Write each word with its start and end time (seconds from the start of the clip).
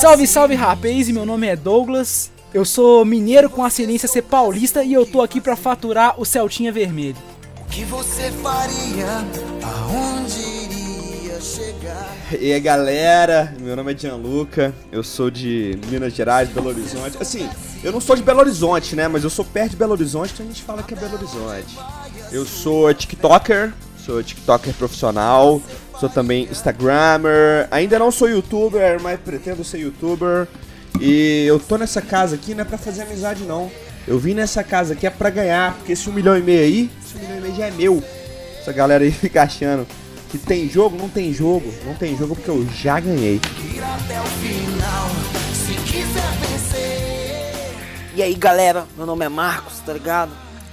Salve, 0.00 0.26
salve 0.26 0.54
rapaz, 0.56 1.08
meu 1.08 1.24
nome 1.24 1.46
é 1.46 1.54
Douglas. 1.54 2.32
Eu 2.52 2.64
sou 2.64 3.04
mineiro 3.04 3.48
com 3.48 3.64
ascendência 3.64 4.08
ser 4.08 4.22
paulista 4.22 4.82
e 4.82 4.92
eu 4.92 5.06
tô 5.06 5.22
aqui 5.22 5.40
pra 5.40 5.54
faturar 5.54 6.20
o 6.20 6.24
Celtinha 6.24 6.72
Vermelho. 6.72 7.16
O 7.60 7.64
que 7.66 7.84
você 7.84 8.32
faria? 8.42 9.24
Aonde 9.62 10.40
iria 10.40 11.40
chegar? 11.40 12.12
E 12.40 12.52
aí 12.52 12.58
galera, 12.58 13.54
meu 13.60 13.76
nome 13.76 13.94
é 13.94 13.96
Gianluca, 13.96 14.74
eu 14.90 15.04
sou 15.04 15.30
de 15.30 15.78
Minas 15.86 16.12
Gerais, 16.12 16.48
Belo 16.48 16.70
Horizonte. 16.70 17.18
Assim, 17.20 17.48
eu 17.84 17.92
não 17.92 18.00
sou 18.00 18.16
de 18.16 18.22
Belo 18.24 18.40
Horizonte, 18.40 18.96
né? 18.96 19.06
Mas 19.06 19.22
eu 19.22 19.30
sou 19.30 19.44
perto 19.44 19.70
de 19.70 19.76
Belo 19.76 19.92
Horizonte, 19.92 20.32
então 20.32 20.44
a 20.44 20.48
gente 20.48 20.64
fala 20.64 20.82
que 20.82 20.94
é 20.94 20.96
Belo 20.96 21.14
Horizonte. 21.14 21.78
Eu 22.32 22.44
sou 22.44 22.92
TikToker, 22.92 23.72
sou 24.08 24.22
TikToker 24.22 24.72
profissional, 24.72 25.60
sou 26.00 26.08
também 26.08 26.48
Instagrammer, 26.50 27.68
ainda 27.70 27.98
não 27.98 28.10
sou 28.10 28.26
youtuber, 28.26 28.98
mas 29.02 29.20
pretendo 29.20 29.62
ser 29.62 29.80
youtuber. 29.80 30.48
E 30.98 31.44
eu 31.46 31.60
tô 31.60 31.76
nessa 31.76 32.00
casa 32.00 32.34
aqui 32.34 32.54
não 32.54 32.62
é 32.62 32.64
pra 32.64 32.78
fazer 32.78 33.02
amizade 33.02 33.44
não. 33.44 33.70
Eu 34.06 34.18
vim 34.18 34.32
nessa 34.32 34.64
casa 34.64 34.94
aqui 34.94 35.06
é 35.06 35.10
pra 35.10 35.28
ganhar, 35.28 35.74
porque 35.74 35.92
esse 35.92 36.08
um 36.08 36.14
milhão 36.14 36.38
e 36.38 36.40
meio 36.40 36.60
aí, 36.60 36.90
esse 37.04 37.16
um 37.16 37.20
milhão 37.20 37.36
e 37.36 37.40
meio 37.42 37.54
já 37.54 37.66
é 37.66 37.70
meu. 37.70 38.02
Essa 38.58 38.72
galera 38.72 39.04
aí 39.04 39.12
fica 39.12 39.42
achando 39.42 39.86
que 40.30 40.38
tem 40.38 40.66
jogo, 40.70 40.96
não 40.96 41.10
tem 41.10 41.30
jogo, 41.34 41.70
não 41.84 41.94
tem 41.94 42.16
jogo 42.16 42.34
porque 42.34 42.50
eu 42.50 42.66
já 42.74 42.98
ganhei. 42.98 43.38
E 48.14 48.22
aí 48.22 48.34
galera, 48.34 48.86
meu 48.96 49.04
nome 49.04 49.26
é 49.26 49.28
Marcos, 49.28 49.80
tá 49.80 49.92
ligado? 49.92 50.32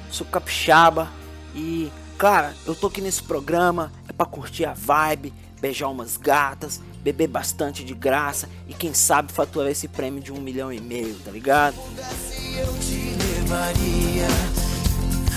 Sou 0.09 0.25
capixaba 0.25 1.09
e, 1.53 1.91
cara, 2.17 2.53
eu 2.65 2.73
tô 2.73 2.87
aqui 2.87 3.01
nesse 3.01 3.21
programa 3.21 3.91
é 4.07 4.13
pra 4.13 4.25
curtir 4.25 4.65
a 4.65 4.73
vibe, 4.73 5.33
beijar 5.59 5.89
umas 5.89 6.17
gatas, 6.17 6.81
beber 7.03 7.27
bastante 7.27 7.83
de 7.83 7.93
graça 7.93 8.49
e 8.67 8.73
quem 8.73 8.93
sabe 8.93 9.31
faturar 9.31 9.69
esse 9.69 9.87
prêmio 9.87 10.21
de 10.21 10.31
um 10.31 10.39
milhão 10.39 10.71
e 10.71 10.79
meio, 10.79 11.15
tá 11.23 11.31
ligado? 11.31 11.75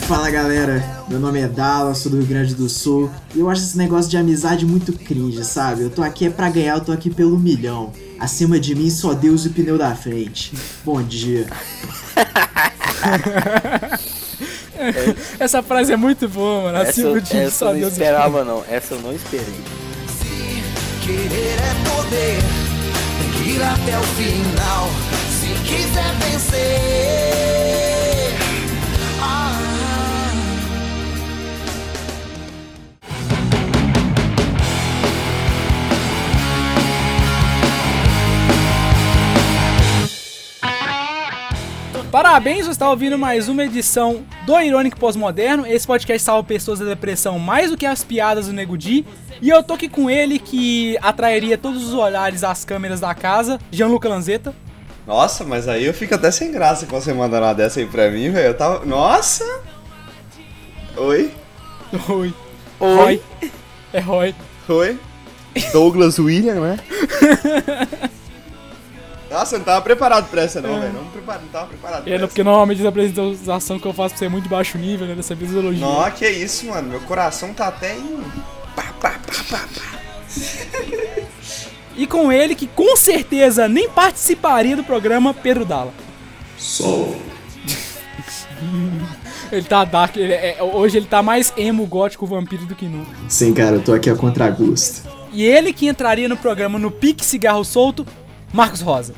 Fala 0.06 0.30
galera, 0.30 1.04
meu 1.08 1.20
nome 1.20 1.40
é 1.40 1.48
Dallas, 1.48 1.98
sou 1.98 2.10
do 2.10 2.18
Rio 2.18 2.26
Grande 2.26 2.54
do 2.54 2.68
Sul 2.68 3.10
e 3.34 3.40
eu 3.40 3.50
acho 3.50 3.62
esse 3.62 3.76
negócio 3.76 4.10
de 4.10 4.16
amizade 4.16 4.64
muito 4.64 4.92
cringe, 4.92 5.44
sabe? 5.44 5.82
Eu 5.82 5.90
tô 5.90 6.02
aqui 6.02 6.26
é 6.26 6.30
pra 6.30 6.48
ganhar, 6.48 6.76
eu 6.76 6.84
tô 6.84 6.92
aqui 6.92 7.10
pelo 7.10 7.38
milhão. 7.38 7.92
Acima 8.18 8.58
de 8.58 8.74
mim 8.74 8.88
só 8.90 9.12
Deus 9.12 9.44
e 9.44 9.48
o 9.48 9.52
pneu 9.52 9.76
da 9.76 9.94
frente. 9.94 10.56
Bom 10.82 11.02
dia. 11.02 11.46
Essa 15.38 15.62
frase 15.62 15.92
é 15.92 15.96
muito 15.96 16.28
boa, 16.28 16.64
mano. 16.64 16.78
Essa, 16.78 16.90
Acima 16.90 17.20
de 17.20 17.36
essa 17.36 17.50
só 17.50 17.74
eu 17.74 17.80
não 17.80 17.88
esperava 17.88 18.44
não, 18.44 18.64
essa 18.68 18.94
eu 18.94 19.00
não 19.00 19.12
esperei. 19.12 19.60
Querer 21.02 21.56
é 21.58 21.88
poder, 21.88 22.38
tem 23.20 23.42
que 23.42 23.50
ir 23.50 23.62
até 23.62 23.98
o 23.98 24.02
final. 24.02 24.88
Se 25.40 25.46
quiser 25.66 26.14
vencer. 26.20 27.27
Parabéns, 42.20 42.64
você 42.64 42.72
está 42.72 42.90
ouvindo 42.90 43.16
mais 43.16 43.48
uma 43.48 43.64
edição 43.64 44.24
do 44.44 44.60
Irônico 44.60 44.98
Pós-Moderno. 44.98 45.64
Esse 45.64 45.86
podcast 45.86 46.24
salva 46.24 46.42
pessoas 46.42 46.80
da 46.80 46.84
depressão 46.84 47.38
mais 47.38 47.70
do 47.70 47.76
que 47.76 47.86
as 47.86 48.02
piadas 48.02 48.48
do 48.48 48.52
Nego 48.52 48.76
Di. 48.76 49.06
E 49.40 49.48
eu 49.48 49.62
tô 49.62 49.74
aqui 49.74 49.88
com 49.88 50.10
ele 50.10 50.40
que 50.40 50.98
atrairia 51.00 51.56
todos 51.56 51.86
os 51.86 51.94
olhares 51.94 52.42
às 52.42 52.64
câmeras 52.64 52.98
da 52.98 53.14
casa, 53.14 53.60
Gianluca 53.70 54.08
Lanzetta. 54.08 54.52
Nossa, 55.06 55.44
mas 55.44 55.68
aí 55.68 55.84
eu 55.84 55.94
fico 55.94 56.12
até 56.12 56.28
sem 56.32 56.50
graça 56.50 56.86
com 56.86 57.00
você 57.00 57.12
mandando 57.12 57.46
uma 57.46 57.54
dessa 57.54 57.78
aí 57.78 57.86
pra 57.86 58.10
mim, 58.10 58.32
velho. 58.32 58.48
Eu 58.48 58.54
tava. 58.54 58.84
Nossa! 58.84 59.44
Oi? 60.96 61.30
Oi. 62.08 62.34
Oi. 62.80 63.22
É 63.92 64.00
Roy. 64.00 64.34
Oi? 64.68 64.98
Douglas 65.72 66.18
William, 66.18 66.56
né? 66.56 66.80
Nossa, 69.30 69.54
eu 69.56 69.58
não 69.58 69.66
tava 69.66 69.82
preparado 69.82 70.28
pra 70.30 70.42
essa 70.42 70.60
não, 70.60 70.80
velho. 70.80 70.92
Não, 70.92 71.04
me 71.04 71.10
prepara- 71.10 71.40
não 71.40 71.48
tava 71.48 71.66
preparado 71.66 72.02
pra 72.04 72.12
É, 72.12 72.16
essa. 72.16 72.26
porque 72.26 72.42
normalmente 72.42 72.84
a 72.84 72.88
apresentação 72.88 73.78
que 73.78 73.86
eu 73.86 73.92
faço 73.92 74.10
pra 74.14 74.18
você 74.18 74.24
é 74.24 74.28
muito 74.28 74.44
de 74.44 74.50
baixo 74.50 74.78
nível, 74.78 75.06
né? 75.06 75.14
Dessa 75.14 75.34
vez 75.34 75.52
elogio. 75.52 75.80
Nossa, 75.80 76.10
que 76.12 76.28
isso, 76.28 76.66
mano. 76.66 76.88
Meu 76.88 77.00
coração 77.00 77.52
tá 77.52 77.68
até 77.68 77.94
em. 77.96 78.22
Pá, 78.74 78.84
pá, 79.00 79.10
pá, 79.26 79.44
pá, 79.50 79.58
pá. 79.74 79.98
E 81.96 82.06
com 82.06 82.30
ele 82.32 82.54
que 82.54 82.66
com 82.66 82.96
certeza 82.96 83.68
nem 83.68 83.88
participaria 83.88 84.76
do 84.76 84.84
programa 84.84 85.34
Pedro 85.34 85.64
Dalla. 85.64 85.92
Solve. 86.56 87.20
Ele 89.50 89.64
tá 89.64 89.82
dark, 89.84 90.14
ele 90.16 90.32
é- 90.34 90.58
hoje 90.60 90.98
ele 90.98 91.06
tá 91.06 91.22
mais 91.22 91.54
emo 91.56 91.86
gótico 91.86 92.26
vampiro 92.26 92.66
do 92.66 92.74
que 92.74 92.84
nunca. 92.84 93.10
Sim, 93.28 93.54
cara, 93.54 93.76
eu 93.76 93.82
tô 93.82 93.94
aqui 93.94 94.10
a 94.10 94.14
contragosto. 94.14 95.08
E 95.32 95.42
ele 95.42 95.72
que 95.72 95.88
entraria 95.88 96.28
no 96.28 96.36
programa 96.36 96.78
no 96.78 96.90
Pique 96.90 97.24
Cigarro 97.24 97.64
Solto, 97.64 98.06
Marcos 98.52 98.80
Rosa. 98.80 99.14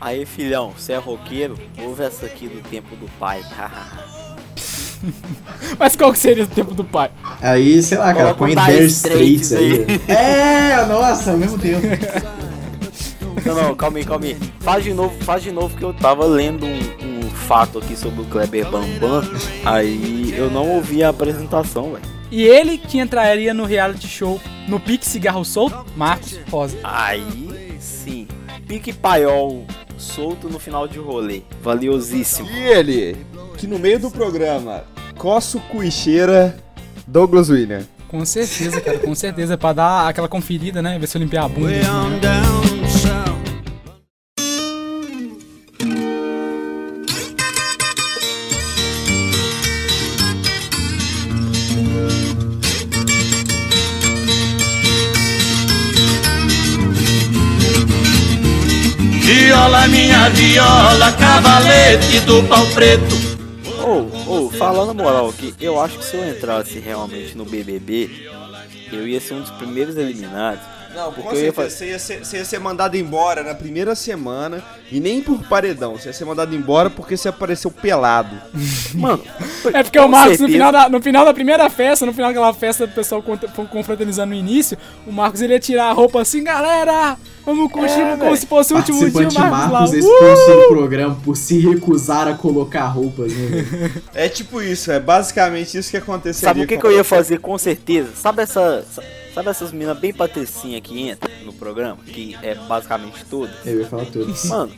Aí 0.00 0.26
filhão, 0.26 0.72
você 0.76 0.92
é 0.92 0.98
roqueiro? 0.98 1.56
Ouve 1.78 2.02
essa 2.02 2.26
aqui 2.26 2.48
do 2.48 2.60
tempo 2.68 2.94
do 2.96 3.08
pai. 3.18 3.42
Mas 5.78 5.96
qual 5.96 6.12
que 6.12 6.18
seria 6.18 6.44
o 6.44 6.46
tempo 6.46 6.74
do 6.74 6.84
pai? 6.84 7.10
Aí, 7.40 7.82
sei 7.82 7.98
lá, 7.98 8.12
cara, 8.12 8.34
põe 8.34 8.54
Dire 8.54 8.72
Dire 8.72 8.84
Straits 8.86 9.52
Straits 9.52 9.52
aí. 9.52 10.00
É, 10.08 10.84
nossa, 10.86 11.32
ao 11.32 11.38
mesmo 11.38 11.58
tempo. 11.58 11.86
Não, 13.44 13.54
não, 13.54 13.74
calma 13.74 13.98
aí, 13.98 14.04
calma 14.04 14.24
aí. 14.24 14.36
Faz 14.60 14.84
de 14.84 14.94
novo, 14.94 15.14
faz 15.24 15.42
de 15.42 15.52
novo 15.52 15.76
que 15.76 15.82
eu 15.82 15.92
tava 15.92 16.24
lendo 16.24 16.64
um, 16.64 17.26
um 17.26 17.30
fato 17.30 17.78
aqui 17.78 17.96
sobre 17.96 18.22
o 18.22 18.24
Kleber 18.24 18.70
Bambam. 18.70 19.22
Aí 19.64 20.34
eu 20.36 20.50
não 20.50 20.68
ouvi 20.70 21.04
a 21.04 21.10
apresentação, 21.10 21.92
velho. 21.92 22.14
E 22.30 22.42
ele 22.42 22.78
que 22.78 22.98
entraria 22.98 23.52
no 23.52 23.64
reality 23.64 24.08
show 24.08 24.40
no 24.66 24.80
Pique 24.80 25.06
Cigarro 25.06 25.44
Solto, 25.44 25.84
Marcos 25.94 26.38
Rosa. 26.50 26.78
Aí 26.82 27.76
sim. 27.78 28.23
Pique 28.74 28.92
paiol 28.92 29.64
solto 29.96 30.48
no 30.48 30.58
final 30.58 30.88
de 30.88 30.98
rolê. 30.98 31.42
Valiosíssimo. 31.62 32.50
E 32.50 32.58
ele, 32.58 33.16
que 33.56 33.68
no 33.68 33.78
meio 33.78 34.00
do 34.00 34.10
programa, 34.10 34.82
coça 35.16 35.58
o 35.58 35.60
cu 35.60 35.84
e 35.84 35.92
cheira, 35.92 36.56
Douglas 37.06 37.50
William. 37.50 37.84
Com 38.08 38.24
certeza, 38.24 38.80
cara, 38.80 38.98
com 38.98 39.14
certeza. 39.14 39.56
Pra 39.56 39.72
dar 39.72 40.08
aquela 40.08 40.26
conferida, 40.26 40.82
né? 40.82 40.98
Ver 40.98 41.06
se 41.06 41.16
eu 41.16 41.22
limpei 41.22 41.38
a 41.38 41.46
bunda. 41.46 41.70
Cavalete 61.34 62.20
do 62.20 62.44
pau 62.44 62.64
preto. 62.68 63.34
Ou, 63.82 64.08
ou, 64.26 64.50
falando 64.50 64.90
a 64.90 64.94
moral 64.94 65.28
aqui, 65.28 65.52
eu 65.60 65.80
acho 65.80 65.98
que 65.98 66.04
se 66.04 66.16
eu 66.16 66.28
entrasse 66.28 66.78
realmente 66.78 67.36
no 67.36 67.44
BBB, 67.44 68.08
eu 68.92 69.06
ia 69.06 69.20
ser 69.20 69.34
um 69.34 69.40
dos 69.40 69.50
primeiros 69.50 69.96
eliminados. 69.96 70.62
Não, 70.94 71.12
com 71.12 71.22
Porque 71.22 71.36
eu 71.36 71.44
ia 71.44 71.52
certeza, 71.52 71.70
você 71.70 71.86
ia, 71.86 71.98
ser, 71.98 72.24
você 72.24 72.36
ia 72.38 72.44
ser 72.44 72.58
mandado 72.60 72.96
embora 72.96 73.42
na 73.42 73.54
primeira 73.54 73.94
semana 73.94 74.62
e 74.90 75.00
nem 75.00 75.20
por 75.20 75.42
paredão, 75.48 75.96
você 75.96 76.08
ia 76.08 76.12
ser 76.12 76.24
mandado 76.24 76.54
embora 76.54 76.88
porque 76.88 77.16
você 77.16 77.28
apareceu 77.28 77.70
pelado. 77.70 78.36
Mano, 78.94 79.22
É 79.72 79.82
porque 79.82 79.98
o 79.98 80.02
com 80.02 80.08
Marcos, 80.08 80.38
no 80.38 80.48
final, 80.48 80.70
da, 80.70 80.88
no 80.88 81.02
final 81.02 81.24
da 81.24 81.34
primeira 81.34 81.68
festa, 81.68 82.06
no 82.06 82.12
final 82.12 82.30
daquela 82.30 82.54
festa 82.54 82.86
do 82.86 82.92
pessoal 82.92 83.22
confraternizando 83.70 84.32
no 84.32 84.34
início, 84.34 84.78
o 85.06 85.12
Marcos 85.12 85.40
ele 85.40 85.54
ia 85.54 85.60
tirar 85.60 85.86
a 85.86 85.92
roupa 85.92 86.20
assim, 86.20 86.44
galera, 86.44 87.16
vamos 87.44 87.70
curtir 87.72 88.00
É, 88.00 88.16
como 88.16 88.36
se 88.36 88.46
fosse 88.46 88.72
o 88.72 88.76
último 88.76 88.98
dia, 88.98 89.08
o 89.08 89.12
Participante 89.12 89.50
Marcos 89.50 89.72
lá. 89.72 89.80
Marcos 89.80 89.94
Uh! 89.94 89.98
expulso 89.98 90.60
do 90.60 90.68
programa 90.68 91.16
por 91.24 91.36
se 91.36 91.58
recusar 91.58 92.28
a 92.28 92.34
colocar 92.34 92.86
roupas, 92.86 93.32
né? 93.32 93.64
É 94.14 94.28
tipo 94.28 94.62
isso, 94.62 94.92
é 94.92 95.00
basicamente 95.00 95.76
isso 95.76 95.90
que 95.90 95.96
aconteceria. 95.96 96.48
Sabe 96.48 96.62
o 96.62 96.66
que, 96.66 96.76
com 96.76 96.80
que 96.82 96.86
eu 96.86 96.92
ia 96.92 97.04
fazer 97.04 97.38
com 97.38 97.56
certeza? 97.58 98.10
Sabe 98.14 98.42
essa. 98.42 98.84
Sabe 99.34 99.48
essas 99.48 99.72
minas 99.72 99.98
bem 99.98 100.12
patricinhas 100.12 100.80
que 100.82 101.10
entram 101.10 101.28
no 101.44 101.52
programa? 101.52 101.98
Que 102.06 102.36
é 102.40 102.54
basicamente 102.54 103.24
todas? 103.28 103.54
Eu 103.66 103.80
ia 103.80 103.86
falar 103.86 104.04
tudo. 104.06 104.32
Mano, 104.48 104.72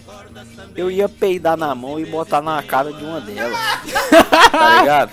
eu 0.75 0.91
ia 0.91 1.09
peidar 1.11 1.59
na 1.59 1.75
mão 1.75 2.01
e 2.01 2.07
botar 2.07 2.41
na 2.41 2.63
cara 2.63 2.91
de 2.91 3.05
uma 3.05 3.21
delas. 3.21 3.59
tá 4.51 4.81
ligado? 4.81 5.11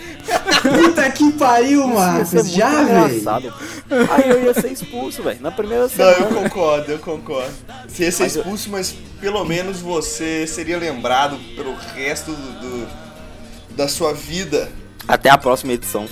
Puta 0.62 1.12
que 1.12 1.32
pariu, 1.34 1.86
Marcos. 1.90 2.50
Já, 2.52 2.84
velho. 2.84 3.54
Aí 4.12 4.30
eu 4.30 4.44
ia 4.46 4.54
ser 4.54 4.72
expulso, 4.72 5.22
velho. 5.22 5.42
Na 5.42 5.52
primeira 5.52 5.84
Não, 5.84 5.90
semana. 5.90 6.18
eu 6.20 6.28
concordo, 6.44 6.92
eu 6.94 7.00
concordo. 7.00 7.52
Você 7.88 8.04
ia 8.06 8.12
ser 8.14 8.24
Mas 8.24 8.36
eu- 8.38 8.42
expulso, 8.44 8.70
mas 8.70 8.96
pelo 9.20 9.44
menos 9.44 9.82
você 9.82 10.48
seria 10.48 10.78
lembrado 10.78 11.38
pelo 11.56 11.76
resto 11.94 12.32
do, 12.32 12.60
do- 12.62 12.88
da 13.76 13.90
sua 13.90 14.14
vida. 14.14 14.72
Até 15.06 15.30
a 15.30 15.38
próxima 15.38 15.74
edição. 15.74 16.08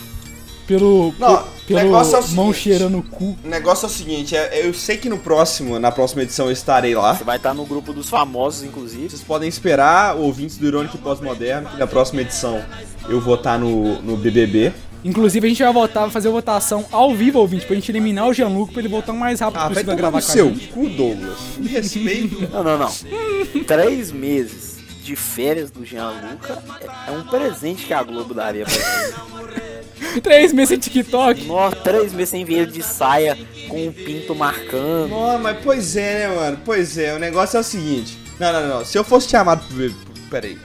Pelo, 0.67 1.13
Não. 1.17 1.43
Pe- 1.71 1.77
pelo 1.79 1.91
negócio 1.91 2.15
é 2.15 2.19
o 2.19 2.27
mão 2.29 2.53
seguinte. 2.53 2.59
cheirando 2.63 2.97
o 2.99 3.03
cu. 3.03 3.37
O 3.43 3.47
negócio 3.47 3.85
é 3.85 3.89
o 3.89 3.91
seguinte, 3.91 4.35
é- 4.35 4.65
eu 4.67 4.73
sei 4.73 4.97
que 4.97 5.09
no 5.09 5.17
próximo, 5.17 5.79
na 5.79 5.91
próxima 5.91 6.23
edição 6.23 6.45
eu 6.47 6.51
estarei 6.51 6.93
lá. 6.95 7.15
Você 7.15 7.23
vai 7.23 7.37
estar 7.37 7.53
no 7.53 7.65
grupo 7.65 7.93
dos 7.93 8.09
famosos, 8.09 8.63
inclusive. 8.63 9.09
Vocês 9.09 9.21
podem 9.21 9.47
esperar, 9.49 10.15
ouvintes 10.15 10.57
do 10.57 10.67
Irônico 10.67 10.97
Pós-Moderno, 10.97 11.69
que 11.69 11.77
na 11.77 11.87
próxima 11.87 12.21
edição 12.21 12.61
eu 13.09 13.19
vou 13.21 13.35
estar 13.35 13.57
no, 13.57 14.01
no 14.01 14.15
BBB. 14.17 14.71
Inclusive, 15.03 15.47
a 15.47 15.49
gente 15.49 15.63
vai 15.63 15.73
votar, 15.73 16.03
vai 16.03 16.11
fazer 16.11 16.29
votação 16.29 16.85
ao 16.91 17.15
vivo, 17.15 17.39
ouvinte, 17.39 17.65
pra 17.65 17.73
gente 17.75 17.91
eliminar 17.91 18.27
o 18.27 18.33
Jean-Luc 18.33 18.71
pra 18.71 18.81
ele 18.81 18.87
voltar 18.87 19.13
o 19.13 19.17
mais 19.17 19.39
rápido 19.39 19.57
Ah, 19.57 19.63
vai 19.63 19.69
possível 19.73 19.93
a 19.93 19.95
gravar 19.95 20.11
com 20.11 20.17
a 20.19 20.21
seu 20.21 20.49
gente. 20.49 20.67
cu, 20.67 20.87
Douglas. 20.89 21.37
Me 21.57 21.67
respeita. 21.69 22.35
Não, 22.53 22.63
não, 22.63 22.77
não. 22.77 23.63
Três 23.65 24.11
meses 24.11 24.70
de 25.11 25.15
férias 25.17 25.69
do 25.69 25.85
Jean 25.85 26.09
Luca 26.09 26.63
é, 26.79 27.09
é 27.09 27.11
um 27.11 27.23
presente 27.23 27.85
que 27.85 27.93
a 27.93 28.01
Globo 28.01 28.33
daria 28.33 28.65
pra 28.65 28.73
ele. 28.73 30.21
Três 30.23 30.53
meses 30.53 30.69
sem 30.69 30.79
TikTok. 30.79 31.45
Nossa, 31.45 31.75
três 31.77 32.11
meses 32.11 32.29
sem 32.29 32.43
ver 32.43 32.53
ele 32.55 32.71
de 32.71 32.81
saia 32.81 33.37
com 33.69 33.87
o 33.87 33.93
pinto 33.93 34.33
marcando. 34.33 35.09
Não, 35.09 35.39
mas 35.39 35.57
pois 35.63 35.95
é, 35.95 36.27
né, 36.27 36.35
mano? 36.35 36.59
Pois 36.65 36.97
é, 36.97 37.15
o 37.15 37.19
negócio 37.19 37.55
é 37.55 37.59
o 37.59 37.63
seguinte. 37.63 38.17
Não, 38.39 38.51
não, 38.51 38.67
não. 38.67 38.85
Se 38.85 38.97
eu 38.97 39.03
fosse 39.05 39.29
chamado 39.29 39.65
pro 39.65 39.75
BBB... 39.75 39.95
Peraí. 40.29 40.57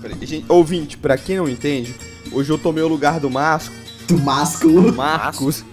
Peraí. 0.00 0.26
Gente, 0.26 0.44
ouvinte, 0.48 0.96
pra 0.96 1.16
quem 1.16 1.36
não 1.36 1.48
entende, 1.48 1.96
hoje 2.30 2.50
eu 2.50 2.58
tomei 2.58 2.82
o 2.82 2.88
lugar 2.88 3.18
do 3.18 3.30
Masco. 3.30 3.74
Do 4.06 4.18
másculo. 4.18 4.92
Marcos. 4.92 5.64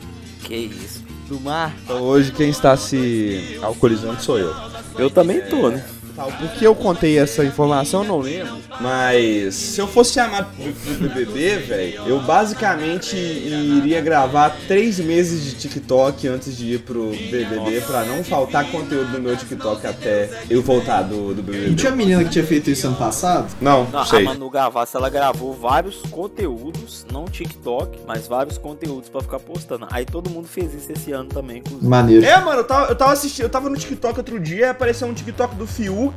Que 0.43 0.55
isso. 0.55 1.03
Do 1.27 1.39
Mar. 1.39 1.75
Então 1.83 2.01
hoje 2.01 2.31
quem 2.31 2.49
está 2.49 2.75
se 2.77 3.59
alcoolizando 3.61 4.21
sou 4.21 4.39
eu. 4.39 4.55
Eu 4.97 5.09
também 5.09 5.41
tô, 5.41 5.69
né? 5.69 5.85
Tá, 6.19 6.25
por 6.25 6.49
que 6.51 6.65
eu 6.67 6.75
contei 6.75 7.17
essa 7.17 7.45
informação, 7.45 8.01
eu 8.01 8.07
não 8.09 8.19
lembro. 8.19 8.57
Mas 8.81 9.55
se 9.55 9.79
eu 9.79 9.87
fosse 9.87 10.13
chamado 10.15 10.47
pro 10.53 11.07
BBB, 11.07 11.57
velho, 11.59 12.01
eu 12.07 12.19
basicamente 12.19 13.15
iria 13.15 14.01
gravar 14.01 14.53
três 14.67 14.99
meses 14.99 15.43
de 15.45 15.55
TikTok 15.55 16.27
antes 16.27 16.57
de 16.57 16.73
ir 16.73 16.79
pro 16.79 17.09
BBB 17.11 17.81
pra 17.87 18.03
não 18.03 18.21
faltar 18.23 18.69
conteúdo 18.69 19.11
no 19.13 19.19
meu 19.21 19.37
TikTok 19.37 19.87
até 19.87 20.29
eu 20.49 20.61
voltar 20.61 21.03
do, 21.03 21.33
do 21.33 21.41
Não 21.41 21.43
BBB. 21.43 21.75
tinha 21.75 21.89
uma 21.91 21.95
menina 21.97 22.23
que 22.25 22.29
tinha 22.31 22.45
feito 22.45 22.69
isso 22.69 22.85
ano 22.87 22.97
passado? 22.97 23.47
Não, 23.61 23.85
Não, 23.89 24.05
sei. 24.05 24.19
a 24.19 24.25
Manu 24.25 24.49
Gavassi, 24.49 24.97
ela 24.97 25.09
gravou 25.09 25.53
vários 25.53 26.01
conteúdos, 26.11 27.05
não 27.11 27.25
TikTok, 27.25 27.99
mas 28.05 28.27
vários 28.27 28.57
conteúdos 28.57 29.07
pra 29.07 29.21
ficar 29.21 29.39
postando. 29.39 29.87
Aí 29.89 30.03
todo 30.05 30.29
mundo 30.29 30.47
fez 30.49 30.73
isso 30.73 30.91
esse 30.91 31.13
ano 31.13 31.29
também, 31.29 31.59
inclusive. 31.59 31.87
Maneiro. 31.87 32.25
É, 32.25 32.37
mano, 32.41 32.59
eu 32.59 32.63
tava, 32.65 32.87
eu 32.91 32.95
tava 32.95 33.13
assistindo, 33.13 33.43
eu 33.45 33.49
tava 33.49 33.69
no 33.69 33.77
TikTok 33.77 34.17
outro 34.17 34.37
dia 34.37 34.65
e 34.65 34.69
apareceu 34.69 35.07
um 35.07 35.13
TikTok 35.13 35.55
do 35.55 35.65
Fiuk. 35.65 36.08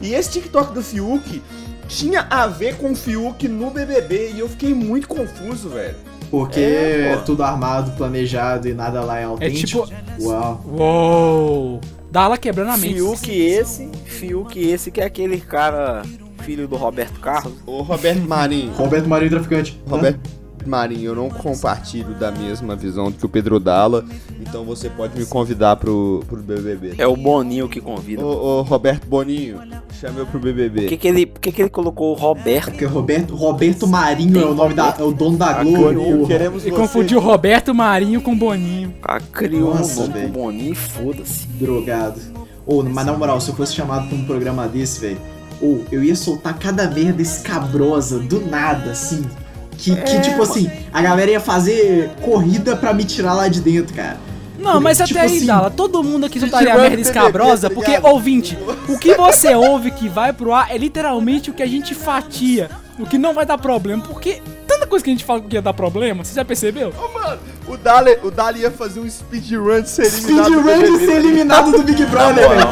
E 0.00 0.14
esse 0.14 0.30
TikTok 0.30 0.72
do 0.74 0.82
Fiuk 0.82 1.42
tinha 1.88 2.26
a 2.30 2.46
ver 2.46 2.76
com 2.76 2.92
o 2.92 2.96
Fiuk 2.96 3.46
no 3.48 3.70
BBB 3.70 4.32
e 4.34 4.40
eu 4.40 4.48
fiquei 4.48 4.74
muito 4.74 5.06
confuso, 5.06 5.68
velho. 5.68 5.94
Porque 6.30 6.60
É, 6.60 7.12
é, 7.12 7.16
tudo 7.18 7.42
armado, 7.42 7.92
planejado 7.92 8.66
e 8.66 8.72
nada 8.72 9.02
lá 9.02 9.18
é 9.18 9.24
autêntico. 9.24 9.86
Uau. 10.20 10.64
Uou. 10.66 11.80
Dala 12.10 12.38
quebrando 12.38 12.70
a 12.70 12.76
mente. 12.76 12.94
Fiuk 12.94 13.30
esse, 13.30 13.88
Fiuk 14.06 14.58
esse 14.58 14.90
que 14.90 15.00
é 15.00 15.04
aquele 15.04 15.40
cara, 15.40 16.02
filho 16.40 16.66
do 16.66 16.76
Roberto 16.76 17.20
Carlos. 17.20 17.54
Ô, 17.66 17.82
Roberto 17.82 18.20
Marinho. 18.26 18.72
Roberto 18.72 19.08
Marinho 19.08 19.30
Traficante. 19.30 19.80
Roberto 19.86 20.20
Marinho, 20.68 21.10
eu 21.10 21.14
não 21.14 21.28
compartilho 21.28 22.14
da 22.14 22.30
mesma 22.30 22.74
visão 22.76 23.10
que 23.10 23.24
o 23.24 23.28
Pedro 23.28 23.58
Dalla, 23.58 24.04
então 24.40 24.64
você 24.64 24.88
pode 24.90 25.18
me 25.18 25.26
convidar 25.26 25.76
pro, 25.76 26.22
pro 26.26 26.38
BBB. 26.38 26.94
É 26.98 27.06
o 27.06 27.16
Boninho 27.16 27.68
que 27.68 27.80
convida. 27.80 28.24
Ô, 28.24 28.58
ô, 28.58 28.62
Roberto 28.62 29.06
Boninho, 29.06 29.60
chame 30.00 30.18
eu 30.18 30.26
pro 30.26 30.38
BBB. 30.38 30.82
Por 30.82 30.88
que, 30.88 30.96
que, 30.96 31.08
ele, 31.08 31.26
por 31.26 31.40
que, 31.40 31.52
que 31.52 31.62
ele 31.62 31.70
colocou 31.70 32.12
o 32.12 32.14
Roberto? 32.14 32.70
Porque 32.70 32.84
Roberto, 32.84 33.34
Roberto 33.34 33.86
Marinho 33.86 34.40
é 34.40 34.44
o 34.46 34.54
nome 34.54 34.74
da. 34.74 34.96
É 34.98 35.02
o 35.02 35.12
dono 35.12 35.36
da 35.36 35.62
Globo. 35.62 35.78
Boninho, 35.78 36.26
queremos 36.26 36.62
Ele 36.64 36.72
você. 36.72 36.80
confundiu 36.80 37.20
Roberto 37.20 37.74
Marinho 37.74 38.20
com 38.20 38.36
Boninho. 38.36 38.94
Ah, 39.02 39.20
criou 39.20 39.74
Nossa, 39.74 40.08
pro 40.08 40.28
Boninho 40.28 40.72
e 40.72 40.76
foda-se. 40.76 41.46
Drogado. 41.48 42.20
Ou, 42.66 42.82
mas 42.84 43.06
na 43.06 43.12
moral, 43.16 43.40
se 43.40 43.50
eu 43.50 43.54
fosse 43.54 43.74
chamado 43.74 44.08
pra 44.08 44.16
um 44.16 44.24
programa 44.24 44.68
desse, 44.68 45.00
velho, 45.00 45.18
ou 45.60 45.84
eu 45.90 46.02
ia 46.02 46.14
soltar 46.16 46.58
cada 46.58 46.88
merda 46.90 47.22
escabrosa 47.22 48.18
do 48.18 48.40
nada, 48.40 48.90
assim. 48.90 49.24
Que, 49.76 49.96
que, 49.96 50.20
tipo 50.20 50.42
assim, 50.42 50.70
a 50.92 51.02
galera 51.02 51.30
ia 51.30 51.40
fazer 51.40 52.10
corrida 52.22 52.76
pra 52.76 52.92
me 52.94 53.04
tirar 53.04 53.34
lá 53.34 53.48
de 53.48 53.60
dentro, 53.60 53.94
cara. 53.94 54.18
Não, 54.58 54.80
mas 54.80 54.98
Tipo 54.98 55.10
até 55.10 55.20
aí, 55.20 55.36
assim, 55.36 55.46
Dala, 55.46 55.70
todo 55.70 56.02
mundo 56.04 56.26
aqui 56.26 56.38
soltaria 56.40 56.72
a 56.72 56.78
merda 56.78 56.92
pro 56.92 57.00
escabrosa, 57.00 57.68
tá 57.68 57.74
porque, 57.74 57.90
ligado? 57.90 58.12
ouvinte, 58.12 58.56
o 58.88 58.96
que 58.96 59.14
você 59.14 59.54
ouve 59.54 59.90
que 59.90 60.08
vai 60.08 60.32
pro 60.32 60.52
ar 60.52 60.70
é 60.70 60.78
literalmente 60.78 61.50
o 61.50 61.52
que 61.52 61.62
a 61.62 61.66
gente 61.66 61.94
fatia, 61.94 62.70
o 62.98 63.04
que 63.04 63.18
não 63.18 63.34
vai 63.34 63.44
dar 63.44 63.58
problema, 63.58 64.02
porque 64.04 64.40
tanta 64.66 64.86
coisa 64.86 65.04
que 65.04 65.10
a 65.10 65.14
gente 65.14 65.24
fala 65.24 65.40
que 65.40 65.56
ia 65.56 65.62
dar 65.62 65.74
problema, 65.74 66.24
você 66.24 66.34
já 66.34 66.44
percebeu? 66.44 66.92
Ô, 66.96 67.18
mano, 67.18 67.40
o 67.66 67.76
Dali, 67.76 68.18
o 68.22 68.30
Dali 68.30 68.60
ia 68.60 68.70
fazer 68.70 69.00
um 69.00 69.10
speedrun 69.10 69.82
de 69.82 69.88
ser 69.88 70.06
eliminado 70.06 70.50
do 70.50 70.60
Speedrun 70.60 70.98
de 70.98 71.06
ser 71.06 71.16
eliminado 71.16 71.72
do 71.72 71.82
Big 71.82 72.04
Brother, 72.06 72.48
velho. 72.48 72.68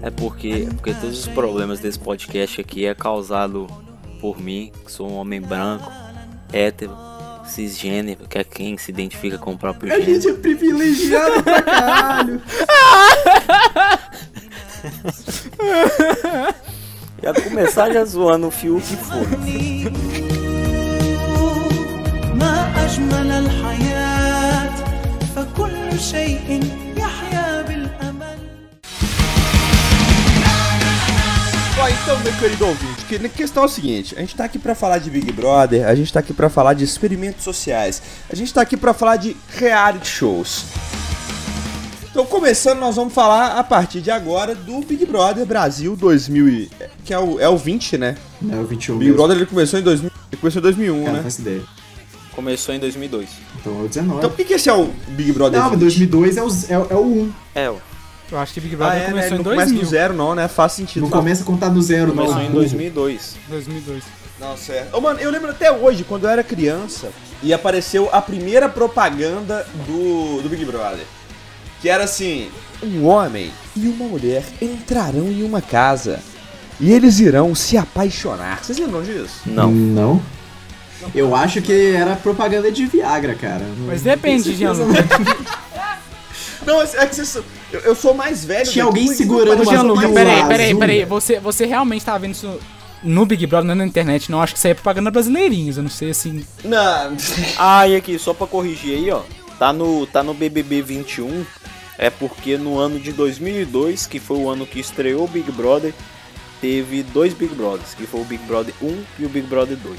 سوف 0.00 0.02
أظل 0.02 0.02
تائها 0.02 0.06
É 0.06 0.10
porque, 0.10 0.68
porque 0.76 0.94
todos 0.94 1.18
os 1.20 1.28
problemas 1.28 1.80
desse 1.80 1.98
podcast 1.98 2.60
aqui 2.60 2.86
é 2.86 2.94
causado 2.94 3.66
por 4.20 4.40
mim, 4.40 4.70
que 4.84 4.92
sou 4.92 5.10
um 5.10 5.16
homem 5.16 5.40
branco, 5.40 5.90
hétero, 6.52 6.96
cisgênero, 7.44 8.26
que 8.28 8.38
é 8.38 8.44
quem 8.44 8.76
se 8.78 8.90
identifica 8.90 9.36
com 9.38 9.52
o 9.52 9.58
próprio 9.58 9.92
A 9.92 9.98
gênero. 10.00 10.14
gente 10.22 10.28
é 10.28 10.32
privilegiado 10.34 11.42
pra 11.42 11.62
caralho. 11.62 12.40
Já 17.22 17.34
começar 17.34 17.92
já 17.92 18.04
zoando 18.04 18.46
o 18.48 18.50
Fiuk 18.50 18.84
e 18.92 18.96
foda. 18.96 19.36
ما 22.36 22.84
أجمل 22.84 23.30
الحياة 23.30 24.70
فكل 25.36 25.98
شيء 26.00 26.60
Ó, 31.81 31.87
então, 31.89 32.19
meu 32.19 32.31
querido 32.33 32.65
ouvinte, 32.67 33.05
que, 33.05 33.15
a 33.15 33.29
questão 33.29 33.63
é 33.63 33.65
o 33.65 33.69
seguinte: 33.69 34.13
a 34.15 34.19
gente 34.19 34.35
tá 34.35 34.43
aqui 34.45 34.59
pra 34.59 34.75
falar 34.75 34.99
de 34.99 35.09
Big 35.09 35.31
Brother, 35.31 35.87
a 35.87 35.95
gente 35.95 36.11
tá 36.13 36.19
aqui 36.19 36.33
pra 36.33 36.49
falar 36.49 36.73
de 36.75 36.83
experimentos 36.83 37.43
sociais, 37.43 38.01
a 38.29 38.35
gente 38.35 38.53
tá 38.53 38.61
aqui 38.61 38.77
pra 38.77 38.93
falar 38.93 39.15
de 39.17 39.35
reality 39.49 40.07
shows. 40.07 40.65
Então, 42.11 42.25
começando, 42.25 42.77
nós 42.79 42.97
vamos 42.97 43.13
falar 43.13 43.57
a 43.57 43.63
partir 43.63 44.01
de 44.01 44.11
agora 44.11 44.53
do 44.53 44.81
Big 44.81 45.05
Brother 45.05 45.45
Brasil 45.45 45.95
2000, 45.95 46.49
e- 46.49 46.71
que 47.05 47.13
é 47.13 47.17
o, 47.19 47.39
é 47.39 47.47
o 47.47 47.57
20, 47.57 47.97
né? 47.97 48.17
Não, 48.41 48.61
o 48.61 48.65
21 48.65 48.95
O 48.95 48.97
Big 48.99 49.09
mesmo. 49.09 49.17
Brother 49.17 49.37
ele 49.37 49.45
começou 49.45 49.79
em 49.79 49.83
2000, 49.83 50.11
ele 50.31 50.41
começou 50.41 50.59
em 50.59 50.63
2001, 50.63 50.99
Cara, 50.99 51.07
não 51.07 51.17
né? 51.17 51.23
faço 51.23 51.41
ideia. 51.41 51.61
Começou 52.35 52.75
em 52.75 52.79
2002. 52.79 53.29
Então 53.59 53.79
é 53.79 53.83
o 53.85 53.87
19. 53.87 54.17
Então, 54.19 54.29
por 54.29 54.35
que, 54.37 54.43
que 54.45 54.53
esse 54.53 54.69
é 54.69 54.73
o 54.73 54.89
Big 55.09 55.31
Brother 55.31 55.59
não, 55.61 55.69
mas 55.69 55.79
20? 55.79 56.05
2002 56.05 56.37
é 56.37 56.43
o, 56.43 56.47
é, 56.69 56.77
o- 56.77 56.87
é 56.91 56.95
o 56.95 57.05
1. 57.05 57.33
É, 57.55 57.69
ó. 57.69 57.75
Eu 58.31 58.39
acho 58.39 58.53
que 58.53 58.61
Big 58.61 58.75
Ah, 58.75 58.77
Brother 58.77 58.95
é, 58.97 58.99
né? 59.01 59.09
começou 59.09 59.27
Ele 59.27 59.33
em 59.33 59.37
não 59.37 59.43
começa 59.43 59.65
2000. 59.71 59.81
do 59.83 59.89
zero, 59.89 60.13
não, 60.13 60.35
né? 60.35 60.47
Faz 60.47 60.71
sentido. 60.71 61.03
Não 61.03 61.09
começa 61.09 61.43
a 61.43 61.45
contar 61.45 61.69
do 61.69 61.81
zero, 61.81 62.07
não. 62.15 62.23
Começou 62.25 62.41
em 62.41 62.45
burro. 62.45 62.59
2002. 62.59 63.35
2002. 63.49 64.03
Não, 64.39 64.57
certo. 64.57 64.95
Ô, 64.97 65.01
mano, 65.01 65.19
eu 65.19 65.29
lembro 65.29 65.51
até 65.51 65.71
hoje, 65.71 66.03
quando 66.03 66.23
eu 66.23 66.29
era 66.29 66.43
criança, 66.43 67.09
e 67.43 67.53
apareceu 67.53 68.09
a 68.11 68.21
primeira 68.21 68.67
propaganda 68.69 69.67
do, 69.85 70.41
do 70.41 70.49
Big 70.49 70.63
Brother. 70.65 71.05
Que 71.81 71.89
era 71.89 72.05
assim: 72.05 72.49
um 72.81 73.05
homem 73.05 73.51
e 73.75 73.87
uma 73.87 74.05
mulher 74.07 74.43
entrarão 74.61 75.27
em 75.27 75.43
uma 75.43 75.61
casa 75.61 76.19
e 76.79 76.91
eles 76.91 77.19
irão 77.19 77.53
se 77.53 77.77
apaixonar. 77.77 78.63
Vocês 78.63 78.77
lembram 78.79 79.03
disso? 79.03 79.41
Não. 79.45 79.71
Não. 79.71 80.21
Eu 81.13 81.35
acho 81.35 81.61
que 81.61 81.93
era 81.95 82.15
propaganda 82.15 82.71
de 82.71 82.85
Viagra, 82.85 83.35
cara. 83.35 83.65
Mas 83.87 84.01
depende, 84.03 84.55
Gianluca. 84.55 85.03
Não, 86.65 86.81
é 86.81 87.05
que 87.07 87.15
vocês. 87.15 87.43
Eu, 87.71 87.79
eu 87.81 87.95
sou 87.95 88.13
mais 88.13 88.43
velho. 88.43 88.69
Tinha 88.69 88.85
alguém 88.85 89.07
segurando 89.07 89.63
uma 89.63 89.71
pílula 89.71 89.95
mais- 89.95 90.13
peraí, 90.13 90.43
peraí, 90.47 90.67
azul. 90.67 90.79
peraí. 90.79 91.05
Você, 91.05 91.39
você 91.39 91.65
realmente 91.65 92.03
tava 92.05 92.19
vendo 92.19 92.33
isso 92.33 92.59
no 93.03 93.25
Big 93.25 93.45
Brother, 93.47 93.67
não 93.67 93.75
na 93.75 93.85
internet, 93.85 94.29
não? 94.31 94.41
Acho 94.41 94.53
que 94.53 94.57
isso 94.59 94.67
aí 94.67 94.71
é 94.71 94.75
propaganda 94.75 95.09
brasileirinhos, 95.09 95.77
eu 95.77 95.83
não 95.83 95.89
sei 95.89 96.11
assim. 96.11 96.45
Não. 96.63 97.15
Ah, 97.57 97.87
e 97.87 97.95
aqui, 97.95 98.17
só 98.19 98.33
pra 98.33 98.45
corrigir 98.47 98.95
aí, 98.97 99.09
ó. 99.11 99.21
Tá 99.57 99.71
no, 99.71 100.05
tá 100.07 100.21
no 100.23 100.33
BBB 100.33 100.81
21. 100.81 101.45
É 101.97 102.09
porque 102.09 102.57
no 102.57 102.79
ano 102.79 102.99
de 102.99 103.11
2002, 103.11 104.07
que 104.07 104.19
foi 104.19 104.37
o 104.37 104.49
ano 104.49 104.65
que 104.65 104.79
estreou 104.79 105.25
o 105.25 105.27
Big 105.27 105.51
Brother, 105.51 105.93
teve 106.59 107.03
dois 107.03 107.33
Big 107.33 107.53
Brothers, 107.53 107.93
que 107.93 108.07
foi 108.07 108.21
o 108.21 108.25
Big 108.25 108.43
Brother 108.45 108.73
1 108.81 109.03
e 109.19 109.25
o 109.25 109.29
Big 109.29 109.45
Brother 109.47 109.77
2. 109.77 109.97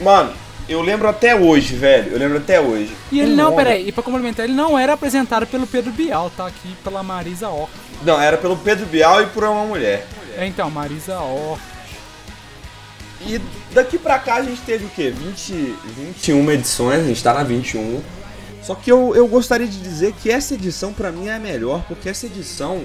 Mano, 0.00 0.32
eu 0.68 0.80
lembro 0.80 1.08
até 1.08 1.34
hoje, 1.34 1.74
velho. 1.76 2.12
Eu 2.12 2.18
lembro 2.18 2.38
até 2.38 2.60
hoje. 2.60 2.94
E 3.12 3.20
ele 3.20 3.32
Um 3.32 3.36
não, 3.36 3.54
peraí, 3.54 3.88
e 3.88 3.92
pra 3.92 4.02
complementar, 4.02 4.44
ele 4.44 4.54
não 4.54 4.78
era 4.78 4.94
apresentado 4.94 5.46
pelo 5.46 5.66
Pedro 5.66 5.92
Bial, 5.92 6.30
tá? 6.36 6.46
Aqui 6.46 6.74
pela 6.82 7.02
Marisa 7.02 7.48
Or. 7.48 7.68
Não, 8.02 8.20
era 8.20 8.36
pelo 8.36 8.56
Pedro 8.56 8.86
Bial 8.86 9.22
e 9.22 9.26
por 9.26 9.44
uma 9.44 9.64
mulher. 9.64 10.06
É, 10.36 10.46
então, 10.46 10.70
Marisa 10.70 11.20
Or. 11.20 11.58
E 13.26 13.40
daqui 13.72 13.98
pra 13.98 14.18
cá 14.18 14.36
a 14.36 14.42
gente 14.42 14.60
teve 14.62 14.84
o 14.84 14.90
quê? 14.90 15.10
20, 15.10 15.76
21 15.96 16.50
edições, 16.50 17.00
a 17.00 17.06
gente 17.06 17.22
tá 17.22 17.32
na 17.32 17.42
21. 17.42 18.02
Só 18.62 18.74
que 18.74 18.90
eu, 18.90 19.14
eu 19.14 19.26
gostaria 19.26 19.66
de 19.66 19.78
dizer 19.78 20.12
que 20.22 20.30
essa 20.30 20.54
edição 20.54 20.92
pra 20.92 21.12
mim 21.12 21.28
é 21.28 21.34
a 21.34 21.38
melhor, 21.38 21.84
porque 21.86 22.08
essa 22.08 22.26
edição, 22.26 22.82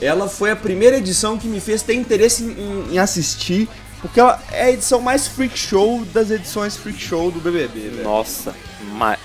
ela 0.00 0.28
foi 0.28 0.50
a 0.50 0.56
primeira 0.56 0.96
edição 0.96 1.38
que 1.38 1.46
me 1.46 1.60
fez 1.60 1.82
ter 1.82 1.94
interesse 1.94 2.44
em, 2.44 2.94
em 2.94 2.98
assistir 2.98 3.68
Porque 4.02 4.18
ela 4.18 4.42
é 4.50 4.64
a 4.64 4.70
edição 4.72 5.00
mais 5.00 5.28
freak 5.28 5.56
show 5.56 6.04
das 6.06 6.28
edições 6.28 6.76
freak 6.76 6.98
show 7.00 7.30
do 7.30 7.38
BBB, 7.38 7.88
velho. 7.88 8.02
Nossa, 8.02 8.52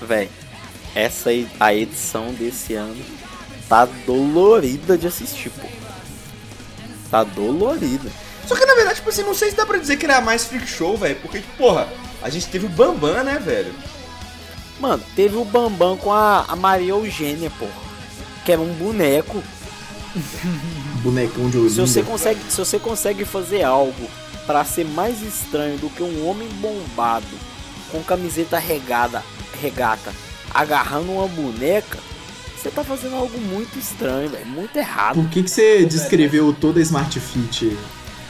véi, 0.00 0.30
essa 0.94 1.30
aí, 1.30 1.48
a 1.58 1.74
edição 1.74 2.32
desse 2.32 2.74
ano 2.74 3.04
tá 3.68 3.86
dolorida 4.06 4.96
de 4.96 5.08
assistir, 5.08 5.50
pô. 5.50 5.66
Tá 7.10 7.24
dolorida. 7.24 8.08
Só 8.46 8.54
que 8.54 8.64
na 8.64 8.74
verdade, 8.74 8.96
tipo 8.96 9.08
assim, 9.08 9.24
não 9.24 9.34
sei 9.34 9.50
se 9.50 9.56
dá 9.56 9.66
pra 9.66 9.78
dizer 9.78 9.96
que 9.96 10.06
ela 10.06 10.14
é 10.14 10.18
a 10.18 10.20
mais 10.20 10.44
freak 10.44 10.66
show, 10.66 10.96
velho. 10.96 11.16
Porque, 11.16 11.42
porra, 11.58 11.88
a 12.22 12.30
gente 12.30 12.46
teve 12.46 12.66
o 12.66 12.68
Bambam, 12.68 13.24
né, 13.24 13.38
velho? 13.44 13.74
Mano, 14.78 15.02
teve 15.16 15.36
o 15.36 15.44
Bambam 15.44 15.96
com 15.96 16.12
a, 16.12 16.44
a 16.46 16.54
Maria 16.54 16.90
Eugênia, 16.90 17.50
pô. 17.58 17.66
Que 18.44 18.52
era 18.52 18.60
um 18.60 18.72
boneco. 18.74 19.42
Bonecão 21.02 21.50
de 21.50 21.58
Olinda. 21.58 21.74
Se 21.74 21.80
você 21.80 22.02
consegue, 22.02 22.40
se 22.48 22.56
você 22.56 22.78
consegue 22.78 23.24
fazer 23.24 23.64
algo 23.64 24.08
pra 24.48 24.64
ser 24.64 24.86
mais 24.86 25.20
estranho 25.20 25.76
do 25.76 25.90
que 25.90 26.02
um 26.02 26.26
homem 26.26 26.48
bombado 26.54 27.26
com 27.92 28.02
camiseta 28.02 28.58
regada, 28.58 29.22
regata, 29.60 30.10
agarrando 30.54 31.12
uma 31.12 31.28
boneca, 31.28 31.98
você 32.56 32.70
tá 32.70 32.82
fazendo 32.82 33.14
algo 33.14 33.38
muito 33.38 33.78
estranho, 33.78 34.30
velho, 34.30 34.46
muito 34.46 34.74
errado. 34.74 35.16
Por 35.16 35.28
que, 35.28 35.42
que 35.42 35.50
você 35.50 35.84
descreveu 35.84 36.56
toda 36.58 36.80
a 36.80 36.82
Smart 36.82 37.20
Fit 37.20 37.76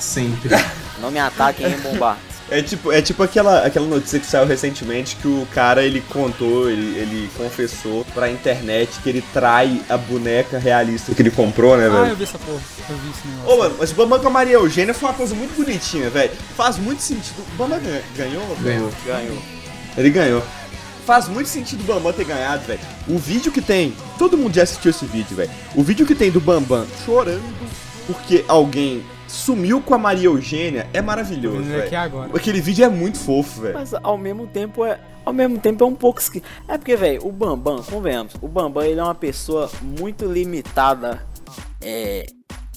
sempre? 0.00 0.50
Não 1.00 1.12
me 1.12 1.20
ataquem, 1.20 1.66
hein, 1.66 1.78
bombar. 1.80 2.18
É 2.50 2.62
tipo, 2.62 2.90
é 2.90 3.02
tipo 3.02 3.22
aquela, 3.22 3.64
aquela 3.66 3.86
notícia 3.86 4.18
que 4.18 4.24
saiu 4.26 4.46
recentemente 4.46 5.16
que 5.16 5.28
o 5.28 5.46
cara 5.52 5.82
ele 5.84 6.00
contou, 6.08 6.70
ele, 6.70 6.98
ele 6.98 7.30
confessou 7.36 8.06
pra 8.14 8.30
internet 8.30 8.90
que 9.02 9.08
ele 9.08 9.22
trai 9.34 9.82
a 9.88 9.98
boneca 9.98 10.58
realista 10.58 11.14
que 11.14 11.20
ele 11.20 11.30
comprou, 11.30 11.76
né, 11.76 11.84
Ah, 11.84 11.86
eu 11.88 12.02
velho? 12.04 12.16
vi 12.16 12.22
essa 12.24 12.38
porra. 12.38 12.58
Eu 12.88 12.96
vi 12.96 13.10
esse 13.10 13.28
negócio. 13.28 13.54
Ô, 13.54 13.58
mano, 13.58 13.76
mas 13.78 13.90
o 13.92 13.94
Bambam 13.94 14.18
com 14.20 14.28
a 14.28 14.30
Maria 14.30 14.54
Eugênia 14.54 14.94
foi 14.94 15.08
uma 15.10 15.14
coisa 15.14 15.34
muito 15.34 15.54
bonitinha, 15.62 16.08
velho. 16.08 16.30
Faz 16.56 16.78
muito 16.78 17.02
sentido. 17.02 17.42
O 17.52 17.56
Bambam 17.56 17.78
ganhou? 18.16 18.42
velho? 18.56 18.64
Ganhou. 18.64 18.92
Ganhou. 19.06 19.38
Ele 19.96 20.10
ganhou. 20.10 20.42
Faz 21.04 21.28
muito 21.28 21.48
sentido 21.48 21.80
o 21.80 21.84
Bambam 21.84 22.12
ter 22.14 22.24
ganhado, 22.24 22.64
velho. 22.66 22.80
O 23.06 23.18
vídeo 23.18 23.52
que 23.52 23.60
tem. 23.60 23.94
Todo 24.18 24.38
mundo 24.38 24.54
já 24.54 24.62
assistiu 24.62 24.90
esse 24.90 25.04
vídeo, 25.04 25.36
velho. 25.36 25.50
O 25.74 25.82
vídeo 25.82 26.06
que 26.06 26.14
tem 26.14 26.30
do 26.30 26.40
Bambam 26.40 26.86
chorando 27.04 27.42
porque 28.08 28.42
alguém 28.48 29.04
sumiu 29.28 29.82
com 29.82 29.94
a 29.94 29.98
Maria 29.98 30.24
Eugênia 30.24 30.88
é 30.94 31.02
maravilhoso, 31.02 31.68
aqui. 31.76 31.94
Aquele 32.34 32.60
vídeo 32.60 32.86
é 32.86 32.88
muito 32.88 33.18
fofo, 33.18 33.60
velho. 33.60 33.74
Mas 33.74 33.92
ao 33.92 34.16
mesmo 34.16 34.46
tempo 34.46 34.84
é. 34.84 34.98
Ao 35.26 35.32
mesmo 35.32 35.58
tempo 35.58 35.84
é 35.84 35.86
um 35.86 35.94
pouco 35.94 36.18
esqui... 36.18 36.42
É 36.66 36.78
porque, 36.78 36.96
velho, 36.96 37.26
o 37.26 37.30
Bambam, 37.30 37.82
convenhamos, 37.82 38.32
o 38.40 38.48
Bambam 38.48 38.82
ele 38.82 38.98
é 38.98 39.02
uma 39.02 39.14
pessoa 39.14 39.70
muito 39.82 40.24
limitada 40.24 41.22
é, 41.82 42.24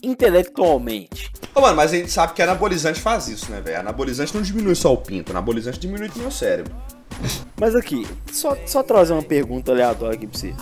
intelectualmente. 0.01 1.31
Ô, 1.53 1.61
mano, 1.61 1.75
mas 1.75 1.91
a 1.93 1.95
gente 1.95 2.11
sabe 2.11 2.33
que 2.33 2.41
anabolizante 2.41 2.99
faz 2.99 3.27
isso, 3.27 3.51
né, 3.51 3.61
velho? 3.61 3.79
Anabolizante 3.79 4.33
não 4.33 4.41
diminui 4.41 4.75
só 4.75 4.93
o 4.93 4.97
pinto, 4.97 5.31
anabolizante 5.31 5.79
diminui 5.79 6.09
o 6.15 6.19
meu 6.19 6.31
cérebro. 6.31 6.73
Mas 7.59 7.75
aqui, 7.75 8.07
só, 8.31 8.57
só 8.65 8.81
trazer 8.81 9.13
uma 9.13 9.21
pergunta 9.21 9.71
aleatória 9.71 10.15
aqui 10.15 10.27
pra 10.27 10.39
vocês. 10.39 10.55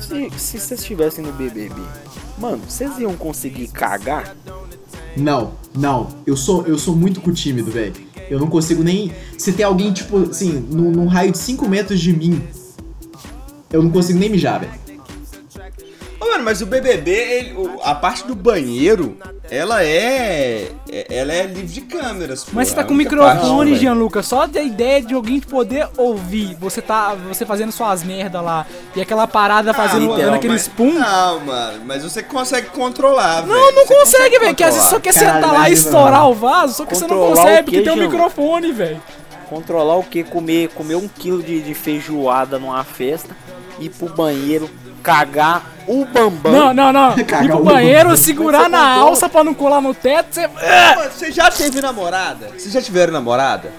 Se, 0.00 0.30
se 0.38 0.60
vocês 0.60 0.80
estivessem 0.80 1.24
no 1.24 1.32
BBB, 1.32 1.80
mano, 2.38 2.62
vocês 2.68 2.98
iam 2.98 3.16
conseguir 3.16 3.68
cagar? 3.68 4.36
Não, 5.16 5.54
não. 5.74 6.08
Eu 6.26 6.36
sou, 6.36 6.66
eu 6.66 6.78
sou 6.78 6.94
muito 6.94 7.20
tímido, 7.32 7.70
velho. 7.70 7.94
Eu 8.28 8.38
não 8.38 8.48
consigo 8.48 8.82
nem. 8.82 9.12
Se 9.38 9.52
tem 9.52 9.64
alguém, 9.64 9.92
tipo, 9.92 10.18
assim, 10.30 10.52
num, 10.70 10.90
num 10.90 11.06
raio 11.06 11.32
de 11.32 11.38
5 11.38 11.68
metros 11.68 12.00
de 12.00 12.12
mim, 12.12 12.42
eu 13.72 13.82
não 13.82 13.90
consigo 13.90 14.18
nem 14.18 14.28
mijar, 14.28 14.60
velho. 14.60 14.79
Mano, 16.30 16.44
mas 16.44 16.60
o 16.62 16.66
BBB, 16.66 17.10
ele- 17.10 17.52
o- 17.54 17.80
a 17.82 17.94
parte 17.94 18.26
do 18.26 18.34
banheiro, 18.36 19.16
ela 19.50 19.82
é. 19.84 20.68
é- 20.90 21.06
Ela 21.10 21.32
é 21.32 21.42
livre 21.46 21.66
de 21.66 21.80
câmeras, 21.82 22.44
pô. 22.44 22.50
Mas 22.54 22.68
você 22.68 22.74
tá 22.74 22.82
A 22.82 22.84
com 22.84 22.94
única 22.94 23.10
microfone. 23.16 23.74
Gianluca. 23.76 24.22
Só 24.22 24.46
da 24.46 24.62
ideia 24.62 25.02
de 25.02 25.12
alguém 25.14 25.40
poder 25.40 25.88
ouvir. 25.96 26.56
Você 26.60 26.80
tá. 26.80 27.14
Você 27.28 27.44
fazendo 27.44 27.72
suas 27.72 28.02
merda 28.04 28.40
lá. 28.40 28.64
E 28.94 29.00
aquela 29.00 29.26
parada 29.26 29.74
fazendo 29.74 30.02
literal, 30.02 30.18
dando 30.18 30.34
aquele 30.36 30.52
mas- 30.54 30.62
spum. 30.62 30.92
Não, 30.94 31.40
mano, 31.40 31.82
mas 31.84 32.02
você 32.04 32.22
consegue 32.22 32.68
controlar, 32.68 33.40
velho. 33.42 33.52
Não, 33.52 33.72
não 33.72 33.86
Você 33.86 33.94
consegue, 33.94 34.38
velho. 34.38 34.54
Que 34.54 34.64
às 34.64 34.74
vezes 34.74 34.88
controlar. 34.90 34.90
só 34.90 35.00
quer 35.00 35.14
Caralho, 35.14 35.42
sentar 35.42 35.52
lá 35.60 35.70
e 35.70 35.72
estourar 35.72 36.28
o 36.30 36.34
vaso, 36.34 36.74
só 36.74 36.84
que 36.86 36.94
você 36.94 37.06
não 37.06 37.16
Controlar 37.16 37.36
consegue 37.36 37.60
o 37.60 37.64
porque 37.64 37.82
tem 37.82 37.92
um 37.92 37.96
microfone, 37.96 38.72
velho. 38.72 39.02
Controlar 39.48 39.96
o 39.96 40.04
que? 40.04 40.22
Comer, 40.22 40.68
comer 40.68 40.94
um 40.94 41.08
quilo 41.08 41.42
de, 41.42 41.60
de 41.60 41.74
feijoada 41.74 42.58
numa 42.58 42.84
festa, 42.84 43.34
ir 43.80 43.88
pro 43.90 44.08
banheiro, 44.08 44.70
cagar 45.02 45.62
o 45.86 46.04
bambam. 46.04 46.52
Não, 46.52 46.74
não, 46.74 46.92
não. 46.92 47.16
Ir 47.18 47.24
Cagar 47.24 47.48
pro 47.48 47.60
o 47.60 47.64
banheiro, 47.64 48.04
bambam. 48.04 48.16
segurar 48.16 48.62
Você 48.64 48.68
na 48.68 48.86
alça 48.94 49.28
pra 49.28 49.42
não 49.44 49.54
colar 49.54 49.80
no 49.80 49.92
teto. 49.94 50.34
Você. 50.34 50.46
Mano, 50.46 51.10
Você 51.10 51.32
já 51.32 51.50
teve 51.50 51.80
namorada? 51.80 52.48
Vocês 52.56 52.72
já 52.72 52.80
tiveram 52.80 53.12
namorada? 53.12 53.72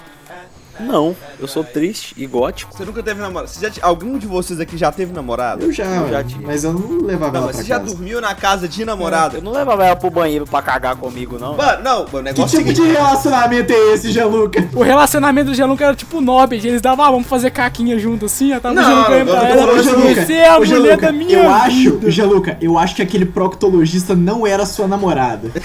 Não, 0.81 1.15
eu 1.39 1.47
sou 1.47 1.63
triste 1.63 2.13
e 2.17 2.25
gótico. 2.25 2.73
Você 2.75 2.83
nunca 2.85 3.01
teve 3.03 3.21
namorada? 3.21 3.47
Você 3.51 3.61
já 3.65 3.69
t- 3.71 3.79
Algum 3.81 4.17
de 4.17 4.27
vocês 4.27 4.59
aqui 4.59 4.77
já 4.77 4.91
teve 4.91 5.13
namorada? 5.13 5.63
Eu 5.63 5.71
já, 5.71 5.83
já 5.85 6.01
velho, 6.01 6.23
tive. 6.27 6.45
mas 6.45 6.63
eu 6.63 6.73
não 6.73 7.01
levava 7.05 7.31
Não, 7.31 7.38
ela 7.39 7.47
mas 7.47 7.55
pra 7.57 7.63
você 7.63 7.69
já 7.69 7.79
casa. 7.79 7.91
dormiu 7.95 8.19
na 8.21 8.35
casa 8.35 8.67
de 8.67 8.83
namorada? 8.85 9.38
Eu 9.38 9.41
não 9.41 9.51
levava 9.51 9.85
ela 9.85 9.95
pro 9.95 10.09
banheiro 10.09 10.45
pra 10.45 10.61
cagar 10.61 10.95
comigo, 10.95 11.38
não. 11.39 11.55
Mano, 11.55 11.83
não, 11.83 12.01
o 12.03 12.05
Que 12.07 12.21
negócio 12.21 12.57
é 12.59 12.61
o 12.61 12.65
tipo 12.65 12.73
de 12.81 12.88
relacionamento 12.91 13.71
é 13.73 13.93
esse, 13.93 14.11
Gianluca? 14.11 14.67
O 14.73 14.81
relacionamento 14.83 15.50
do 15.51 15.55
Gianluca 15.55 15.85
era 15.85 15.95
tipo 15.95 16.19
Norbert. 16.21 16.65
Eles 16.65 16.81
davam, 16.81 17.05
ah, 17.05 17.11
vamos 17.11 17.27
fazer 17.27 17.51
caquinha 17.51 17.97
junto 18.00 18.25
assim. 18.25 18.51
Eu 18.53 18.61
tava 18.61 18.75
Não, 18.75 18.83
Gianluca 18.83 19.11
eu 19.13 19.25
pra 19.25 19.39
tô 19.39 19.45
ela. 19.45 20.15
Você 20.25 20.33
é 20.33 20.47
a 20.50 20.53
mulher 20.59 20.67
Gianluca, 20.67 20.97
da 21.07 21.11
minha 21.11 21.38
eu 21.38 21.41
vida. 21.43 21.55
acho, 21.55 22.11
Gianluca, 22.11 22.57
eu 22.61 22.77
acho 22.77 22.95
que 22.95 23.01
aquele 23.01 23.25
proctologista 23.25 24.15
não 24.15 24.45
era 24.47 24.65
sua 24.65 24.88
namorada. 24.88 25.51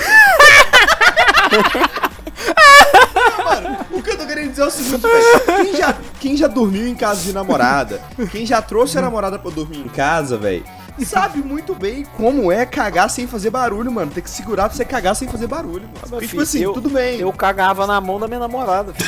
Que 4.06 4.12
eu 4.12 4.18
tô 4.18 4.26
querendo 4.26 4.50
dizer 4.50 4.62
é 4.62 4.66
o 4.66 4.70
seguinte, 4.70 5.02
velho. 5.02 5.64
Quem 5.64 5.76
já, 5.76 5.94
quem 6.20 6.36
já 6.36 6.46
dormiu 6.46 6.86
em 6.86 6.94
casa 6.94 7.22
de 7.22 7.32
namorada, 7.32 8.00
quem 8.30 8.46
já 8.46 8.62
trouxe 8.62 8.96
a 8.98 9.02
namorada 9.02 9.36
pra 9.38 9.50
dormir 9.50 9.78
em 9.78 9.88
casa, 9.88 10.36
velho, 10.38 10.62
sabe 11.04 11.38
muito 11.42 11.74
bem 11.74 12.06
como 12.16 12.52
é 12.52 12.64
cagar 12.64 13.10
sem 13.10 13.26
fazer 13.26 13.50
barulho, 13.50 13.90
mano. 13.90 14.12
Tem 14.12 14.22
que 14.22 14.30
segurar 14.30 14.68
pra 14.68 14.76
você 14.76 14.84
cagar 14.84 15.16
sem 15.16 15.26
fazer 15.26 15.48
barulho, 15.48 15.82
mano. 15.92 16.06
Porque, 16.08 16.28
tipo 16.28 16.40
assim, 16.40 16.60
eu- 16.60 16.72
tudo 16.72 16.88
bem. 16.88 17.18
Eu 17.18 17.32
cagava 17.32 17.84
na 17.86 18.00
mão 18.00 18.20
da 18.20 18.28
minha 18.28 18.38
namorada. 18.40 18.92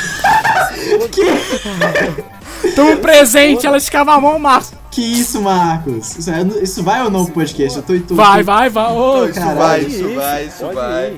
Toma 2.75 2.91
um 2.91 2.97
presente, 2.99 3.67
ela 3.67 3.77
esticava 3.77 4.15
a 4.15 4.21
mão, 4.21 4.39
Márcio. 4.39 4.77
Que 4.91 5.01
isso, 5.03 5.41
Marcos? 5.41 6.17
Isso, 6.17 6.31
é- 6.31 6.43
isso 6.63 6.83
vai 6.83 7.03
ou 7.05 7.11
não 7.11 7.25
pro 7.25 7.35
podcast? 7.35 7.79
Eu 7.79 7.83
tô, 7.85 7.99
tô 8.07 8.15
Vai, 8.17 8.41
tô- 8.41 8.47
vai, 8.47 8.69
vai. 8.69 8.93
Ô, 8.93 9.27
isso 9.27 9.41
vai, 9.41 9.81
isso 9.83 10.15
vai, 10.15 10.45
isso 10.47 10.67
vai. 10.73 11.17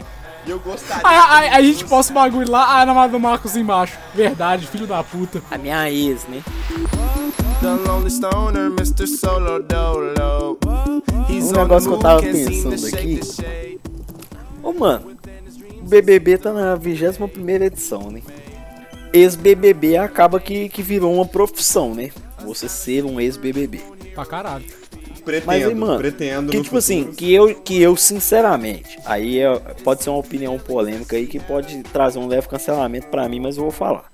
Eu 0.51 0.59
gostaria. 0.61 1.07
Aí, 1.07 1.17
aí- 1.17 1.49
aí 1.49 1.55
a 1.55 1.73
gente 1.73 1.85
posta 1.85 2.13
o 2.13 2.15
bagulho 2.15 2.51
lá, 2.51 2.81
a 2.81 2.87
namorada 2.87 3.13
do 3.13 3.21
Marcos 3.21 3.57
embaixo. 3.57 3.97
Verdade, 4.15 4.67
filho 4.67 4.87
da 4.87 5.03
puta. 5.03 5.43
A 5.51 5.57
minha 5.59 5.91
ex, 5.91 6.27
né? 6.27 6.43
The 7.61 7.69
lonely 7.89 8.11
stoner, 8.11 8.67
Mr. 8.73 9.07
Solo 9.07 9.63
Dolo. 9.63 10.59
He's 11.29 11.51
Um 11.51 11.53
negócio 11.53 11.89
que 11.91 11.95
eu 11.95 12.01
tava 12.01 12.23
pensando 12.23 12.87
aqui. 12.87 13.21
Ô, 14.63 14.73
mano, 14.73 15.13
o 15.81 15.85
BBB 15.89 16.39
tá 16.39 16.53
na 16.53 16.75
21 16.75 17.63
edição, 17.65 18.11
né? 18.11 18.23
Ex-BBB 19.13 19.97
acaba 19.97 20.39
que, 20.39 20.69
que 20.69 20.83
virou 20.83 21.13
uma 21.15 21.27
profissão, 21.27 21.95
né? 21.95 22.11
Você 22.45 22.69
ser 22.69 23.05
um 23.05 23.21
ex-BBB. 23.21 23.81
Pra 24.15 24.25
caralho. 24.25 24.65
Pretendo, 25.23 25.47
Mas 25.47 25.65
aí, 25.67 25.75
mano, 25.75 25.99
pretendo 25.99 26.51
que 26.53 26.63
tipo 26.63 26.77
assim, 26.79 27.01
futuro. 27.01 27.17
que 27.17 27.33
eu, 27.35 27.55
que 27.55 27.81
eu 27.83 27.97
sinceramente, 27.97 28.99
aí 29.05 29.39
é- 29.41 29.59
pode 29.85 30.03
ser 30.03 30.11
uma 30.11 30.19
opinião 30.19 30.59
polêmica 30.59 31.17
aí 31.17 31.27
que 31.27 31.39
pode 31.39 31.83
trazer 31.85 32.19
um 32.19 32.27
leve 32.27 32.49
cancelamento 32.49 33.07
pra 33.09 33.29
mim, 33.29 33.41
mas 33.41 33.57
eu 33.57 33.63
vou 33.65 33.73
falar. 33.73 34.11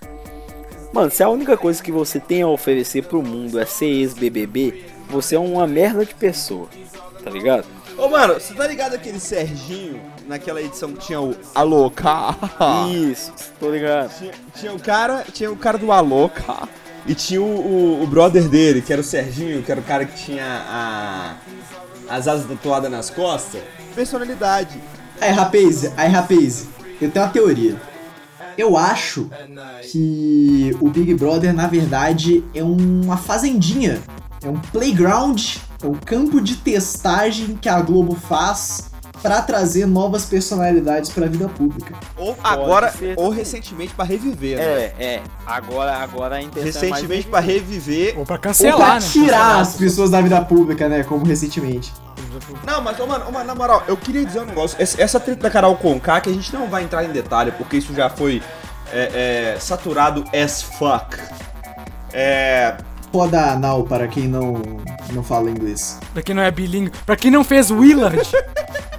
Mano, 0.92 1.10
se 1.10 1.22
a 1.22 1.28
única 1.28 1.56
coisa 1.56 1.82
que 1.82 1.92
você 1.92 2.18
tem 2.18 2.42
a 2.42 2.48
oferecer 2.48 3.02
pro 3.04 3.22
mundo 3.22 3.58
é 3.60 3.66
ser 3.66 3.86
ex-BBB, 3.86 4.84
você 5.10 5.36
é 5.36 5.38
uma 5.38 5.66
merda 5.66 6.04
de 6.06 6.14
pessoa, 6.14 6.68
tá 7.22 7.30
ligado? 7.30 7.64
Ô, 7.98 8.08
mano, 8.08 8.34
você 8.34 8.52
tá 8.54 8.66
ligado 8.66 8.94
aquele 8.94 9.18
Serginho, 9.18 10.00
naquela 10.26 10.60
edição 10.60 10.92
que 10.92 11.06
tinha 11.06 11.20
o 11.20 11.34
Alô? 11.54 11.90
Isso, 13.10 13.32
tô 13.58 13.70
ligado. 13.70 14.16
Tinha, 14.18 14.32
tinha 14.54 14.72
o 14.74 14.78
cara, 14.80 15.24
tinha 15.32 15.50
o 15.50 15.56
cara 15.56 15.78
do 15.78 15.90
Alô. 15.90 16.30
E 17.08 17.14
tinha 17.14 17.40
o, 17.40 17.44
o, 17.44 18.02
o 18.02 18.06
brother 18.06 18.48
dele, 18.48 18.82
que 18.82 18.92
era 18.92 19.00
o 19.00 19.04
Serginho, 19.04 19.62
que 19.62 19.70
era 19.70 19.80
o 19.80 19.84
cara 19.84 20.04
que 20.04 20.16
tinha 20.24 20.44
a, 20.44 21.36
as 22.08 22.26
asas 22.26 22.46
tatuadas 22.46 22.90
nas 22.90 23.10
costas. 23.10 23.62
Personalidade. 23.94 24.80
Aí, 25.20 25.30
rapaz, 25.30 25.92
aí, 25.96 26.10
rapaz, 26.10 26.68
eu 27.00 27.10
tenho 27.10 27.24
uma 27.24 27.30
teoria. 27.30 27.80
Eu 28.58 28.76
acho 28.76 29.30
que 29.90 30.74
o 30.80 30.88
Big 30.88 31.14
Brother, 31.14 31.54
na 31.54 31.66
verdade, 31.66 32.42
é 32.54 32.62
uma 32.62 33.16
fazendinha. 33.16 34.02
É 34.42 34.48
um 34.48 34.58
playground, 34.58 35.56
é 35.82 35.86
um 35.86 35.94
campo 35.94 36.40
de 36.40 36.56
testagem 36.56 37.56
que 37.56 37.68
a 37.68 37.80
Globo 37.80 38.14
faz 38.14 38.90
pra 39.22 39.42
trazer 39.42 39.86
novas 39.86 40.24
personalidades 40.24 41.10
pra 41.10 41.26
vida 41.26 41.48
pública. 41.48 41.94
Ou 42.16 42.36
agora, 42.42 42.90
ser 42.90 43.14
ou 43.16 43.30
recentemente 43.30 43.94
pra 43.94 44.04
reviver, 44.04 44.58
né? 44.58 44.64
É, 44.64 44.94
é. 44.98 45.22
Agora, 45.46 45.96
agora 45.96 46.36
a 46.36 46.42
intenção 46.42 46.82
é 46.82 46.86
Recentemente 46.86 47.28
pra 47.28 47.40
reviver. 47.40 48.08
Ou 48.08 48.12
pra 48.12 48.20
Ou 48.20 48.26
pra 48.26 48.38
cancelar, 48.38 48.94
né? 49.00 49.08
tirar 49.08 49.60
as 49.60 49.74
pessoas 49.74 50.10
da 50.10 50.20
vida 50.20 50.40
pública, 50.42 50.88
né? 50.88 51.02
Como 51.02 51.24
recentemente. 51.24 51.92
Não, 52.64 52.80
mas, 52.82 52.98
ô, 53.00 53.06
mano, 53.06 53.26
ô, 53.28 53.32
mano, 53.32 53.44
na 53.44 53.54
moral, 53.54 53.82
eu 53.88 53.96
queria 53.96 54.24
dizer 54.24 54.40
um 54.40 54.44
negócio. 54.44 54.76
Essa, 54.80 55.02
essa 55.02 55.20
treta 55.20 55.42
da 55.42 55.50
Carol 55.50 55.76
Conká, 55.76 56.20
que 56.20 56.28
a 56.28 56.32
gente 56.32 56.52
não 56.52 56.68
vai 56.68 56.82
entrar 56.82 57.04
em 57.04 57.10
detalhe, 57.10 57.52
porque 57.52 57.78
isso 57.78 57.94
já 57.94 58.10
foi 58.10 58.42
é, 58.92 59.54
é, 59.54 59.60
saturado 59.60 60.24
as 60.32 60.62
fuck. 60.62 61.18
É. 62.12 62.76
Foda 63.12 63.52
anal 63.52 63.84
para 63.84 64.06
quem 64.08 64.28
não, 64.28 64.60
não 65.12 65.22
fala 65.22 65.50
inglês. 65.50 65.98
Pra 66.12 66.22
quem 66.22 66.34
não 66.34 66.42
é 66.42 66.50
bilíngue, 66.50 66.92
pra 67.06 67.16
quem 67.16 67.30
não 67.30 67.42
fez 67.44 67.70
Willard. 67.70 68.20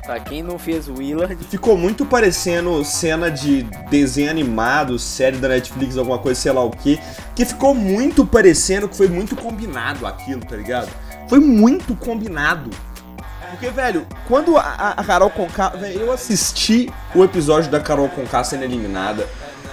Pra 0.07 0.21
quem 0.21 0.41
não 0.41 0.57
fez 0.57 0.87
Willard, 0.87 1.35
Ficou 1.49 1.77
muito 1.77 2.05
parecendo 2.05 2.81
cena 2.85 3.29
de 3.29 3.63
desenho 3.89 4.31
animado, 4.31 4.97
série 4.97 5.35
da 5.35 5.49
Netflix, 5.49 5.97
alguma 5.97 6.17
coisa, 6.17 6.39
sei 6.39 6.53
lá 6.53 6.63
o 6.63 6.71
que. 6.71 6.97
Que 7.35 7.43
ficou 7.43 7.75
muito 7.75 8.25
parecendo 8.25 8.87
que 8.87 8.95
foi 8.95 9.09
muito 9.09 9.35
combinado 9.35 10.07
aquilo, 10.07 10.39
tá 10.45 10.55
ligado? 10.55 10.87
Foi 11.27 11.41
muito 11.41 11.93
combinado. 11.93 12.69
Porque, 13.51 13.69
velho, 13.69 14.07
quando 14.29 14.55
a, 14.55 14.61
a- 14.61 14.91
a 14.91 15.03
Carol 15.03 15.29
Conká. 15.29 15.69
Velho, 15.71 15.99
eu 15.99 16.11
assisti 16.13 16.89
o 17.13 17.21
episódio 17.25 17.69
da 17.69 17.81
Carol 17.81 18.07
Conká 18.07 18.45
sendo 18.45 18.63
eliminada 18.63 19.27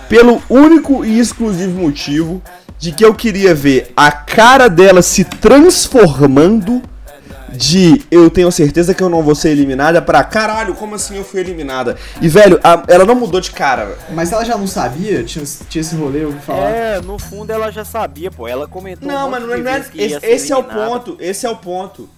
pelo 0.09 0.43
único 0.51 1.05
e 1.05 1.17
exclusivo 1.21 1.81
motivo 1.81 2.43
de 2.85 2.93
que 2.93 3.03
eu 3.03 3.15
queria 3.15 3.55
ver 3.55 3.91
a 3.97 4.13
cara 4.13 4.69
dela 4.69 5.01
se 5.01 5.25
transformando 5.25 6.83
de 7.51 8.03
eu 8.11 8.29
tenho 8.29 8.53
certeza 8.53 8.93
que 8.93 9.03
eu 9.03 9.09
não 9.09 9.23
vou 9.23 9.35
ser 9.35 9.51
eliminada 9.51 10.03
pra 10.03 10.23
caralho, 10.23 10.75
como 10.75 10.95
assim 10.95 11.17
eu 11.17 11.25
fui 11.25 11.41
eliminada? 11.41 11.97
E, 12.21 12.29
velho, 12.29 12.61
a- 12.63 12.83
ela 12.89 13.07
não 13.07 13.15
mudou 13.15 13.41
de 13.41 13.53
cara, 13.53 13.87
velho. 13.87 13.99
Mas 14.11 14.33
ela 14.33 14.45
já 14.45 14.59
não 14.59 14.67
sabia? 14.67 15.25
Tinha, 15.25 15.47
tinha 15.69 15.81
esse 15.81 15.95
rolê, 15.95 16.25
eu 16.25 16.27
ouvi 16.27 16.41
falar. 16.41 16.69
é, 16.69 17.01
no 17.01 17.19
fundo 17.19 17.51
ela 17.51 17.71
já 17.71 17.87
sabia, 17.87 18.31
pô. 18.31 18.47
Ela 18.47 18.67
comentou 18.69 19.09
Não, 19.09 19.29
um 19.29 19.31
mas 19.31 19.41
monte 19.41 19.49
não 19.49 19.55
é, 19.55 19.57
de 19.57 19.63
não 19.63 19.71
é- 19.71 19.75
vezes 19.77 19.91
que 19.91 19.99
ia 19.99 20.05
esse, 20.07 20.21
ser 20.21 20.27
esse 20.33 20.53
é 20.53 20.57
o 20.57 20.59
eliminada. 20.59 20.91
ponto, 20.91 21.17
esse 21.21 21.47
é 21.47 21.51
o 21.51 21.57
ponto. 21.57 22.11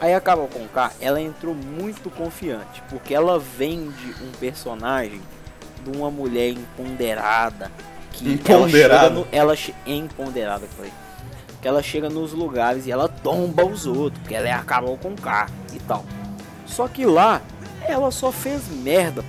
Aí 0.00 0.12
a 0.14 0.20
Carol 0.20 0.48
Conká, 0.48 0.90
ela 1.00 1.20
entrou 1.20 1.54
muito 1.54 2.10
confiante, 2.10 2.82
porque 2.90 3.14
ela 3.14 3.38
vende 3.38 4.14
um 4.22 4.30
personagem 4.38 5.20
de 5.82 5.96
uma 5.96 6.10
mulher 6.10 6.50
empoderada, 6.50 7.70
que 8.12 8.32
Empoderada. 8.34 8.56
ela 8.56 8.68
chega 8.68 9.10
no, 9.10 9.26
ela 9.32 9.56
che- 9.56 9.74
empoderada, 9.86 10.66
que 10.66 10.74
falei. 10.74 10.92
que 11.62 11.66
ela 11.68 11.82
chega 11.82 12.08
nos 12.10 12.32
lugares 12.32 12.86
e 12.86 12.92
ela 12.92 13.08
tomba 13.08 13.64
os 13.64 13.86
outros, 13.86 14.20
porque 14.22 14.34
ela 14.34 14.46
é 14.48 14.52
a 14.52 14.58
Carol 14.62 14.96
Conká 14.98 15.48
e 15.72 15.78
tal. 15.80 16.04
Só 16.66 16.86
que 16.88 17.06
lá, 17.06 17.40
ela 17.86 18.10
só 18.10 18.30
fez 18.30 18.68
merda. 18.68 19.24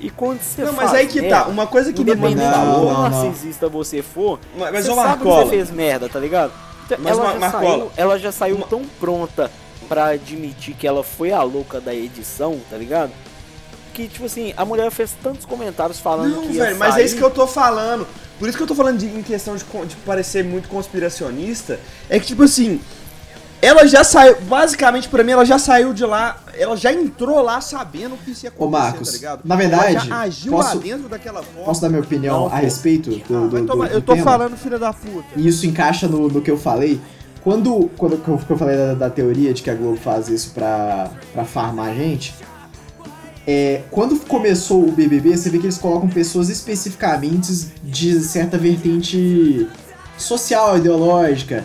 E 0.00 0.08
quando 0.10 0.40
você 0.40 0.62
Não, 0.62 0.72
mas 0.72 0.94
aí 0.94 1.06
que 1.06 1.20
tá, 1.20 1.36
merda, 1.38 1.50
uma 1.50 1.66
coisa 1.66 1.92
que 1.92 2.02
me 2.04 2.12
independente 2.12 2.50
Não, 2.50 2.84
não, 2.84 3.08
narcisista 3.10 3.68
você 3.68 4.00
for, 4.00 4.38
Mas, 4.56 4.72
mas 4.72 4.86
você 4.86 4.94
sabe 4.94 5.02
que 5.18 5.24
Marcola, 5.24 5.44
você 5.44 5.50
fez 5.50 5.70
merda, 5.70 6.08
tá 6.08 6.18
ligado? 6.20 6.52
Então, 6.86 6.98
Mas, 7.02 7.12
ela, 7.18 7.24
Ma- 7.26 7.32
já 7.32 7.38
Marcola, 7.40 7.62
saiu, 7.70 7.90
ela 7.96 8.18
já 8.18 8.32
saiu 8.32 8.56
uma- 8.56 8.66
tão 8.66 8.82
pronta 9.00 9.50
pra 9.88 10.08
admitir 10.08 10.74
que 10.74 10.86
ela 10.86 11.02
foi 11.02 11.32
a 11.32 11.42
louca 11.42 11.80
da 11.80 11.94
edição, 11.94 12.58
tá 12.70 12.76
ligado? 12.76 13.10
Que, 13.94 14.06
tipo 14.06 14.26
assim, 14.26 14.52
a 14.56 14.64
mulher 14.64 14.90
fez 14.90 15.10
tantos 15.22 15.44
comentários 15.44 15.98
falando 15.98 16.36
Não, 16.36 16.42
que 16.46 16.52
ia 16.52 16.64
velho, 16.64 16.78
mas 16.78 16.94
sair. 16.94 17.02
é 17.02 17.06
isso 17.06 17.16
que 17.16 17.22
eu 17.22 17.30
tô 17.30 17.46
falando. 17.46 18.06
Por 18.38 18.48
isso 18.48 18.56
que 18.56 18.62
eu 18.62 18.66
tô 18.68 18.74
falando 18.74 18.98
de, 18.98 19.06
em 19.06 19.22
questão 19.22 19.56
de, 19.56 19.64
de 19.64 19.96
parecer 20.06 20.44
muito 20.44 20.68
conspiracionista. 20.68 21.80
É 22.08 22.20
que, 22.20 22.26
tipo 22.26 22.44
assim, 22.44 22.80
ela 23.60 23.84
já 23.88 24.04
saiu. 24.04 24.40
Basicamente, 24.42 25.08
pra 25.08 25.24
mim, 25.24 25.32
ela 25.32 25.44
já 25.44 25.58
saiu 25.58 25.92
de 25.92 26.04
lá. 26.04 26.38
Ela 26.56 26.76
já 26.76 26.92
entrou 26.92 27.42
lá 27.42 27.60
sabendo 27.60 28.14
o 28.14 28.18
que 28.18 28.30
ia 28.30 28.52
Ô, 28.56 28.64
acontecer, 28.66 28.70
Marcos, 28.70 29.08
tá 29.08 29.14
ligado? 29.16 29.40
na 29.44 29.56
verdade, 29.56 29.96
ela 29.96 30.04
já 30.04 30.20
agiu 30.20 30.52
posso- 30.52 30.76
lá 30.76 30.82
dentro 30.82 31.08
daquela 31.08 31.42
forma. 31.42 31.64
Posso 31.64 31.80
dar 31.80 31.88
minha 31.88 32.00
opinião 32.02 32.40
Não, 32.42 32.46
a 32.52 32.56
respeito 32.58 33.10
do, 33.10 33.48
do, 33.48 33.48
do- 33.48 33.76
do 33.76 33.84
eu 33.86 34.00
tô 34.00 34.12
tema? 34.12 34.24
falando, 34.24 34.56
filha 34.56 34.78
da 34.78 34.92
puta. 34.92 35.26
E 35.34 35.48
isso 35.48 35.66
encaixa 35.66 36.06
no, 36.06 36.28
no 36.28 36.40
que 36.40 36.50
eu 36.50 36.56
falei. 36.58 37.00
Quando, 37.48 37.90
quando 37.96 38.20
eu, 38.50 38.58
falei 38.58 38.76
da, 38.76 38.92
da 38.92 39.08
teoria 39.08 39.54
de 39.54 39.62
que 39.62 39.70
a 39.70 39.74
Globo 39.74 39.96
faz 39.96 40.28
isso 40.28 40.50
pra, 40.50 41.10
pra 41.32 41.46
farmar 41.46 41.88
a 41.88 41.94
gente, 41.94 42.34
é, 43.46 43.84
quando 43.90 44.20
começou 44.26 44.86
o 44.86 44.92
BBB, 44.92 45.34
você 45.34 45.48
vê 45.48 45.56
que 45.56 45.64
eles 45.64 45.78
colocam 45.78 46.10
pessoas 46.10 46.50
especificamente 46.50 47.50
de 47.82 48.20
certa 48.20 48.58
vertente 48.58 49.66
social, 50.18 50.76
ideológica. 50.76 51.64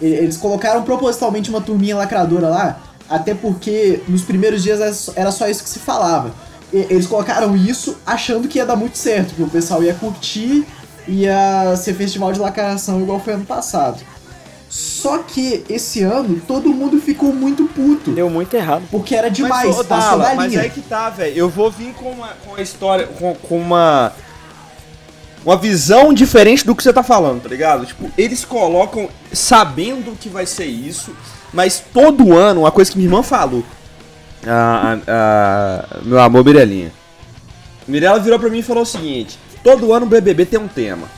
Eles 0.00 0.36
colocaram 0.36 0.84
propositalmente 0.84 1.50
uma 1.50 1.60
turminha 1.60 1.96
lacradora 1.96 2.48
lá, 2.48 2.80
até 3.10 3.34
porque 3.34 3.98
nos 4.06 4.22
primeiros 4.22 4.62
dias 4.62 5.10
era 5.16 5.32
só- 5.32 5.48
isso 5.48 5.64
que 5.64 5.70
se 5.70 5.80
falava. 5.80 6.32
Eles 6.72 7.08
colocaram 7.08 7.56
isso 7.56 7.96
achando 8.06 8.46
que 8.46 8.58
ia 8.58 8.64
dar 8.64 8.76
muito 8.76 8.96
certo, 8.96 9.34
que 9.34 9.42
o 9.42 9.50
pessoal 9.50 9.82
ia 9.82 9.94
curtir, 9.94 10.64
ia 11.08 11.74
ser 11.76 11.94
festival 11.94 12.32
de 12.32 12.38
lacração 12.38 13.00
igual 13.00 13.18
foi 13.18 13.32
ano 13.32 13.44
passado. 13.44 14.04
Só 14.76 15.18
que 15.22 15.64
esse 15.70 16.02
ano 16.02 16.38
todo 16.46 16.68
mundo 16.68 17.00
ficou 17.00 17.32
muito 17.32 17.64
puto, 17.64 18.10
Deu 18.10 18.28
muito 18.28 18.52
errado. 18.52 18.82
porque 18.90 19.14
era 19.14 19.30
demais, 19.30 19.74
mas, 19.74 19.86
passou 19.86 20.18
da 20.18 20.34
mas 20.34 20.50
linha. 20.52 20.64
aí 20.64 20.68
que 20.68 20.82
tá, 20.82 21.08
velho. 21.08 21.34
Eu 21.34 21.48
vou 21.48 21.70
vir 21.70 21.94
com 21.94 22.10
uma, 22.10 22.28
com 22.44 22.50
uma 22.50 22.60
história, 22.60 23.06
com, 23.06 23.34
com 23.34 23.58
uma. 23.58 24.12
Uma 25.42 25.56
visão 25.56 26.12
diferente 26.12 26.66
do 26.66 26.74
que 26.74 26.82
você 26.82 26.92
tá 26.92 27.02
falando, 27.02 27.40
tá 27.42 27.48
ligado? 27.48 27.86
Tipo, 27.86 28.10
eles 28.18 28.44
colocam 28.44 29.08
sabendo 29.32 30.14
que 30.18 30.28
vai 30.28 30.44
ser 30.44 30.66
isso, 30.66 31.16
mas 31.54 31.82
todo 31.94 32.36
ano, 32.36 32.62
uma 32.62 32.70
coisa 32.72 32.90
que 32.90 32.98
minha 32.98 33.08
irmã 33.08 33.22
falou. 33.22 33.64
Ah, 34.46 34.98
ah, 35.06 35.84
ah, 35.90 35.98
meu 36.02 36.20
amor, 36.20 36.44
Mirelinha. 36.44 36.92
Mirella 37.88 38.18
virou 38.18 38.38
pra 38.38 38.50
mim 38.50 38.58
e 38.58 38.62
falou 38.62 38.82
o 38.82 38.86
seguinte: 38.86 39.38
todo 39.64 39.94
ano 39.94 40.04
o 40.04 40.08
BBB 40.08 40.44
tem 40.44 40.60
um 40.60 40.68
tema. 40.68 41.08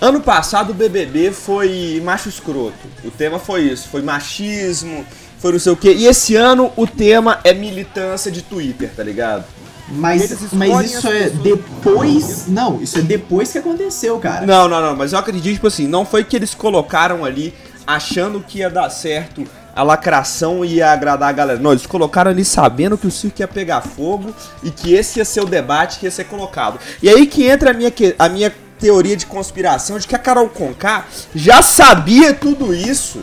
Ano 0.00 0.20
passado 0.20 0.70
o 0.70 0.74
BBB 0.74 1.32
foi 1.32 2.00
macho 2.04 2.28
escroto. 2.28 2.74
O 3.04 3.10
tema 3.10 3.38
foi 3.38 3.62
isso, 3.62 3.88
foi 3.88 4.02
machismo, 4.02 5.06
foi 5.38 5.52
não 5.52 5.58
sei 5.58 5.72
o 5.72 5.76
quê. 5.76 5.92
E 5.96 6.06
esse 6.06 6.36
ano 6.36 6.70
o 6.76 6.86
tema 6.86 7.38
é 7.44 7.54
militância 7.54 8.30
de 8.30 8.42
Twitter, 8.42 8.90
tá 8.94 9.02
ligado? 9.02 9.44
Mas, 9.88 10.20
mas 10.52 10.70
isso 10.96 11.08
é 11.08 11.30
depois. 11.30 12.46
Não, 12.48 12.82
isso 12.82 12.98
é 12.98 13.02
depois 13.02 13.52
que 13.52 13.58
aconteceu, 13.58 14.18
cara. 14.18 14.44
Não, 14.44 14.68
não, 14.68 14.80
não, 14.82 14.96
mas 14.96 15.12
eu 15.12 15.18
acredito, 15.18 15.54
tipo 15.54 15.66
assim, 15.68 15.86
não 15.86 16.04
foi 16.04 16.24
que 16.24 16.34
eles 16.36 16.54
colocaram 16.54 17.24
ali 17.24 17.54
achando 17.86 18.40
que 18.40 18.58
ia 18.58 18.68
dar 18.68 18.90
certo 18.90 19.44
a 19.74 19.82
lacração 19.82 20.64
e 20.64 20.74
ia 20.76 20.90
agradar 20.90 21.28
a 21.28 21.32
galera. 21.32 21.58
Não, 21.60 21.70
eles 21.70 21.86
colocaram 21.86 22.30
ali 22.32 22.44
sabendo 22.44 22.98
que 22.98 23.06
o 23.06 23.10
circo 23.10 23.40
ia 23.40 23.46
pegar 23.48 23.80
fogo 23.82 24.34
e 24.62 24.70
que 24.70 24.92
esse 24.92 25.20
ia 25.20 25.24
ser 25.24 25.40
o 25.40 25.46
debate 25.46 25.98
que 26.00 26.06
ia 26.06 26.10
ser 26.10 26.24
colocado. 26.24 26.80
E 27.02 27.08
aí 27.08 27.26
que 27.26 27.46
entra 27.46 27.70
a 27.70 27.74
minha, 27.74 27.90
que- 27.90 28.14
a 28.18 28.28
minha 28.28 28.52
teoria 28.78 29.16
de 29.16 29.26
conspiração 29.26 29.98
de 29.98 30.06
que 30.06 30.14
a 30.14 30.18
Carol 30.18 30.48
Conká 30.48 31.04
já 31.34 31.62
sabia 31.62 32.34
tudo 32.34 32.74
isso. 32.74 33.22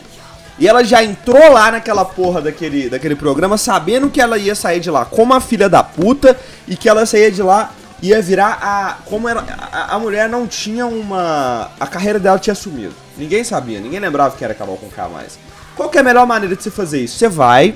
E 0.59 0.67
ela 0.67 0.83
já 0.83 1.03
entrou 1.03 1.51
lá 1.51 1.71
naquela 1.71 2.05
porra 2.05 2.41
daquele, 2.41 2.89
daquele 2.89 3.15
programa 3.15 3.57
sabendo 3.57 4.09
que 4.09 4.21
ela 4.21 4.37
ia 4.37 4.53
sair 4.53 4.79
de 4.79 4.91
lá 4.91 5.03
como 5.03 5.33
a 5.33 5.41
filha 5.41 5.67
da 5.67 5.83
puta 5.83 6.39
e 6.67 6.75
que 6.75 6.87
ela 6.87 7.05
saía 7.05 7.31
de 7.31 7.41
lá 7.41 7.71
ia 8.03 8.21
virar 8.21 8.59
a. 8.61 8.97
Como 9.05 9.27
ela, 9.27 9.43
a, 9.71 9.95
a 9.95 9.99
mulher 9.99 10.29
não 10.29 10.45
tinha 10.45 10.85
uma. 10.85 11.71
A 11.79 11.87
carreira 11.87 12.19
dela 12.19 12.37
tinha 12.37 12.53
sumido. 12.53 12.93
Ninguém 13.17 13.43
sabia, 13.43 13.79
ninguém 13.79 13.99
lembrava 13.99 14.35
que 14.35 14.43
era 14.43 14.53
Carol 14.53 14.77
com 14.77 14.89
K 14.89 15.07
mais. 15.07 15.39
Qual 15.75 15.89
que 15.89 15.97
é 15.97 16.01
a 16.01 16.03
melhor 16.03 16.27
maneira 16.27 16.55
de 16.55 16.61
você 16.61 16.69
fazer 16.69 17.01
isso? 17.01 17.17
Você 17.17 17.29
vai, 17.29 17.73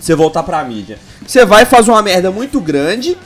você 0.00 0.14
voltar 0.14 0.42
pra 0.42 0.62
mídia. 0.64 0.98
Você 1.26 1.44
vai 1.44 1.64
fazer 1.64 1.90
uma 1.90 2.00
merda 2.00 2.30
muito 2.30 2.60
grande 2.60 3.18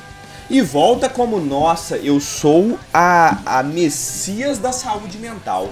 e 0.51 0.61
volta 0.61 1.09
como, 1.09 1.41
nossa, 1.41 1.97
eu 1.97 2.21
sou 2.21 2.79
a, 2.93 3.39
a 3.59 3.63
messias 3.63 4.59
da 4.59 4.73
saúde 4.73 5.19
mental. 5.19 5.71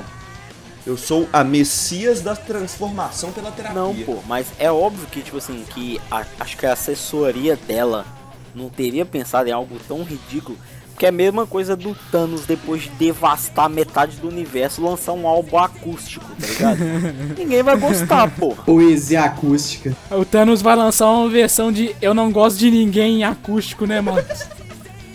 Eu 0.84 0.96
sou 0.96 1.28
a 1.32 1.44
messias 1.44 2.20
da 2.20 2.34
transformação 2.34 3.30
pela 3.30 3.52
terapia. 3.52 3.80
Não, 3.80 3.94
pô, 3.94 4.16
mas 4.26 4.46
é 4.58 4.70
óbvio 4.72 5.06
que, 5.12 5.20
tipo 5.22 5.36
assim, 5.36 5.64
que 5.72 6.00
a- 6.10 6.24
acho 6.40 6.56
que 6.56 6.66
a 6.66 6.72
assessoria 6.72 7.56
dela 7.68 8.04
não 8.54 8.68
teria 8.68 9.04
pensado 9.04 9.48
em 9.48 9.52
algo 9.52 9.76
tão 9.86 10.02
ridículo. 10.02 10.58
Que 10.98 11.06
é 11.06 11.08
a 11.08 11.12
mesma 11.12 11.46
coisa 11.46 11.74
do 11.74 11.96
Thanos 12.12 12.44
depois 12.46 12.82
de 12.82 12.90
devastar 12.90 13.68
metade 13.68 14.16
do 14.18 14.28
universo 14.28 14.82
lançar 14.84 15.12
um 15.12 15.26
álbum 15.26 15.56
acústico, 15.58 16.24
tá 16.38 16.46
ligado? 16.46 16.78
Ninguém 17.38 17.62
vai 17.62 17.76
gostar, 17.76 18.30
pô. 18.30 18.50
Poesia 18.54 19.22
acústica. 19.24 19.96
O 20.10 20.24
Thanos 20.24 20.60
vai 20.60 20.76
lançar 20.76 21.08
uma 21.10 21.28
versão 21.30 21.72
de 21.72 21.96
Eu 22.00 22.12
Não 22.12 22.30
Gosto 22.30 22.58
de 22.58 22.70
Ninguém 22.70 23.20
em 23.20 23.24
acústico, 23.24 23.86
né, 23.86 24.00
mano? 24.00 24.22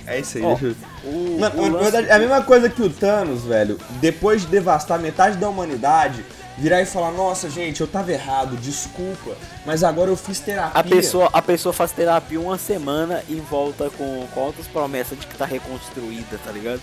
É 0.07 0.19
isso 0.19 0.37
aí, 0.37 0.43
Ó, 0.43 0.55
deixa 0.55 0.67
eu... 0.67 0.75
O, 1.11 1.39
Mano, 1.39 1.61
o 1.61 1.67
lance- 1.69 1.83
verdade, 1.83 2.07
é 2.07 2.13
a 2.13 2.19
mesma 2.19 2.41
coisa 2.41 2.69
que 2.69 2.81
o 2.81 2.89
Thanos, 2.89 3.43
velho, 3.43 3.77
depois 3.99 4.41
de 4.41 4.47
devastar 4.47 4.97
metade 4.99 5.37
da 5.37 5.49
humanidade, 5.49 6.25
virar 6.57 6.81
e 6.81 6.85
falar, 6.85 7.11
nossa, 7.11 7.49
gente, 7.49 7.81
eu 7.81 7.87
tava 7.87 8.11
errado, 8.11 8.55
desculpa, 8.57 9.35
mas 9.65 9.83
agora 9.83 10.09
eu 10.09 10.15
fiz 10.17 10.39
terapia. 10.39 10.79
A 10.79 10.83
pessoa, 10.83 11.29
a 11.31 11.41
pessoa 11.41 11.73
faz 11.73 11.91
terapia 11.91 12.39
uma 12.39 12.57
semana 12.57 13.21
e 13.29 13.35
volta 13.35 13.89
com, 13.91 14.25
com 14.33 14.39
outras 14.39 14.65
promessas 14.67 15.19
de 15.19 15.27
que 15.27 15.35
tá 15.35 15.45
reconstruída, 15.45 16.39
tá 16.43 16.51
ligado? 16.51 16.81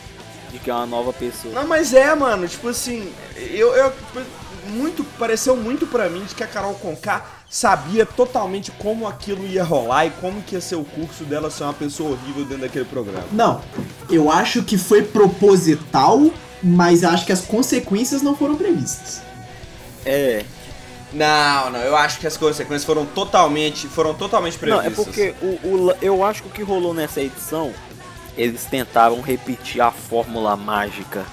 De 0.53 0.59
que 0.59 0.71
é 0.71 0.75
uma 0.75 0.87
nova 0.87 1.13
pessoa. 1.13 1.53
Não, 1.55 1.67
mas 1.67 1.93
é, 1.95 2.15
mano, 2.15 2.47
tipo 2.47 2.69
assim, 2.69 3.13
eu, 3.37 3.75
eu 3.75 3.91
tipo, 3.91 4.21
muito 4.69 5.03
pareceu 5.19 5.57
muito 5.57 5.87
pra 5.87 6.09
mim 6.09 6.25
de 6.25 6.35
que 6.35 6.45
a 6.45 6.47
Carol 6.47 6.75
Conká 6.75 7.25
sabia 7.55 8.05
totalmente 8.05 8.73
como 8.73 9.07
aquilo 9.07 9.47
ia 9.47 9.63
rolar 9.63 10.07
e 10.07 10.11
como 10.11 10.43
que 10.43 10.57
ia 10.57 10.61
ser 10.61 10.75
o 10.75 10.83
curso 10.83 11.23
dela 11.23 11.49
ser 11.53 11.63
uma 11.63 11.73
pessoa 11.73 12.11
horrível 12.11 12.45
dentro 12.45 12.63
daquele 12.63 12.85
programa. 12.85 13.29
Não, 13.31 13.63
eu 14.11 14.29
acho 14.29 14.65
que 14.65 14.77
foi 14.77 15.03
proposital, 15.03 16.21
mas 16.61 17.05
acho 17.05 17.25
que 17.25 17.31
as 17.31 17.43
consequências 17.43 18.23
não 18.23 18.35
foram 18.35 18.57
previstas. 18.57 19.23
É. 20.05 20.45
Não, 21.13 21.71
não, 21.71 21.79
eu 21.79 21.97
acho 21.97 22.19
que 22.19 22.27
as 22.27 22.37
consequências 22.37 22.83
foram 22.83 23.07
totalmente, 23.07 23.87
foram 23.87 24.15
totalmente 24.15 24.55
Não, 24.55 24.81
previstas. 24.81 24.87
é 24.87 24.91
porque 24.91 25.35
o, 25.41 25.69
o 25.69 25.95
eu 26.03 26.25
acho 26.25 26.43
que 26.43 26.49
o 26.49 26.51
que 26.51 26.63
rolou 26.65 26.93
nessa 26.93 27.21
edição, 27.21 27.73
eles 28.37 28.65
tentaram 28.65 29.21
repetir 29.21 29.81
a 29.81 29.93
fórmula 29.93 30.57
mágica 30.57 31.25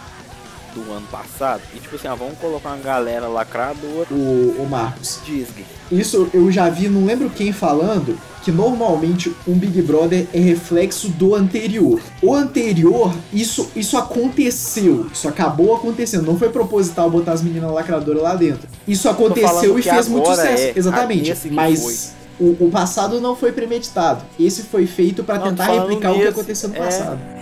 do 0.73 0.91
ano 0.91 1.07
passado. 1.11 1.61
E 1.73 1.79
tipo 1.79 1.95
assim, 1.95 2.07
ah, 2.07 2.15
vamos 2.15 2.37
colocar 2.37 2.69
uma 2.69 2.77
galera 2.77 3.27
lacradora. 3.27 4.07
O, 4.11 4.55
o 4.59 4.67
Marcos. 4.69 5.19
Disney. 5.25 5.65
Isso 5.91 6.29
eu 6.33 6.51
já 6.51 6.69
vi, 6.69 6.87
não 6.87 7.05
lembro 7.05 7.29
quem 7.29 7.51
falando, 7.51 8.17
que 8.43 8.51
normalmente 8.51 9.35
um 9.47 9.53
Big 9.53 9.81
Brother 9.81 10.27
é 10.33 10.39
reflexo 10.39 11.09
do 11.09 11.35
anterior. 11.35 12.01
O 12.21 12.33
anterior, 12.33 13.13
isso, 13.33 13.69
isso 13.75 13.97
aconteceu. 13.97 15.07
Isso 15.13 15.27
acabou 15.27 15.75
acontecendo. 15.75 16.25
Não 16.25 16.37
foi 16.37 16.49
proposital 16.49 17.09
botar 17.09 17.33
as 17.33 17.41
meninas 17.41 17.71
lacradoras 17.71 18.21
lá 18.21 18.35
dentro. 18.35 18.67
Isso 18.87 19.07
aconteceu 19.09 19.77
e 19.77 19.81
fez 19.81 20.07
muito 20.07 20.29
sucesso. 20.29 20.63
é 20.63 20.73
Exatamente. 20.75 21.49
Mas 21.51 22.13
o, 22.39 22.65
o 22.65 22.71
passado 22.71 23.21
não 23.21 23.35
foi 23.35 23.51
premeditado. 23.51 24.23
Esse 24.39 24.63
foi 24.63 24.87
feito 24.87 25.23
tô 25.23 25.37
tentar 25.37 25.65
replicar 25.65 26.11
o 26.11 26.19
que 26.19 26.27
aconteceu 26.27 26.69
no 26.69 26.75
é. 26.75 26.79
passado. 26.79 27.40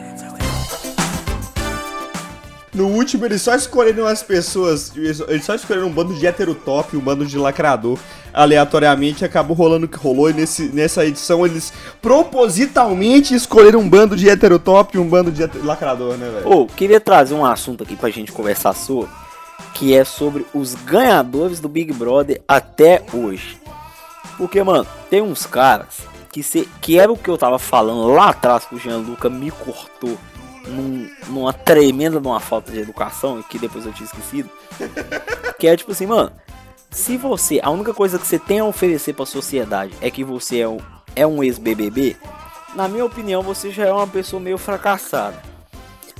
No 2.73 2.87
último, 2.87 3.25
eles 3.25 3.41
só 3.41 3.55
escolheram 3.55 4.05
as 4.05 4.21
pessoas. 4.21 4.91
Eles 4.95 5.45
só 5.45 5.55
escolheram 5.55 5.87
um 5.87 5.91
bando 5.91 6.13
de 6.13 6.25
heterotop, 6.25 6.95
um 6.95 6.99
bando 6.99 7.25
de 7.25 7.37
lacrador. 7.37 7.97
Aleatoriamente 8.31 9.25
acabou 9.25 9.55
rolando 9.55 9.85
o 9.85 9.89
que 9.89 9.97
rolou. 9.97 10.29
E 10.29 10.33
nesse, 10.33 10.69
nessa 10.69 11.05
edição 11.05 11.45
eles 11.45 11.73
propositalmente 12.01 13.33
escolheram 13.33 13.79
um 13.79 13.89
bando 13.89 14.15
de 14.15 14.29
heterotop 14.29 14.95
e 14.95 14.99
um 14.99 15.07
bando 15.07 15.31
de 15.31 15.45
lacrador, 15.63 16.15
né, 16.15 16.29
velho? 16.29 16.51
Ô, 16.51 16.67
queria 16.67 16.99
trazer 16.99 17.33
um 17.33 17.45
assunto 17.45 17.83
aqui 17.83 17.95
pra 17.95 18.09
gente 18.09 18.31
conversar 18.31 18.73
sobre, 18.73 19.09
que 19.73 19.95
é 19.95 20.03
sobre 20.03 20.45
os 20.53 20.75
ganhadores 20.75 21.59
do 21.59 21.67
Big 21.67 21.91
Brother 21.91 22.41
até 22.47 23.03
hoje. 23.11 23.57
Porque, 24.37 24.61
mano, 24.63 24.87
tem 25.09 25.21
uns 25.21 25.45
caras 25.45 26.07
que, 26.31 26.43
se, 26.43 26.69
que 26.81 26.99
era 26.99 27.11
o 27.11 27.17
que 27.17 27.29
eu 27.29 27.37
tava 27.37 27.57
falando 27.57 28.13
lá 28.13 28.29
atrás 28.29 28.63
que 28.65 28.75
o 28.75 28.79
Gianluca 28.79 29.29
me 29.29 29.49
cortou 29.49 30.17
num- 30.69 31.09
numa 31.27 31.51
tremenda 31.53 32.19
numa 32.19 32.39
falta 32.39 32.71
de 32.71 32.79
educação, 32.79 33.41
que 33.43 33.57
depois 33.59 33.85
eu 33.85 33.93
tinha 33.93 34.05
esquecido. 34.05 34.49
Que 35.57 35.67
é 35.67 35.75
tipo 35.75 35.91
assim, 35.91 36.05
mano, 36.05 36.31
se 36.91 37.17
você, 37.17 37.59
a 37.61 37.69
única 37.69 37.93
coisa 37.93 38.17
que 38.17 38.25
você 38.25 38.39
tem 38.39 38.59
a 38.59 38.65
oferecer 38.65 39.13
pra 39.13 39.25
sociedade 39.25 39.93
é 40.01 40.09
que 40.09 40.23
você 40.23 40.59
é 40.59 40.67
um, 40.67 40.79
é 41.15 41.27
um 41.27 41.43
ex-BBB, 41.43 42.15
na 42.75 42.87
minha 42.87 43.03
opinião, 43.05 43.41
você 43.41 43.71
já 43.71 43.85
é 43.85 43.91
uma 43.91 44.07
pessoa 44.07 44.39
meio 44.41 44.57
fracassada. 44.57 45.41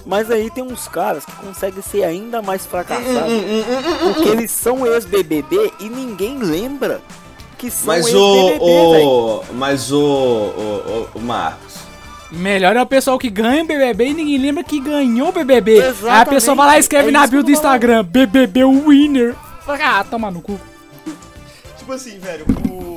Mas 0.06 0.32
aí 0.32 0.50
tem 0.50 0.64
uns 0.64 0.88
caras 0.88 1.26
que 1.26 1.32
conseguem 1.34 1.82
ser 1.82 2.04
ainda 2.04 2.42
mais 2.42 2.66
fracassados. 2.66 3.34
porque 4.04 4.30
eles 4.30 4.50
são 4.50 4.86
ex-BBB 4.88 5.74
e 5.80 5.90
ninguém 5.90 6.40
lembra 6.40 7.02
que 7.58 7.70
são 7.70 7.88
Mas 7.88 8.06
ex-BBB, 8.08 8.60
o. 8.62 8.92
velho. 8.92 9.08
o 9.08 9.54
mas. 9.54 9.92
O, 9.92 10.00
o, 10.00 11.08
o 11.16 11.20
Marcos. 11.22 11.76
Melhor 12.32 12.76
é 12.76 12.82
o 12.82 12.86
pessoal 12.86 13.18
que 13.18 13.30
ganha 13.30 13.64
o 13.64 13.68
BBB 13.68 14.06
e 14.10 14.14
ninguém 14.14 14.38
lembra 14.38 14.64
que 14.64 14.80
ganhou 14.80 15.30
o 15.30 15.32
BBB. 15.32 15.80
Aí 15.80 15.82
a 15.82 15.90
Exatamente, 15.90 16.30
pessoa 16.30 16.56
vai 16.56 16.68
lá 16.68 16.78
e 16.78 16.80
escreve 16.80 17.10
é 17.10 17.12
na 17.12 17.26
bio 17.26 17.42
do. 17.44 17.52
Instagram, 17.52 18.04
BBB 18.04 18.64
winner. 18.66 19.36
Ah, 19.68 20.04
toma 20.04 20.30
no 20.30 20.42
cu. 20.42 20.60
Tipo 21.78 21.94
assim, 21.94 22.20
velho, 22.20 22.46
o. 22.70 22.90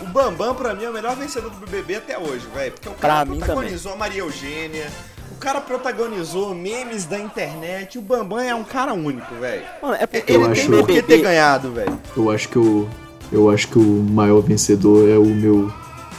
O 0.00 0.06
Bambam, 0.06 0.52
pra 0.54 0.74
mim, 0.74 0.82
é 0.84 0.90
o 0.90 0.92
melhor 0.92 1.14
vencedor 1.14 1.48
do 1.50 1.56
BBB 1.64 1.96
até 1.96 2.18
hoje, 2.18 2.44
velho. 2.52 2.72
Porque 2.72 2.88
o 2.88 2.92
Pra 2.92 3.08
cara 3.08 3.24
mim 3.24 3.38
protagonizou 3.38 3.92
a 3.92 3.96
Maria 3.96 4.20
Eugênia. 4.20 4.90
O 5.30 5.36
cara 5.36 5.60
protagonizou 5.60 6.52
memes 6.54 7.04
da 7.04 7.18
internet. 7.20 7.98
O 7.98 8.02
Bambam 8.02 8.40
é 8.40 8.52
um 8.54 8.64
cara 8.64 8.92
único, 8.92 9.32
velho. 9.36 9.62
Mano, 9.80 9.94
é 9.94 10.06
porque 10.06 10.32
Ele 10.32 10.48
tem 10.54 10.66
por 10.68 10.86
que 10.88 11.02
ter 11.02 11.18
ganhado, 11.22 11.70
velho. 11.70 11.98
Eu 12.16 12.30
acho 12.30 12.48
que 12.48 12.58
o. 12.58 12.88
Eu 13.30 13.48
acho 13.48 13.68
que 13.68 13.78
o 13.78 14.02
maior 14.10 14.40
vencedor 14.40 15.08
é 15.08 15.16
o 15.16 15.24
meu 15.24 15.72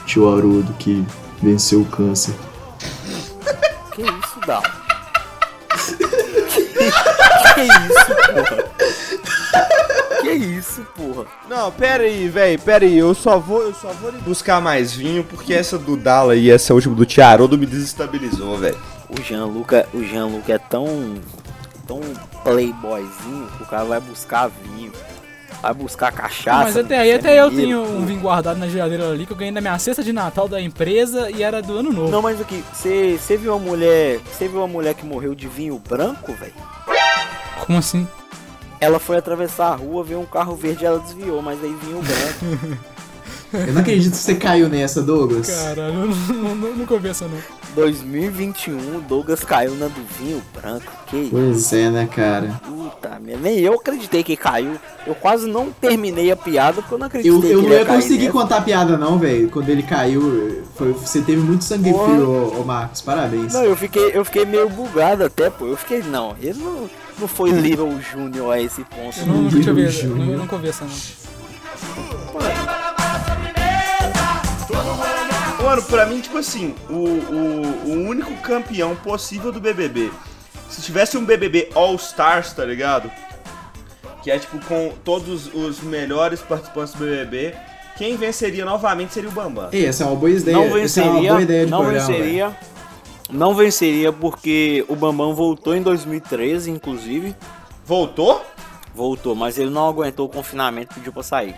tio 0.06 0.30
Haroldo 0.30 0.73
que 0.80 1.06
venceu 1.41 1.82
o 1.82 1.86
câncer. 1.86 2.34
Que 3.95 4.01
isso, 4.01 4.39
Dal? 4.45 4.63
que 7.53 7.62
isso, 7.62 8.15
porra? 8.34 8.73
Que 10.21 10.32
isso, 10.32 10.82
porra? 10.95 11.25
Não, 11.49 11.71
pera 11.71 12.03
aí, 12.03 12.27
velho, 12.29 12.60
pera 12.62 12.86
aí. 12.86 12.97
Eu 12.97 13.13
só 13.13 13.38
vou, 13.39 13.62
eu 13.63 13.73
só 13.73 13.89
vou 13.93 14.12
buscar 14.13 14.62
mais 14.62 14.93
vinho, 14.93 15.23
porque 15.23 15.53
essa 15.53 15.77
do 15.77 15.95
Dala 15.97 16.36
e 16.36 16.49
essa 16.49 16.73
última 16.73 16.95
do 16.95 17.06
Tiarodo 17.06 17.58
me 17.58 17.65
desestabilizou, 17.65 18.58
velho. 18.58 18.77
O 19.10 19.21
Jean-Luca, 19.21 19.88
o 19.93 20.03
Jean-Luca 20.03 20.53
é 20.53 20.58
tão 20.58 21.15
tão 21.86 21.99
playboyzinho 22.43 23.47
que 23.58 23.63
o 23.63 23.65
cara 23.65 23.84
vai 23.84 23.99
buscar 23.99 24.49
vinho. 24.49 24.91
Vai 25.63 25.73
buscar 25.73 26.12
cachaça. 26.12 26.63
Mas 26.65 26.76
até 26.76 26.99
aí, 26.99 27.13
até 27.13 27.39
eu 27.39 27.49
tenho 27.49 27.82
um 27.82 28.06
vinho 28.06 28.19
guardado 28.19 28.58
na 28.58 28.67
geladeira 28.67 29.10
ali 29.10 29.26
que 29.26 29.32
eu 29.32 29.38
ganhei 29.38 29.54
da 29.54 29.62
minha 29.62 29.80
cesta 29.80 30.04
de 30.04 30.12
Natal 30.12 30.45
da 30.45 30.62
empresa 30.62 31.32
e 31.32 31.41
era 31.41 31.62
do 31.62 31.78
ano 31.78 31.89
novo. 31.89 32.12
Não, 32.12 32.21
mas 32.21 32.41
aqui, 32.41 32.62
você 32.73 33.38
viu 33.38 33.56
uma 33.56 33.65
mulher. 33.65 34.19
Você 34.30 34.49
viu 34.49 34.60
uma 34.60 34.67
mulher 34.67 34.93
que 34.93 35.06
morreu 35.06 35.34
de 35.34 35.47
vinho 35.47 35.80
branco, 35.80 36.34
velho? 36.34 36.52
Como 37.65 37.80
assim? 37.80 38.06
Ela 38.82 38.99
foi 38.99 39.15
atravessar 39.15 39.71
a 39.71 39.76
rua, 39.76 40.04
veio 40.04 40.19
um 40.19 40.26
carro 40.26 40.54
verde 40.54 40.84
e 40.84 40.86
ela 40.86 40.99
desviou, 40.99 41.41
mas 41.41 41.63
aí 41.63 41.73
vinho 41.82 42.02
branco. 42.02 42.78
Eu 43.54 43.71
não 43.71 43.82
acredito 43.82 44.12
que 44.12 44.17
você 44.17 44.34
caiu 44.36 44.67
nessa, 44.67 45.02
Douglas. 45.02 45.47
Caralho, 45.47 45.93
eu 45.93 46.08
não, 46.08 46.08
não, 46.08 46.56
não, 46.56 46.76
nunca 46.76 46.95
ouvi 46.95 47.10
essa 47.10 47.28
não. 47.28 47.38
2021, 47.76 48.98
o 48.98 49.02
Douglas 49.02 49.44
caiu 49.44 49.76
na 49.76 49.88
do 49.88 50.02
vinho 50.20 50.42
branco. 50.54 50.92
Que 51.08 51.18
isso? 51.18 51.32
Pois 51.32 51.74
é, 51.74 51.90
né, 51.90 52.08
cara? 52.14 52.60
Puta 52.66 53.20
merda, 53.20 53.42
nem 53.42 53.60
eu 53.60 53.74
acreditei 53.74 54.24
que 54.24 54.36
caiu. 54.38 54.76
Eu 55.06 55.14
quase 55.16 55.48
não 55.48 55.72
terminei 55.72 56.32
a 56.32 56.36
piada 56.36 56.82
porque 56.82 56.94
eu 56.94 56.98
não 56.98 57.08
acreditei 57.08 57.36
Eu, 57.36 57.42
que 57.42 57.52
eu 57.52 57.62
não 57.62 57.70
ia 57.70 57.86
conseguir 57.86 58.20
nessa. 58.26 58.32
contar 58.32 58.58
a 58.58 58.62
piada, 58.62 58.98
não, 58.98 59.18
velho. 59.20 59.50
Quando 59.50 59.70
ele 59.70 59.84
caiu, 59.84 60.64
foi- 60.76 60.94
você 60.94 61.22
teve 61.22 61.42
muito 61.42 61.64
sangue 61.64 61.92
Porra. 61.92 62.10
frio, 62.14 62.30
ô, 62.30 62.62
ô 62.62 62.64
Marcos. 62.64 63.02
Parabéns. 63.02 63.54
Não, 63.54 63.64
eu 63.64 63.76
fiquei, 63.76 64.12
eu 64.14 64.24
fiquei 64.24 64.46
meio 64.46 64.70
bugado 64.70 65.24
até, 65.26 65.50
pô. 65.50 65.66
Eu 65.66 65.78
fiquei, 65.78 66.02
não, 66.04 66.36
ele 66.42 66.60
não, 66.60 66.90
não 67.20 67.28
foi 67.28 67.50
Little 67.52 68.00
Junior 68.02 68.52
a 68.54 68.62
esse 68.62 68.84
ponto. 68.84 69.20
Eu 69.20 69.26
não, 69.28 69.50
Júnior. 69.50 69.78
eu 69.78 70.38
não- 70.38 70.46
eu 70.46 70.50
ouvi 70.52 70.70
essa 70.70 70.86
não. 70.86 72.83
Mano, 75.63 75.82
pra 75.84 76.06
mim, 76.06 76.19
tipo 76.19 76.38
assim, 76.38 76.76
o, 76.89 76.93
o, 76.93 77.91
o 77.91 78.10
único 78.10 78.36
campeão 78.41 78.97
possível 78.97 79.49
do 79.49 79.62
BBB. 79.62 80.12
Se 80.69 80.82
tivesse 80.82 81.17
um 81.17 81.23
BBB 81.23 81.69
All 81.73 81.95
Stars, 81.95 82.52
tá 82.52 82.65
ligado? 82.65 83.10
Que 84.21 84.30
é 84.30 84.38
tipo 84.38 84.60
com 84.65 84.91
todos 85.06 85.47
os 85.54 85.80
melhores 85.80 86.41
participantes 86.41 86.93
do 86.93 87.06
BBB. 87.06 87.56
Quem 87.97 88.17
venceria 88.17 88.65
novamente 88.65 89.13
seria 89.13 89.30
o 89.30 89.32
Bambam. 89.32 89.69
Ei, 89.71 89.86
essa 89.86 90.04
é 90.04 90.08
uma 90.08 90.17
boa 90.17 90.32
ideia. 90.32 90.58
Não 90.58 90.63
é 90.63 90.67
uma 90.67 90.80
venceria, 90.80 91.32
boa 91.32 91.41
ideia 91.41 91.65
de 91.65 91.71
não 91.71 91.80
programa, 91.80 92.08
venceria. 92.08 92.58
Não 93.32 93.56
venceria 93.56 94.12
porque 94.12 94.84
o 94.89 94.97
Bambam 94.97 95.34
voltou 95.34 95.73
em 95.73 95.82
2013, 95.82 96.71
inclusive. 96.71 97.34
Voltou? 97.86 98.43
Voltou, 98.93 99.34
mas 99.34 99.58
ele 99.58 99.69
não 99.69 99.88
aguentou 99.88 100.26
o 100.26 100.30
confinamento 100.30 100.91
e 100.91 100.95
pediu 100.95 101.13
pra 101.13 101.23
sair. 101.23 101.56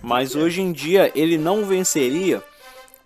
Mas 0.00 0.34
hoje 0.34 0.62
em 0.62 0.72
dia 0.72 1.12
ele 1.14 1.36
não 1.36 1.66
venceria 1.66 2.42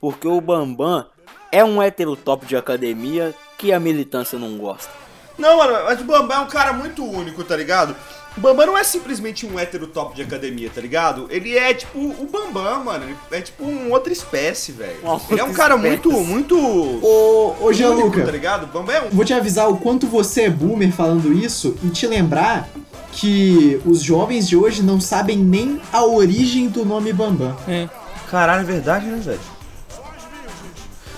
porque 0.05 0.29
o 0.29 0.38
Bambam 0.38 1.07
é 1.51 1.64
um 1.64 1.81
hétero 1.81 2.14
top 2.14 2.45
de 2.45 2.55
academia 2.55 3.35
que 3.57 3.73
a 3.73 3.81
militância 3.81 4.38
não 4.38 4.59
gosta. 4.59 4.90
Não, 5.38 5.57
mano, 5.57 5.73
mas 5.87 5.99
o 5.99 6.05
Bambam 6.05 6.37
é 6.37 6.40
um 6.40 6.47
cara 6.47 6.75
muito 6.75 7.03
único, 7.03 7.43
tá 7.43 7.57
ligado? 7.57 7.97
O 8.37 8.40
Bambam 8.43 8.67
não 8.67 8.77
é 8.77 8.85
simplesmente 8.85 9.47
um 9.47 9.59
hétero 9.59 9.87
top 9.87 10.14
de 10.14 10.21
academia, 10.21 10.69
tá 10.69 10.83
ligado? 10.83 11.27
Ele 11.31 11.57
é 11.57 11.73
tipo 11.73 11.99
o 11.99 12.29
Bambam, 12.31 12.85
mano. 12.85 13.07
Ele 13.07 13.17
é 13.31 13.40
tipo 13.40 13.64
uma 13.64 13.95
outra 13.95 14.12
espécie, 14.12 14.73
velho. 14.73 14.99
Ele 15.31 15.40
é 15.40 15.45
um 15.45 15.55
cara 15.55 15.75
espécie. 15.75 16.07
muito, 16.07 16.11
muito. 16.11 16.59
Ô, 16.59 17.57
ô 17.62 17.73
Gianluca, 17.73 18.27
tá 18.27 18.31
ligado? 18.31 18.64
O 18.64 18.67
Bambam 18.67 18.95
é 18.95 19.03
um. 19.05 19.09
vou 19.09 19.25
te 19.25 19.33
avisar 19.33 19.71
o 19.71 19.79
quanto 19.79 20.07
você 20.07 20.43
é 20.43 20.51
boomer 20.51 20.93
falando 20.93 21.33
isso 21.33 21.79
e 21.83 21.88
te 21.88 22.07
lembrar 22.07 22.69
que 23.11 23.81
os 23.87 24.03
jovens 24.03 24.47
de 24.47 24.55
hoje 24.55 24.83
não 24.83 25.01
sabem 25.01 25.38
nem 25.38 25.81
a 25.90 26.05
origem 26.05 26.69
do 26.69 26.85
nome 26.85 27.11
Bambam. 27.11 27.57
É. 27.67 27.88
Caralho, 28.31 28.61
é 28.61 28.64
verdade, 28.64 29.07
né, 29.07 29.19
velho? 29.19 29.54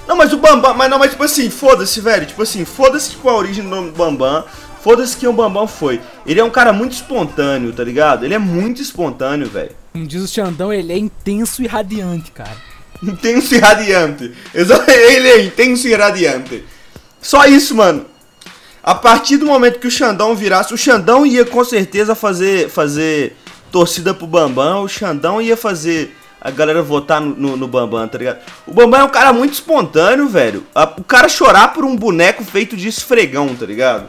Não, 0.07 0.17
mas 0.17 0.33
o 0.33 0.39
Bambam, 0.39 0.75
mas 0.75 0.91
não, 0.91 0.99
mas 0.99 1.11
tipo 1.11 1.25
assim, 1.25 1.51
foda-se, 1.51 2.01
velho. 2.01 2.27
Tipo 2.27 2.43
assim, 2.43 2.65
foda-se 2.65 3.11
tipo, 3.11 3.29
a 3.29 3.35
origem 3.35 3.65
do 3.65 3.71
nome 3.71 3.91
do 3.91 3.97
Bambam. 3.97 4.45
Foda-se 4.83 5.17
quem 5.17 5.29
o 5.29 5.33
Bambam 5.33 5.67
foi. 5.67 6.01
Ele 6.25 6.39
é 6.39 6.45
um 6.45 6.51
cara 6.51 6.73
muito 6.73 6.93
espontâneo, 6.93 7.73
tá 7.73 7.83
ligado? 7.83 8.25
Ele 8.25 8.35
é 8.35 8.39
muito 8.39 8.81
espontâneo, 8.81 9.49
velho. 9.49 9.73
Como 9.93 10.07
diz 10.07 10.23
o 10.23 10.29
Xandão, 10.29 10.73
ele 10.73 10.93
é 10.93 10.99
intenso 10.99 11.63
e 11.63 11.67
radiante, 11.67 12.31
cara. 12.31 12.57
Intenso 13.03 13.55
e 13.55 13.59
radiante. 13.59 14.33
Ele 14.55 15.29
é 15.29 15.43
intenso 15.45 15.87
e 15.87 15.95
radiante. 15.95 16.65
Só 17.21 17.45
isso, 17.47 17.75
mano. 17.75 18.07
A 18.83 18.95
partir 18.95 19.37
do 19.37 19.47
momento 19.47 19.81
que 19.81 19.87
o 19.87 19.91
Xandão 19.91 20.35
virasse, 20.35 20.73
o 20.73 20.79
Xandão 20.79 21.27
ia 21.27 21.45
com 21.45 21.65
certeza 21.65 22.15
fazer, 22.15 22.71
fazer 22.71 23.37
torcida 23.73 24.15
pro 24.15 24.27
Bambam, 24.27 24.85
o 24.85 24.89
Xandão 24.89 25.43
ia 25.43 25.57
fazer 25.57 26.17
a 26.47 26.51
galera 26.51 26.83
votar 26.83 27.21
no, 27.21 27.35
no, 27.35 27.57
no 27.57 27.67
Bambam, 27.69 28.07
tá 28.09 28.19
ligado? 28.19 28.39
O 28.67 28.73
Bambam 28.73 29.01
é 29.01 29.05
um 29.05 29.09
cara 29.09 29.33
muito 29.33 29.55
espontâneo, 29.55 30.29
velho. 30.29 30.65
A- 30.75 30.93
O 30.99 31.05
cara 31.05 31.29
chorar 31.29 31.73
por 31.75 31.85
um 31.85 31.97
boneco 31.97 32.45
feito 32.45 32.77
de 32.77 32.89
esfregão, 32.89 33.55
tá 33.55 33.67
ligado? 33.67 34.09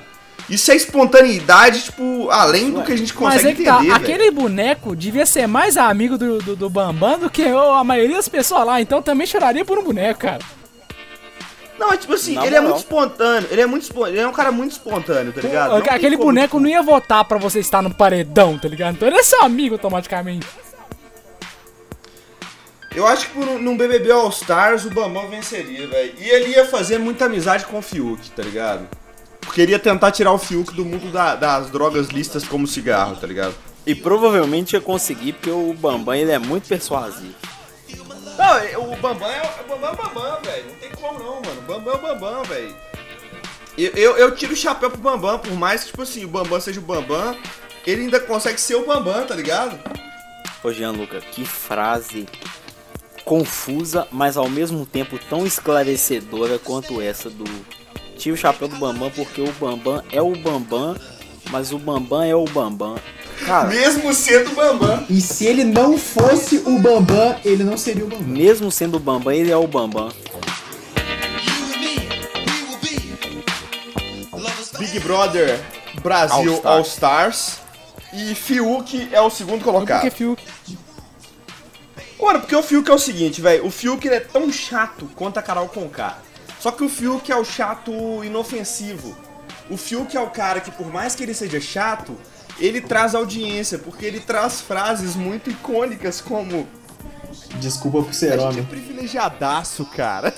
Isso 0.49 0.71
é 0.71 0.75
espontaneidade, 0.75 1.81
tipo, 1.83 2.29
além 2.29 2.71
do 2.71 2.81
que 2.83 2.93
a 2.93 2.95
gente 2.95 3.13
Mas 3.19 3.33
consegue 3.35 3.49
é 3.49 3.53
que 3.55 3.63
tá, 3.65 3.75
entender, 3.77 3.91
velho. 3.91 3.95
aquele 4.13 4.31
boneco 4.31 4.95
devia 4.95 5.25
ser 5.25 5.45
mais 5.47 5.75
amigo 5.75 6.17
do, 6.17 6.37
do, 6.39 6.55
do 6.55 6.69
Bambam 6.69 7.19
do 7.19 7.29
que 7.29 7.43
a 7.43 7.83
maioria 7.83 8.15
das 8.15 8.29
pessoas 8.29 8.65
lá, 8.65 8.79
então 8.79 9.01
também 9.01 9.27
choraria 9.27 9.65
por 9.65 9.77
um 9.77 9.83
boneco, 9.83 10.19
cara. 10.21 10.39
Não, 11.77 11.91
é 11.93 11.97
tipo 11.97 12.13
assim, 12.13 12.33
Na 12.33 12.45
ele 12.45 12.55
é 12.55 12.59
moral. 12.59 12.75
muito 12.75 12.83
espontâneo, 12.85 13.47
ele 13.51 13.61
é 13.61 13.65
muito 13.67 13.83
espontâneo, 13.83 14.13
ele 14.15 14.21
é 14.21 14.27
um 14.27 14.31
cara 14.31 14.51
muito 14.51 14.71
espontâneo, 14.71 15.31
tá 15.33 15.41
ligado? 15.41 15.69
Não 15.69 15.77
Aquele 15.77 16.17
boneco 16.17 16.47
tipo, 16.57 16.59
não 16.59 16.69
ia 16.69 16.81
votar 16.81 17.23
pra 17.25 17.37
você 17.37 17.59
estar 17.59 17.81
no 17.83 17.93
paredão, 17.93 18.57
tá 18.57 18.67
ligado? 18.67 18.95
Então 18.95 19.07
ele 19.07 19.17
é 19.17 19.23
seu 19.23 19.43
amigo 19.43 19.75
automaticamente. 19.75 20.47
Eu 22.97 23.05
acho 23.05 23.27
que 23.27 23.33
por 23.35 23.47
um- 23.47 23.59
num 23.59 23.77
BBB 23.77 24.09
All 24.11 24.27
Stars 24.29 24.83
o 24.85 24.89
Bambam 24.89 25.27
venceria, 25.29 25.85
velho. 25.85 26.15
E 26.17 26.27
ele 26.29 26.49
ia 26.49 26.65
fazer 26.65 26.97
muita 26.97 27.25
amizade 27.25 27.63
com 27.65 27.77
o 27.77 27.81
Fiuk, 27.81 28.31
tá 28.31 28.41
ligado? 28.41 28.87
Porque 29.39 29.61
ele 29.61 29.71
ia 29.73 29.77
tentar 29.77 30.11
tirar 30.11 30.31
o 30.31 30.37
Fiuk 30.39 30.73
do 30.73 30.83
mundo 30.83 31.11
da- 31.11 31.35
das 31.35 31.69
drogas 31.69 32.07
listas 32.07 32.43
como 32.43 32.65
cigarro, 32.65 33.15
tá 33.15 33.27
ligado? 33.27 33.53
E 33.85 33.93
provavelmente 33.93 34.73
ia 34.73 34.81
conseguir, 34.81 35.33
porque 35.33 35.51
o 35.51 35.73
Bambam 35.73 36.15
ele 36.15 36.31
é 36.31 36.39
muito 36.39 36.67
persuasivo. 36.67 37.35
Não, 38.35 38.91
o 38.91 38.95
Bambam 38.95 39.29
é 39.29 39.41
o 39.63 39.69
Bambam 39.69 39.89
é 39.89 39.93
o 39.93 39.95
Bambam, 39.95 40.41
velho. 40.41 40.65
Não 40.67 40.75
tem 40.77 40.89
como 40.99 41.19
não, 41.19 41.35
mano. 41.35 41.59
O 41.59 41.61
Bambam 41.61 41.93
é 41.93 41.97
o 41.97 42.01
Bambam, 42.01 42.43
velho. 42.45 42.75
Eu, 43.77 43.91
eu, 43.91 44.17
eu 44.17 44.35
tiro 44.35 44.53
o 44.53 44.57
chapéu 44.57 44.89
pro 44.89 44.99
Bambam, 44.99 45.37
por 45.37 45.53
mais 45.53 45.81
que, 45.83 45.91
tipo 45.91 46.01
assim, 46.01 46.25
o 46.25 46.27
Bambam 46.27 46.59
seja 46.59 46.79
o 46.79 46.83
Bambam, 46.83 47.37
ele 47.85 48.01
ainda 48.01 48.19
consegue 48.19 48.59
ser 48.59 48.73
o 48.73 48.87
Bambam, 48.87 49.23
tá 49.27 49.35
ligado? 49.35 49.79
Ô 50.63 50.71
Gianluca, 50.73 51.21
que 51.21 51.45
frase 51.45 52.25
confusa, 53.27 54.07
mas 54.09 54.37
ao 54.37 54.49
mesmo 54.49 54.85
tempo 54.85 55.19
tão 55.29 55.45
esclarecedora 55.45 56.57
quanto 56.57 57.01
essa 57.01 57.29
do 57.29 57.43
tira 58.17 58.33
o 58.33 58.37
chapéu 58.37 58.69
do 58.69 58.77
Bambam, 58.77 59.11
porque 59.11 59.41
o 59.41 59.51
Bambam 59.59 60.01
é 60.11 60.21
o 60.21 60.33
Bambam, 60.33 60.95
mas 61.51 61.73
o 61.73 61.77
Bambam 61.77 62.23
é 62.23 62.33
o 62.33 62.45
Bambam. 62.45 62.95
Cara, 63.45 63.67
Mesmo 63.67 64.13
sendo 64.13 64.51
o 64.51 64.55
Bambam. 64.55 65.05
E 65.09 65.21
se 65.21 65.45
ele 65.45 65.65
não 65.65 65.97
fosse 65.97 66.57
o 66.65 66.79
Bambam, 66.79 67.35
ele 67.43 67.63
não 67.63 67.77
seria 67.77 68.05
o 68.05 68.07
Bambam. 68.07 68.27
mesmo 68.27 68.71
sendo 68.71 68.95
o 68.95 68.99
Bambam, 68.99 69.33
ele 69.33 69.51
é 69.51 69.57
o 69.57 69.67
Bambam. 69.67 70.09
Big 74.79 74.99
Brother 75.01 75.59
Brasil 76.01 76.61
All 76.63 76.77
All 76.77 76.81
Stars. 76.81 77.57
E 78.13 78.33
Fiuk 78.33 79.09
é 79.11 79.19
o 79.19 79.29
segundo 79.29 79.63
colocado. 79.63 80.01
Porque 80.01 80.15
Fiuk. 80.15 80.41
Mano, 82.19 82.39
porque 82.39 82.55
o 82.55 82.63
Fiuk 82.63 82.89
é 82.89 82.93
o 82.93 82.97
seguinte, 82.99 83.41
velho. 83.41 83.65
O 83.65 83.71
Fiuk 83.71 84.05
ele 84.05 84.15
é 84.15 84.19
tão 84.19 84.51
chato 84.51 85.09
quanto 85.15 85.37
a 85.37 85.41
Carol 85.41 85.67
Conká. 85.69 86.17
Só 86.59 86.71
que 86.71 86.83
o 86.83 86.89
Fiuk 86.89 87.31
é 87.31 87.35
o 87.35 87.45
chato 87.45 87.91
inofensivo. 88.23 89.15
O 89.69 89.77
Fiuk 89.77 90.15
é 90.17 90.19
o 90.19 90.29
cara 90.29 90.59
que, 90.59 90.71
por 90.71 90.91
mais 90.91 91.13
que 91.15 91.23
ele 91.23 91.33
seja 91.33 91.61
chato, 91.61 92.17
ele 92.59 92.81
traz 92.81 93.13
audiência, 93.13 93.77
porque 93.77 94.05
ele 94.05 94.19
traz 94.19 94.61
frases 94.61 95.15
muito 95.15 95.49
icônicas 95.49 96.19
como. 96.19 96.67
Desculpa 97.59 98.01
por 98.01 98.13
ser 98.13 98.33
A 98.33 98.37
gente 98.37 98.41
é 98.43 98.47
homem. 98.49 98.65
privilegiadaço, 98.65 99.85
cara. 99.85 100.33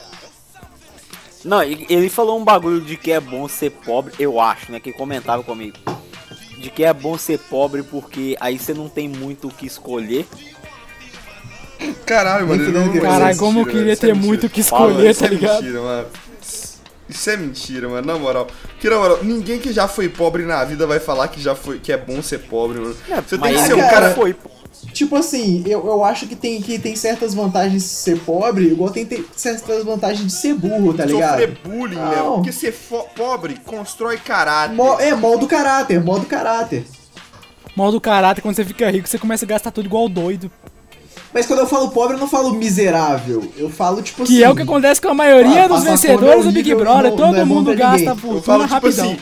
Não, 1.46 1.64
e- 1.64 1.86
ele 1.90 2.10
falou 2.10 2.38
um 2.40 2.44
bagulho 2.44 2.82
de 2.82 2.98
que 2.98 3.12
é 3.12 3.20
bom 3.20 3.48
ser 3.48 3.70
pobre, 3.72 4.14
eu 4.20 4.40
acho, 4.42 4.72
né? 4.72 4.80
Que 4.80 4.92
comentava 4.92 5.42
comigo. 5.44 5.78
De 6.58 6.70
que 6.70 6.84
é 6.84 6.94
bom 6.94 7.18
ser 7.18 7.40
pobre 7.40 7.84
porque 7.84 8.36
aí 8.42 8.60
você 8.60 8.74
não 8.74 8.90
tem 8.90 9.08
muito 9.08 9.48
o 9.48 9.52
que 9.54 9.66
escolher. 9.66 10.28
Caralho, 12.06 12.48
mano. 12.48 12.66
Fudendo 12.66 12.92
que 12.92 13.00
Caralho, 13.00 13.32
isso 13.32 13.42
é 13.42 13.46
como 13.46 13.60
eu 13.60 13.66
queria 13.66 13.94
é 13.94 13.96
ter 13.96 14.14
muito 14.14 14.48
o 14.48 14.50
que 14.50 14.64
Fala, 14.64 14.90
escolher, 14.90 15.10
Isso 15.12 15.20
tá 15.20 15.26
é 15.26 15.30
ligado? 15.30 15.62
mentira, 15.62 15.82
mano. 15.82 16.08
Isso 17.08 17.30
é 17.30 17.38
mentira, 17.38 17.90
mano, 17.90 18.06
na 18.06 18.18
moral. 18.20 18.48
Que 18.80 18.90
na 18.90 18.98
moral, 18.98 19.20
ninguém 19.24 19.60
que 19.60 19.74
já 19.74 19.88
foi 19.88 20.08
pobre 20.10 20.44
na 20.44 20.64
vida 20.64 20.86
vai 20.86 21.00
falar 21.00 21.28
que 21.28 21.42
já 21.42 21.56
foi 21.56 21.80
que 21.80 21.92
é 21.92 21.98
bom 21.98 22.22
ser 22.22 22.40
pobre, 22.40 22.80
mano. 22.80 22.96
Você 23.28 23.38
tem 23.38 23.52
que 23.54 23.58
ele 23.60 23.66
ser 23.68 23.74
um 23.76 23.80
cara, 23.80 23.92
cara. 23.92 24.14
foi, 24.14 24.34
pô. 24.34 24.50
Tipo 24.94 25.16
assim, 25.18 25.64
eu, 25.66 25.86
eu 25.86 26.04
acho 26.04 26.26
que 26.28 26.36
tem, 26.36 26.62
que 26.62 26.80
tem 26.80 26.96
certas 26.96 27.34
vantagens 27.34 27.84
de 27.84 27.90
ser 27.90 28.20
pobre, 28.20 28.68
igual 28.68 28.90
tem, 28.92 29.06
tem 29.06 29.26
certas 29.36 29.84
vantagens 29.84 30.26
de 30.26 30.32
ser 30.32 30.54
burro, 30.54 30.94
tá 30.94 31.06
ligado? 31.06 31.32
Sofrer 31.32 31.58
bullying, 31.64 31.96
Não. 31.96 32.10
Léo. 32.10 32.34
Porque 32.36 32.52
ser 32.52 32.74
pobre 33.16 33.58
constrói 33.66 34.18
caráter. 34.18 34.74
Mo- 34.76 35.00
é, 35.00 35.14
modo 35.14 35.48
caráter, 35.48 36.02
modo 36.02 36.26
caráter. 36.26 36.86
Mal 37.76 37.92
do 37.92 38.00
caráter, 38.02 38.42
quando 38.42 38.56
você 38.56 38.66
fica 38.66 38.90
rico, 38.90 39.08
você 39.08 39.18
começa 39.18 39.46
a 39.46 39.48
gastar 39.48 39.72
tudo 39.72 39.86
igual 39.86 40.08
doido. 40.08 40.52
Mas 41.34 41.46
quando 41.46 41.60
eu 41.60 41.68
falo 41.68 41.90
pobre, 41.92 42.16
eu 42.16 42.20
não 42.20 42.28
falo 42.28 42.54
miserável. 42.54 43.52
Eu 43.56 43.70
falo, 43.70 44.02
tipo 44.02 44.24
assim. 44.24 44.34
Que 44.38 44.44
é 44.44 44.50
o 44.50 44.56
que 44.56 44.64
acontece 44.64 45.00
com 45.02 45.10
a 45.10 45.14
maioria 45.14 45.66
Ah, 45.66 45.68
dos 45.68 45.84
vencedores 45.84 46.42
é 46.46 46.48
do 46.48 46.52
Big 46.52 46.74
Brother. 46.74 47.12
não- 47.12 47.18
Todo 47.18 47.32
não 47.34 47.40
é 47.42 47.46
mundo 47.46 47.76
gasta. 47.76 48.10
Eu 48.10 48.16
fortuna 48.16 48.42
falo, 48.42 48.64
tipo 48.64 48.74
rapidão. 48.74 49.06
assim, 49.12 49.18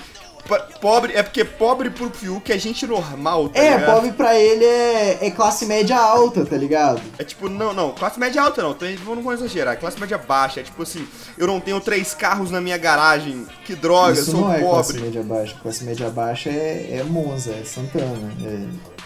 po- 0.48 0.80
pobre 0.80 1.14
é 1.14 1.22
porque 1.22 1.44
pobre 1.44 1.90
pro 1.90 2.10
Fiuk 2.10 2.50
é 2.50 2.58
gente 2.58 2.88
normal, 2.88 3.50
tá 3.50 3.60
É, 3.60 3.72
ligado? 3.78 3.94
pobre 3.94 4.12
pra 4.14 4.40
ele 4.40 4.64
é, 4.64 5.18
é 5.22 5.32
classe 5.32 5.66
média 5.66 5.98
alta, 5.98 6.46
tá 6.46 6.56
ligado? 6.56 7.02
É 7.20 7.26
tipo, 7.26 7.50
não, 7.50 7.74
não, 7.74 7.92
classe 7.92 8.18
média 8.18 8.42
alta 8.42 8.62
não, 8.64 8.74
tem, 8.74 8.98
não 9.06 9.22
vou 9.22 9.34
exagerar, 9.34 9.78
classe 9.78 10.00
média 10.00 10.18
baixa, 10.18 10.62
é 10.62 10.64
tipo 10.64 10.82
assim, 10.84 11.06
eu 11.38 11.46
não 11.46 11.60
tenho 11.60 11.82
três 11.82 12.14
carros 12.14 12.50
na 12.50 12.62
minha 12.62 12.78
garagem, 12.78 13.46
que 13.66 13.76
droga, 13.76 14.14
Isso 14.14 14.32
sou 14.32 14.42
não 14.42 14.54
é 14.54 14.60
classe 14.62 14.94
pobre. 14.94 15.02
média 15.02 15.24
baixa. 15.24 15.56
Classe 15.62 15.84
média 15.84 16.10
baixa 16.10 16.50
é, 16.50 17.00
é 17.02 17.04
Monza, 17.04 17.52
é 17.52 17.66
Santana. 17.66 18.32
É... 18.46 18.97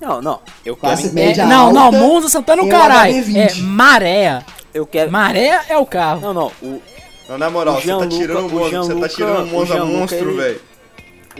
Não, 0.00 0.20
não. 0.20 0.40
Eu 0.64 0.76
Classe 0.76 1.04
quero, 1.04 1.14
média 1.14 1.42
É, 1.42 1.46
não, 1.46 1.72
não, 1.72 1.82
alta 1.84 1.98
Monza 1.98 2.28
Santana 2.28 2.62
o 2.62 2.66
é 2.66 2.68
o 2.68 2.70
caralho. 2.70 3.14
HB20. 3.14 3.36
É 3.58 3.62
maré. 3.62 4.44
eu 4.74 4.86
quero. 4.86 5.10
Maré 5.10 5.60
é 5.68 5.76
o 5.78 5.86
carro. 5.86 6.20
Não, 6.20 6.34
não. 6.34 6.52
O, 6.62 6.82
Não, 7.28 7.38
na 7.38 7.48
moral, 7.50 7.76
O 7.76 7.80
você 7.80 7.88
tá 7.96 8.06
tirando 8.08 8.46
o 8.46 8.50
monstro, 8.50 8.84
você 8.84 9.00
tá 9.00 9.08
tirando 9.08 9.42
o 9.42 9.46
monstro 9.46 9.66
Gianluca, 9.76 9.98
monstro, 9.98 10.36
velho. 10.36 10.60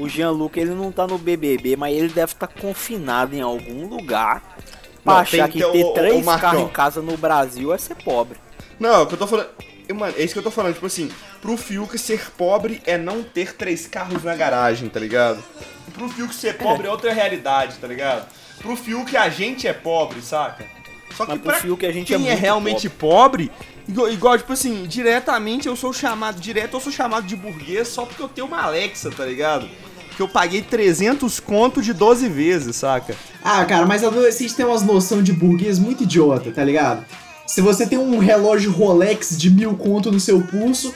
o 0.01 0.09
Gianluca, 0.09 0.61
ele 0.61 0.71
não 0.75 0.91
tá 0.91 1.07
no 1.07 1.19
BBB, 1.19 1.77
mas 1.77 1.95
ele 1.97 2.09
deve 2.09 2.33
estar 2.33 2.47
confinado 2.49 3.35
em 3.37 3.41
algum 3.41 3.87
lugar. 3.87 4.43
Pra 5.05 5.15
Não, 5.15 5.21
achar 5.21 5.49
tem 5.49 5.53
que 5.53 5.63
que- 5.65 5.73
ter 5.73 5.85
ô, 5.85 5.93
três 5.93 6.27
carros 6.27 6.63
em 6.63 6.69
casa 6.69 7.01
no 7.01 7.17
Brasil 7.17 7.73
é 7.73 7.79
ser 7.79 7.95
pobre. 7.95 8.37
Não, 8.81 8.91
é 8.95 8.99
o 9.03 9.07
que 9.07 9.15
eu 9.15 9.19
tô 9.19 9.27
falando. 9.27 9.49
Mano, 9.95 10.15
é 10.19 10.23
isso 10.25 10.33
que 10.33 10.39
eu 10.41 10.43
tô 10.43 10.51
falando, 10.51 10.75
tipo 10.75 10.87
assim, 10.87 11.09
pro 11.41 11.57
Fiuk 11.57 11.97
ser 11.97 12.33
pobre 12.37 12.83
é 12.85 12.99
não 12.99 13.23
ter 13.23 13.55
três 13.55 13.87
carros 13.87 14.25
na 14.25 14.35
garagem, 14.35 14.89
tá 14.89 14.99
ligado? 14.99 15.41
Pro 15.95 16.09
Fiuk 16.09 16.35
ser 16.35 16.59
pobre 16.59 16.89
é 16.89 16.91
outra 16.91 17.13
realidade, 17.13 17.77
tá 17.77 17.87
ligado? 17.87 18.27
Pro 18.59 18.77
Fiuk 18.77 19.17
a 19.17 19.29
gente 19.29 19.67
é 19.67 19.73
pobre, 19.73 20.21
saca? 20.23 20.65
Só 21.17 21.25
que 21.25 21.33
Mas 21.33 21.41
pro 21.41 21.51
pra 21.51 21.61
Fiuk 21.61 21.87
a 21.87 21.93
gente 21.93 22.07
quem 22.15 22.29
é 22.29 22.33
é, 22.33 22.35
realmente 22.35 22.89
pobre, 22.89 23.51
igual, 23.89 24.11
igual, 24.11 24.39
tipo 24.39 24.53
assim, 24.53 24.85
diretamente 24.87 25.67
eu 25.67 25.75
sou 25.75 25.93
chamado, 25.93 26.41
direto 26.41 26.75
eu 26.75 26.81
sou 26.81 26.93
chamado 26.93 27.27
de 27.27 27.35
burguês 27.35 27.89
só 27.89 28.05
porque 28.05 28.23
eu 28.23 28.29
tenho 28.29 28.47
uma 28.47 28.63
Alexa, 28.63 29.11
tá 29.11 29.25
ligado? 29.25 29.67
Que 30.15 30.23
eu 30.23 30.29
paguei 30.29 30.63
300 30.63 31.41
conto 31.41 31.81
de 31.81 31.93
12 31.93 32.29
vezes, 32.29 32.77
saca? 32.77 33.15
Ah, 33.43 33.65
cara, 33.65 33.87
mas 33.87 34.05
adolescente 34.05 34.55
tem 34.55 34.67
umas 34.67 34.83
noção 34.83 35.23
de 35.23 35.33
burguês 35.33 35.79
muito 35.79 36.05
idiota, 36.05 36.51
tá 36.51 36.65
ligado? 36.65 37.05
Se 37.47 37.61
você 37.61 37.87
tem 37.87 37.99
um 37.99 38.19
relógio 38.19 38.73
Rolex 38.73 39.39
de 39.39 39.49
mil 39.51 39.77
conto 39.77 40.11
no 40.11 40.19
seu 40.19 40.43
pulso, 40.43 40.93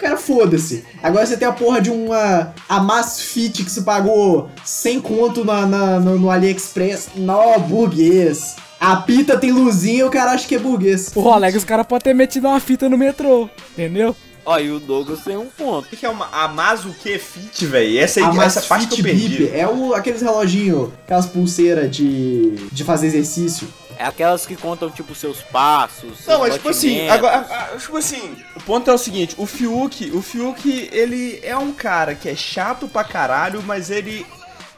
cara 0.00 0.16
foda-se. 0.16 0.84
Agora 1.02 1.24
você 1.26 1.36
tem 1.36 1.46
a 1.46 1.52
porra 1.52 1.80
de 1.80 1.90
uma 1.90 2.52
Amazfit 2.68 3.64
que 3.64 3.70
você 3.70 3.82
pagou 3.82 4.48
100 4.64 5.00
conto 5.00 5.44
na, 5.44 5.66
na- 5.66 6.00
no, 6.00 6.18
no 6.18 6.30
AliExpress. 6.30 7.08
Nó, 7.16 7.58
burguês. 7.58 8.56
A 8.80 8.96
pita 8.96 9.36
tem 9.36 9.52
luzinha 9.52 9.98
e 10.00 10.02
o 10.04 10.10
cara 10.10 10.32
acha 10.32 10.48
que 10.48 10.54
é 10.54 10.58
burguês. 10.58 11.10
O 11.14 11.20
Rolex, 11.20 11.56
os 11.58 11.64
caras 11.64 11.86
podem 11.86 12.04
ter 12.04 12.14
metido 12.14 12.48
uma 12.48 12.58
fita 12.60 12.88
no 12.88 12.96
metrô. 12.96 13.48
Entendeu? 13.72 14.16
Ó, 14.44 14.58
e 14.58 14.70
o 14.70 14.80
Douglas 14.80 15.20
tem 15.20 15.36
um 15.36 15.46
ponto. 15.46 15.84
O 15.86 15.88
que 15.90 15.96
que 15.98 16.06
é 16.06 16.08
uma 16.08 16.26
Amazuke 16.32 17.18
Fit, 17.18 17.66
velho? 17.66 17.98
Essa, 18.00 18.20
aí, 18.26 18.38
A 18.38 18.44
essa 18.44 18.62
parte 18.62 18.86
que 18.86 19.00
eu 19.00 19.04
perdi. 19.04 19.28
Bip 19.28 19.50
é 19.54 19.68
o, 19.68 19.92
aqueles 19.94 20.22
reloginhos, 20.22 20.88
aquelas 21.04 21.26
pulseiras 21.26 21.94
de, 21.94 22.52
de 22.72 22.82
fazer 22.82 23.08
exercício. 23.08 23.68
É 24.00 24.06
aquelas 24.06 24.46
que 24.46 24.56
contam, 24.56 24.90
tipo, 24.90 25.14
seus 25.14 25.42
passos. 25.42 26.24
Não, 26.26 26.40
mas 26.40 26.54
tipo 26.54 26.70
assim, 26.70 27.06
agora, 27.06 27.76
tipo 27.78 27.98
assim, 27.98 28.34
o 28.56 28.60
ponto 28.62 28.90
é 28.90 28.94
o 28.94 28.96
seguinte, 28.96 29.34
o 29.36 29.44
Fiuk, 29.44 30.10
o 30.12 30.22
Fiuk, 30.22 30.88
ele 30.90 31.38
é 31.42 31.54
um 31.54 31.70
cara 31.70 32.14
que 32.14 32.26
é 32.26 32.34
chato 32.34 32.88
pra 32.88 33.04
caralho, 33.04 33.62
mas 33.62 33.90
ele 33.90 34.24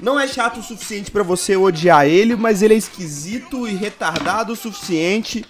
não 0.01 0.19
é 0.19 0.27
chato 0.27 0.59
o 0.59 0.63
suficiente 0.65 1.09
pra 1.09 1.23
você 1.23 1.57
odiar 1.57 2.05
ele, 2.05 2.35
mas 2.35 2.63
ele 2.63 2.75
é 2.75 2.77
esquisito 2.77 3.69
e 3.69 3.77
retardado 3.77 4.55
o 4.55 4.57
suficiente 4.57 5.45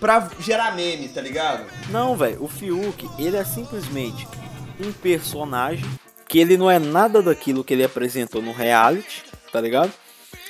pra 0.00 0.28
gerar 0.40 0.74
meme, 0.74 1.06
tá 1.06 1.20
ligado? 1.20 1.64
Não, 1.90 2.16
velho, 2.16 2.42
o 2.42 2.48
Fiuk, 2.48 3.08
ele 3.20 3.36
é 3.36 3.44
simplesmente 3.44 4.26
um 4.84 4.90
personagem 4.90 5.88
que 6.26 6.40
ele 6.40 6.56
não 6.56 6.68
é 6.68 6.80
nada 6.80 7.22
daquilo 7.22 7.62
que 7.62 7.72
ele 7.72 7.84
apresentou 7.84 8.42
no 8.42 8.50
reality, 8.50 9.22
tá 9.52 9.60
ligado? 9.60 9.92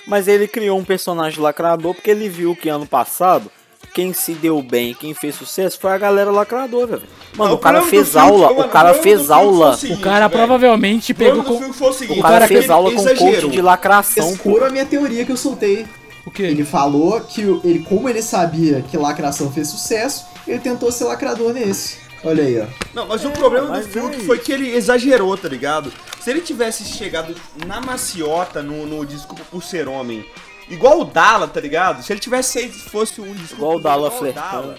Mas 0.06 0.26
ele 0.28 0.48
criou 0.48 0.78
um 0.78 0.84
personagem 0.84 1.40
lacrador 1.40 1.94
porque 1.94 2.10
ele 2.10 2.28
viu 2.28 2.56
que 2.56 2.68
ano 2.68 2.86
passado 2.86 3.50
quem 3.94 4.12
se 4.14 4.32
deu 4.32 4.62
bem, 4.62 4.94
quem 4.94 5.12
fez 5.12 5.34
sucesso 5.34 5.78
foi 5.78 5.92
a 5.92 5.98
galera 5.98 6.30
lacradora, 6.30 6.96
velho. 6.96 7.08
Mano, 7.36 7.50
Não, 7.50 7.56
o 7.56 7.60
cara 7.60 7.82
fez 7.82 8.16
aula, 8.16 8.48
mano, 8.52 8.66
o 8.66 8.68
cara 8.70 8.94
fez 8.94 9.30
aula. 9.30 9.70
o 9.70 9.76
seguinte, 9.76 9.98
O 10.00 10.02
cara 10.02 10.28
provavelmente 10.30 11.12
pegou 11.12 11.44
com. 11.44 11.70
O 11.86 11.92
seguinte, 11.92 12.18
O 12.18 12.22
cara 12.22 12.48
fez 12.48 12.70
aula 12.70 12.90
com 12.90 13.02
coach 13.04 13.48
de 13.48 13.60
lacração, 13.60 14.30
Escura 14.32 14.68
a 14.68 14.70
minha 14.70 14.86
teoria 14.86 15.24
que 15.26 15.32
eu 15.32 15.36
soltei. 15.36 15.86
O 16.24 16.30
quê? 16.30 16.44
Ele 16.44 16.64
falou 16.64 17.20
que 17.20 17.44
o- 17.44 17.60
ele, 17.64 17.80
como 17.80 18.08
ele 18.08 18.22
sabia 18.22 18.82
que 18.88 18.96
lacração 18.96 19.52
fez 19.52 19.68
sucesso, 19.68 20.24
ele 20.46 20.60
tentou 20.60 20.90
ser 20.90 21.04
lacrador 21.04 21.52
nesse. 21.52 21.96
Olha 22.24 22.44
aí, 22.44 22.60
ó. 22.60 22.66
Não, 22.94 23.06
mas 23.06 23.24
o 23.24 23.30
problema 23.30 23.66
do 23.66 23.72
mas 23.72 23.86
Fiuk 23.86 24.16
é 24.16 24.20
foi 24.20 24.38
que 24.38 24.52
ele 24.52 24.74
exagerou, 24.74 25.36
tá 25.36 25.48
ligado? 25.48 25.92
Se 26.20 26.30
ele 26.30 26.40
tivesse 26.40 26.84
chegado 26.84 27.34
na 27.66 27.80
maciota 27.80 28.62
no, 28.62 28.86
no 28.86 29.04
Desculpa 29.04 29.42
por 29.50 29.62
Ser 29.62 29.88
Homem, 29.88 30.24
igual 30.68 31.00
o 31.00 31.04
Dala, 31.04 31.48
tá 31.48 31.60
ligado? 31.60 32.02
Se 32.02 32.12
ele 32.12 32.20
tivesse 32.20 32.52
feito- 32.60 32.78
fosse 32.90 33.20
um 33.20 33.32
Desculpa 33.34 33.54
Igual 33.54 33.76
o 33.76 33.80
Dala 33.80 34.06
igual 34.06 34.14
o 34.14 34.18
flertando. 34.18 34.74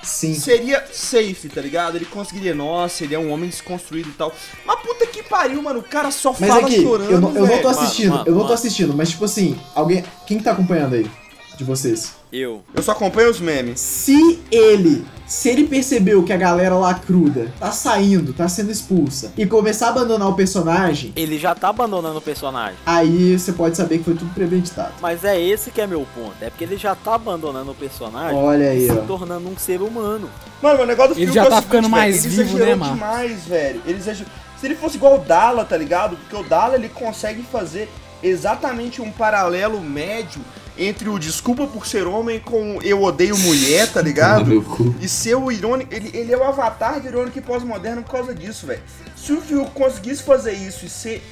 Sim. 0.00 0.32
seria 0.32 0.86
safe, 0.92 1.48
tá 1.48 1.60
ligado? 1.60 1.96
Ele 1.96 2.04
conseguiria, 2.06 2.54
nossa, 2.54 3.02
ele 3.04 3.14
é 3.14 3.18
um 3.18 3.30
homem 3.32 3.50
desconstruído 3.50 4.08
e 4.08 4.12
tal. 4.12 4.32
Mas 4.64 4.80
puta 4.80 5.04
que 5.06 5.22
pariu, 5.24 5.60
mano, 5.60 5.80
o 5.80 5.82
cara 5.82 6.10
só 6.10 6.34
Mas 6.38 6.48
fala 6.48 6.66
aqui, 6.66 6.80
chorando, 6.82 7.10
eu 7.10 7.20
não, 7.20 7.36
eu 7.36 7.46
não 7.46 7.58
tô 7.60 7.68
assistindo, 7.68 8.10
Mano, 8.10 8.22
eu 8.24 8.32
não 8.32 8.38
tô 8.38 8.44
mano. 8.44 8.54
assistindo, 8.54 8.94
mas 8.94 9.10
tipo 9.10 9.24
assim, 9.24 9.60
alguém. 9.74 10.04
Quem 10.26 10.38
tá 10.38 10.52
acompanhando 10.52 10.94
aí? 10.94 11.10
De 11.56 11.64
vocês? 11.64 12.14
Eu. 12.32 12.62
Eu 12.74 12.82
só 12.82 12.92
acompanho 12.92 13.30
os 13.30 13.40
memes. 13.40 13.80
Se 13.80 14.38
ele, 14.50 15.04
se 15.26 15.48
ele 15.48 15.66
percebeu 15.66 16.22
que 16.22 16.32
a 16.32 16.36
galera 16.36 16.74
lá 16.74 16.92
cruda 16.94 17.50
tá 17.58 17.72
saindo, 17.72 18.32
tá 18.34 18.46
sendo 18.48 18.70
expulsa, 18.70 19.32
e 19.36 19.46
começar 19.46 19.86
a 19.86 19.90
abandonar 19.90 20.28
o 20.28 20.34
personagem, 20.34 21.12
Ele 21.16 21.38
já 21.38 21.54
tá 21.54 21.68
abandonando 21.68 22.18
o 22.18 22.22
personagem. 22.22 22.76
aí 22.84 23.38
você 23.38 23.52
pode 23.52 23.76
saber 23.76 23.98
que 23.98 24.04
foi 24.04 24.14
tudo 24.14 24.32
premeditado. 24.34 24.92
Mas 25.00 25.24
é 25.24 25.40
esse 25.40 25.70
que 25.70 25.80
é 25.80 25.86
meu 25.86 26.06
ponto. 26.14 26.34
É 26.40 26.50
porque 26.50 26.64
ele 26.64 26.76
já 26.76 26.94
tá 26.94 27.14
abandonando 27.14 27.70
o 27.70 27.74
personagem 27.74 28.36
Olha 28.38 28.70
aí, 28.70 28.86
se 28.86 28.92
ó. 28.92 28.96
tornando 29.02 29.48
um 29.48 29.56
ser 29.56 29.80
humano. 29.80 30.28
Mano, 30.60 30.82
o 30.82 30.86
negócio 30.86 31.14
do 31.14 31.20
Ele 31.20 31.32
Fiuk 31.32 31.34
já 31.34 31.44
é 31.44 31.46
o 31.46 31.50
tá 31.50 31.56
seguinte, 31.56 31.66
ficando 31.66 31.82
velho, 31.88 31.90
mais 31.90 32.24
ele 32.24 32.28
vivo, 32.28 32.42
exagerou 32.42 32.66
né, 32.66 32.74
Marcos? 32.74 32.98
demais, 32.98 33.44
velho. 33.46 33.82
Ele 33.86 33.98
exagerou. 33.98 34.32
Se 34.60 34.66
ele 34.66 34.74
fosse 34.74 34.96
igual 34.96 35.14
o 35.14 35.18
Dala, 35.18 35.64
tá 35.64 35.76
ligado? 35.76 36.16
Porque 36.16 36.36
o 36.36 36.42
Dala, 36.46 36.74
ele 36.74 36.88
consegue 36.88 37.42
fazer 37.42 37.88
exatamente 38.22 39.00
um 39.00 39.10
paralelo 39.10 39.80
médio 39.80 40.40
entre 40.78 41.08
o 41.08 41.18
Desculpa 41.18 41.66
por 41.66 41.86
Ser 41.86 42.06
Homem 42.06 42.38
com 42.38 42.76
o 42.76 42.82
Eu 42.82 43.02
Odeio 43.02 43.36
Mulher, 43.38 43.90
tá 43.92 44.00
ligado? 44.00 44.64
E 45.00 45.08
ser 45.08 45.34
o 45.36 45.50
irônico, 45.50 45.92
ele, 45.94 46.10
ele 46.16 46.32
é 46.32 46.36
o 46.36 46.44
avatar 46.44 47.00
de 47.00 47.08
irônico 47.08 47.38
e 47.38 47.42
pós-moderno 47.42 48.02
por 48.02 48.12
causa 48.12 48.34
disso, 48.34 48.66
velho. 48.66 48.82
Se 49.16 49.32
o 49.32 49.40
Fiuk 49.40 49.70
conseguisse 49.72 50.22
fazer 50.22 50.52
isso 50.52 50.86
e 50.86 50.88
ser 50.88 51.22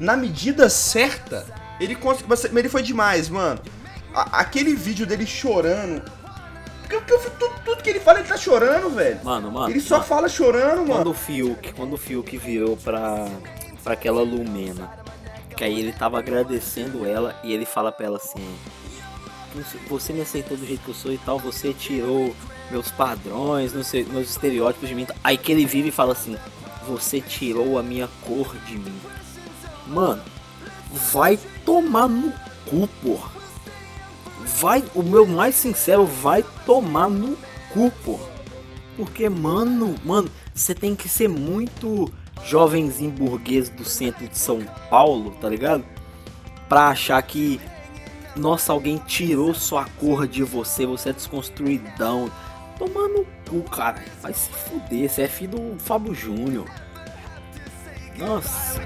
na 0.00 0.16
medida 0.16 0.68
certa, 0.68 1.44
ele 1.80 1.94
conseguiu. 1.94 2.26
Mas 2.28 2.44
ele 2.44 2.68
foi 2.68 2.82
demais, 2.82 3.28
mano. 3.28 3.60
A- 4.14 4.40
aquele 4.40 4.74
vídeo 4.74 5.06
dele 5.06 5.26
chorando. 5.26 6.02
Porque, 6.80 6.96
porque 6.96 7.12
eu- 7.12 7.30
tudo, 7.38 7.54
tudo 7.64 7.82
que 7.82 7.90
ele 7.90 8.00
fala, 8.00 8.20
ele 8.20 8.28
tá 8.28 8.36
chorando, 8.36 8.88
velho. 8.90 9.20
Mano, 9.24 9.50
mano. 9.50 9.70
Ele 9.70 9.80
só 9.80 9.96
mano, 9.96 10.06
fala 10.06 10.28
chorando, 10.28 10.86
Quando 10.86 10.88
mano. 10.98 11.10
o 11.10 11.14
Fiuk, 11.14 11.72
quando 11.74 11.92
o 11.94 11.98
Fiuk 11.98 12.36
virou 12.38 12.76
pra, 12.76 13.26
pra 13.84 13.92
aquela 13.92 14.22
Lumena, 14.22 14.90
que 15.58 15.64
aí 15.64 15.80
ele 15.80 15.92
tava 15.92 16.20
agradecendo 16.20 17.04
ela 17.04 17.38
e 17.42 17.52
ele 17.52 17.66
fala 17.66 17.90
pra 17.90 18.06
ela 18.06 18.16
assim: 18.16 18.38
Você 19.88 20.12
me 20.12 20.20
aceitou 20.20 20.56
do 20.56 20.64
jeito 20.64 20.84
que 20.84 20.88
eu 20.88 20.94
sou 20.94 21.12
e 21.12 21.18
tal, 21.18 21.36
você 21.36 21.74
tirou 21.74 22.34
meus 22.70 22.92
padrões, 22.92 23.72
sei, 23.84 24.04
meus 24.04 24.30
estereótipos 24.30 24.88
de 24.88 24.94
mim. 24.94 25.06
Aí 25.22 25.36
que 25.36 25.50
ele 25.50 25.66
vira 25.66 25.88
e 25.88 25.90
fala 25.90 26.12
assim: 26.12 26.36
Você 26.86 27.20
tirou 27.20 27.76
a 27.76 27.82
minha 27.82 28.08
cor 28.22 28.54
de 28.66 28.78
mim. 28.78 29.00
Mano, 29.88 30.22
vai 30.92 31.36
tomar 31.64 32.08
no 32.08 32.32
cu, 32.64 32.88
porra. 33.02 33.32
Vai, 34.60 34.84
o 34.94 35.02
meu 35.02 35.26
mais 35.26 35.56
sincero, 35.56 36.06
vai 36.06 36.44
tomar 36.64 37.10
no 37.10 37.36
cu, 37.72 37.90
porra. 38.04 38.28
Porque, 38.96 39.28
mano, 39.28 39.96
mano, 40.04 40.30
você 40.54 40.72
tem 40.72 40.94
que 40.94 41.08
ser 41.08 41.28
muito 41.28 42.12
jovenzinho 42.44 43.10
burguês 43.10 43.68
do 43.68 43.84
centro 43.84 44.26
de 44.26 44.36
São 44.38 44.62
Paulo, 44.90 45.32
tá 45.40 45.48
ligado? 45.48 45.84
Pra 46.68 46.88
achar 46.88 47.20
que, 47.22 47.60
nossa, 48.36 48.72
alguém 48.72 48.98
tirou 48.98 49.54
sua 49.54 49.84
cor 49.98 50.26
de 50.26 50.42
você, 50.42 50.86
você 50.86 51.10
é 51.10 51.12
desconstruidão. 51.12 52.30
Tomar 52.78 53.08
no 53.08 53.26
cu, 53.48 53.62
cara. 53.62 54.04
Vai 54.22 54.32
se 54.32 54.50
fuder, 54.50 55.10
você 55.10 55.22
é 55.22 55.28
filho 55.28 55.58
do 55.58 55.78
Fábio 55.78 56.14
Júnior. 56.14 56.66
Nossa. 58.16 58.80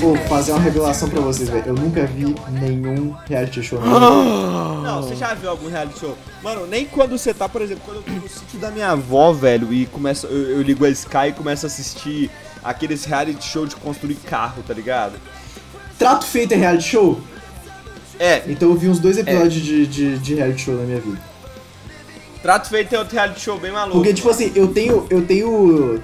Vou 0.00 0.16
fazer 0.28 0.52
uma 0.52 0.60
revelação 0.60 1.08
pra 1.08 1.20
vocês, 1.20 1.48
velho. 1.48 1.64
Eu 1.66 1.74
nunca 1.74 2.06
vi 2.06 2.34
nenhum 2.52 3.14
reality 3.26 3.62
show 3.62 3.80
na 3.80 3.86
minha 3.86 4.00
vida. 4.00 4.82
Não, 4.88 5.02
você 5.02 5.16
já 5.16 5.34
viu 5.34 5.50
algum 5.50 5.68
reality 5.68 5.98
show? 5.98 6.16
Mano, 6.42 6.66
nem 6.66 6.86
quando 6.86 7.18
você 7.18 7.34
tá, 7.34 7.48
por 7.48 7.62
exemplo, 7.62 7.82
quando 7.84 7.98
eu 7.98 8.02
tô 8.02 8.12
no 8.12 8.28
sítio 8.28 8.58
da 8.58 8.70
minha 8.70 8.90
avó, 8.90 9.32
velho, 9.32 9.72
e 9.72 9.86
começa, 9.86 10.26
eu, 10.26 10.50
eu 10.58 10.62
ligo 10.62 10.84
a 10.84 10.88
Sky 10.88 11.28
e 11.28 11.32
começo 11.32 11.66
a 11.66 11.68
assistir 11.68 12.30
aqueles 12.62 13.04
reality 13.04 13.44
show 13.44 13.66
de 13.66 13.76
construir 13.76 14.14
carro, 14.16 14.62
tá 14.66 14.72
ligado? 14.72 15.14
Trato 15.98 16.24
feito 16.26 16.52
é 16.52 16.56
reality 16.56 16.84
show? 16.84 17.20
É, 18.18 18.42
Então 18.48 18.70
eu 18.70 18.76
vi 18.76 18.88
uns 18.88 18.98
dois 18.98 19.16
episódios 19.18 19.54
de, 19.62 19.86
de, 19.86 20.18
de 20.18 20.34
reality 20.34 20.62
show 20.62 20.74
na 20.74 20.82
minha 20.82 21.00
vida. 21.00 21.18
Trato 22.42 22.68
Feito 22.68 22.90
tem 22.90 22.98
outro 22.98 23.14
reality 23.14 23.40
show 23.40 23.58
bem 23.58 23.72
maluco. 23.72 23.98
Porque, 23.98 24.14
tipo 24.14 24.30
assim, 24.30 24.52
eu 24.54 24.68
tenho. 24.68 25.06
Eu 25.10 25.22
tenho. 25.26 26.00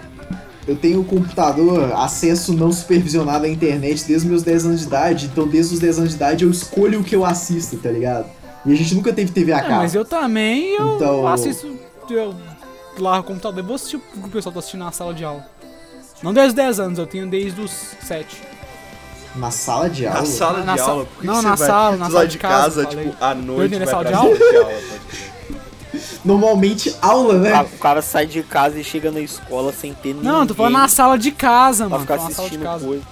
Eu 0.67 0.77
tenho 0.77 1.05
computador, 1.05 1.93
acesso 1.95 2.53
não 2.55 2.73
supervisionado 2.73 3.45
à 3.45 3.49
internet 3.49 4.05
desde 4.05 4.15
os 4.15 4.25
meus 4.25 4.43
10 4.43 4.65
anos 4.67 4.81
de 4.81 4.87
idade. 4.87 5.27
Então, 5.27 5.47
desde 5.47 5.75
os 5.75 5.81
10 5.81 5.99
anos 5.99 6.11
de 6.11 6.17
idade, 6.17 6.45
eu 6.45 6.51
escolho 6.51 7.01
o 7.01 7.05
que 7.05 7.15
eu 7.15 7.25
assisto, 7.25 7.77
tá 7.77 7.91
ligado? 7.91 8.27
E 8.65 8.73
a 8.73 8.77
gente 8.77 8.95
nunca 8.95 9.13
teve 9.13 9.31
TV 9.31 9.53
a 9.53 9.59
É, 9.59 9.61
cabo. 9.63 9.75
mas 9.77 9.95
eu 9.95 10.05
também, 10.05 10.75
eu 10.75 10.97
Então- 10.97 11.27
assisto. 11.29 11.77
Eu 12.09 12.35
largo 12.99 13.21
o 13.21 13.25
computador 13.25 13.63
e 13.63 13.67
vou 13.67 13.75
assistir 13.77 13.97
o 13.97 14.01
que 14.01 14.19
o 14.27 14.31
pessoal 14.31 14.53
tá 14.53 14.59
assistindo 14.61 14.81
na 14.85 14.93
sala 14.93 15.13
de 15.13 15.23
aula. 15.25 15.45
Não 16.23 16.33
desde 16.33 16.49
os 16.51 16.55
10 16.55 16.81
anos, 16.81 16.99
eu 16.99 17.07
tenho 17.07 17.27
desde 17.29 17.61
os 17.61 17.71
7. 18.03 18.43
Na 19.37 19.51
sala 19.51 19.91
de 19.91 20.07
aula. 20.07 20.21
Na 20.21 20.27
sala 20.27 20.65
Na 20.65 20.73
de 20.75 20.81
sa- 20.81 20.87
aula? 20.91 21.05
Por 21.07 21.21
que 21.21 21.27
não, 21.27 21.37
que 21.37 21.43
na 21.43 21.55
vai- 21.57 21.69
sala, 21.69 21.97
na 21.97 22.11
sala 22.11 22.25
de 22.27 22.33
de 22.33 22.39
casa, 22.39 22.63
casa, 22.85 22.85
falei. 22.85 23.05
tipo, 23.11 23.25
à 23.25 23.35
noite. 23.35 23.67
entender 23.67 23.85
vai 23.85 23.95
sala 23.95 24.05
de 24.05 24.11
sala 24.13 24.25
aula? 24.25 24.37
de 24.39 24.57
aula. 24.57 24.73
Normalmente, 26.25 26.95
aula, 27.03 27.39
né? 27.39 27.63
o 27.63 27.79
cara 27.79 28.01
sai 28.03 28.27
de 28.27 28.43
casa 28.43 28.79
e 28.79 28.85
chega 28.85 29.11
na 29.11 29.21
escola 29.21 29.73
sem 29.73 29.93
ter 29.95 30.15
ninguém. 30.15 30.31
Não, 30.31 30.47
tô 30.47 30.55
falando 30.55 30.73
na 30.75 30.89
sala 30.89 31.19
de 31.19 31.31
casa, 31.31 31.85
Pra 31.89 31.99
mano. 31.99 32.03
ficar 32.03 32.19
sala 32.19 32.29
de 32.31 32.41
assistindo 32.41 32.81
coisa. 32.87 33.03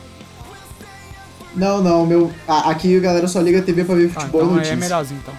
Não, 1.54 1.82
não, 1.82 2.06
meu. 2.06 2.32
a- 2.48 2.70
aqui 2.70 2.96
a 2.96 3.00
galera 3.00 3.28
só 3.28 3.40
liga 3.40 3.58
a 3.58 3.62
TV 3.62 3.84
pra 3.84 3.94
ver 3.94 4.10
Ah, 4.14 4.20
futebol 4.20 4.42
e 4.42 4.44
então 4.60 4.72
é 4.72 4.76
melhorzinho 4.76 5.20
então. 5.22 5.34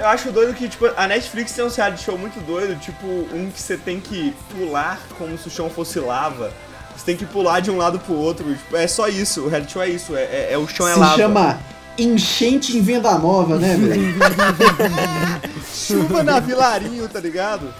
Eu 0.00 0.06
acho 0.08 0.30
doido 0.30 0.54
que, 0.54 0.68
tipo, 0.68 0.86
a 0.96 1.08
Netflix 1.08 1.52
tem 1.52 1.64
um 1.64 1.68
reality 1.68 2.04
show 2.04 2.16
muito 2.16 2.38
doido, 2.46 2.78
tipo, 2.78 3.04
um 3.06 3.50
que 3.52 3.60
você 3.60 3.76
tem 3.76 3.98
que 4.00 4.32
pular 4.56 5.00
como 5.18 5.36
se 5.36 5.48
o 5.48 5.50
chão 5.50 5.68
fosse 5.68 5.98
lava. 5.98 6.52
Você 6.96 7.04
tem 7.04 7.16
que 7.16 7.24
pular 7.26 7.58
de 7.60 7.68
um 7.70 7.76
lado 7.78 7.98
pro 7.98 8.14
outro. 8.14 8.44
Tipo, 8.54 8.76
é 8.76 8.86
só 8.86 9.08
isso, 9.08 9.42
o 9.42 9.48
reality 9.48 9.72
show 9.72 9.82
é 9.82 9.88
isso, 9.88 10.16
é, 10.16 10.22
é- 10.22 10.48
é 10.52 10.58
o 10.58 10.68
chão 10.68 10.86
é 10.86 10.94
Se 10.94 10.98
lava. 11.00 11.16
chama 11.16 11.60
Enchente 11.98 12.76
em 12.76 12.80
Venda 12.82 13.18
Nova, 13.18 13.58
né, 13.58 13.76
velho? 13.76 14.14
Chuva 15.72 16.22
na 16.22 16.40
Vilarinho, 16.40 17.06
tá 17.08 17.20
ligado? 17.20 17.72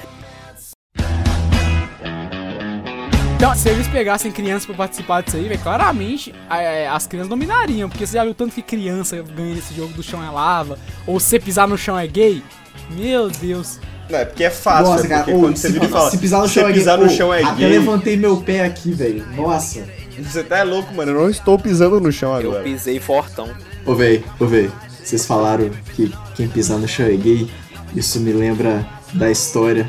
Então, 3.36 3.54
se 3.56 3.68
eles 3.70 3.88
pegassem 3.88 4.30
crianças 4.30 4.66
pra 4.66 4.74
participar 4.74 5.22
disso 5.22 5.36
aí, 5.36 5.48
velho, 5.48 5.60
claramente 5.60 6.32
é, 6.48 6.86
as 6.86 7.06
crianças 7.06 7.28
dominariam. 7.28 7.88
Porque 7.88 8.06
você 8.06 8.12
já 8.16 8.24
viu 8.24 8.34
tanto 8.34 8.54
que 8.54 8.62
criança 8.62 9.20
ganha 9.34 9.58
esse 9.58 9.74
jogo 9.74 9.92
do 9.94 10.02
chão 10.02 10.22
é 10.22 10.30
lava, 10.30 10.78
ou 11.06 11.18
se 11.18 11.40
pisar 11.40 11.66
no 11.66 11.76
chão 11.76 11.98
é 11.98 12.06
gay? 12.06 12.42
Meu 12.90 13.28
Deus. 13.30 13.80
Não, 14.08 14.18
é 14.18 14.24
porque 14.26 14.44
é 14.44 14.50
fácil, 14.50 14.92
Nossa, 14.92 15.06
é 15.06 15.08
cara, 15.08 15.24
porque 15.24 15.36
ô, 15.36 15.40
quando 15.40 15.56
se, 15.56 15.62
você 15.62 15.72
vira 15.72 15.86
e 15.86 15.88
fala, 15.88 16.10
se 16.10 16.18
pisar 16.18 16.40
no 16.42 16.48
"Se 16.48 16.54
chão 16.54 16.62
é 16.64 16.66
gay. 16.66 16.74
pisar 16.78 16.98
no 16.98 17.06
ô, 17.06 17.08
chão 17.08 17.34
é 17.34 17.42
até 17.42 17.54
gay", 17.54 17.68
levantei 17.70 18.16
meu 18.16 18.36
pé 18.42 18.64
aqui, 18.64 18.92
velho. 18.92 19.26
Nossa. 19.34 19.84
você 20.18 20.44
tá 20.44 20.58
é 20.58 20.64
louco, 20.64 20.94
mano, 20.94 21.10
eu 21.12 21.20
não 21.22 21.30
estou 21.30 21.58
pisando 21.58 21.98
no 21.98 22.12
chão 22.12 22.30
Eu 22.40 22.50
agora. 22.50 22.62
pisei 22.62 23.00
fortão. 23.00 23.48
Ô, 23.84 23.96
véi, 23.96 24.24
ô, 24.38 24.46
véi. 24.46 24.70
Vocês 25.02 25.26
falaram 25.26 25.68
que 25.96 26.12
quem 26.36 26.46
pisar 26.46 26.78
no 26.78 26.86
chão 26.86 27.06
é 27.06 27.16
gay. 27.16 27.50
Isso 27.96 28.20
me 28.20 28.32
lembra 28.32 28.86
da 29.12 29.28
história 29.28 29.88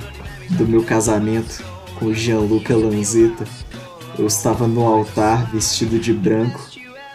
do 0.50 0.68
meu 0.68 0.84
casamento 0.84 1.64
com 2.00 2.08
o 2.08 2.14
Gianluca 2.14 2.76
Lanzetta. 2.76 3.46
Eu 4.18 4.26
estava 4.26 4.68
no 4.68 4.82
altar 4.82 5.52
vestido 5.52 6.00
de 6.00 6.12
branco 6.12 6.60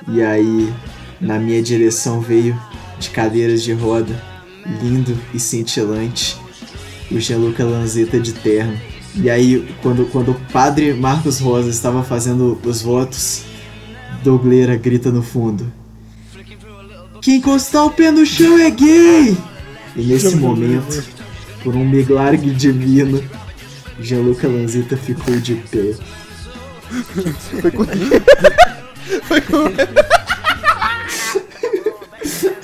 e 0.07 0.23
aí 0.23 0.73
na 1.21 1.39
minha 1.39 1.61
direção 1.61 2.21
veio 2.21 2.59
de 2.99 3.11
cadeiras 3.11 3.63
de 3.63 3.73
roda, 3.73 4.15
lindo 4.81 5.19
e 5.35 5.41
cintilante, 5.41 6.37
o 7.11 7.19
Gianluca 7.19 7.65
Lanzetta 7.65 8.21
de 8.21 8.33
terno. 8.33 8.79
E 9.17 9.29
aí 9.29 9.69
quando, 9.83 10.09
quando 10.11 10.31
o 10.31 10.41
padre 10.53 10.95
Marcos 10.95 11.41
Rosa 11.41 11.71
estava 11.71 12.05
fazendo 12.05 12.57
os 12.65 12.83
votos, 12.83 13.43
Dougleira 14.23 14.77
grita 14.77 15.11
no 15.11 15.23
fundo. 15.23 15.78
Quem 17.21 17.37
encostar 17.37 17.85
o 17.87 17.91
pé 17.91 18.11
no 18.11 18.25
chão 18.25 18.59
é 18.59 18.71
gay! 18.71 19.37
E 19.97 20.03
nesse 20.03 20.37
momento, 20.37 21.05
Por 21.63 21.75
um 21.75 21.85
milagre 21.85 22.51
divino, 22.53 23.23
Gianluca 24.01 24.47
Lanzetta 24.47 24.97
ficou 24.97 25.37
de 25.37 25.57
pé. 25.57 25.95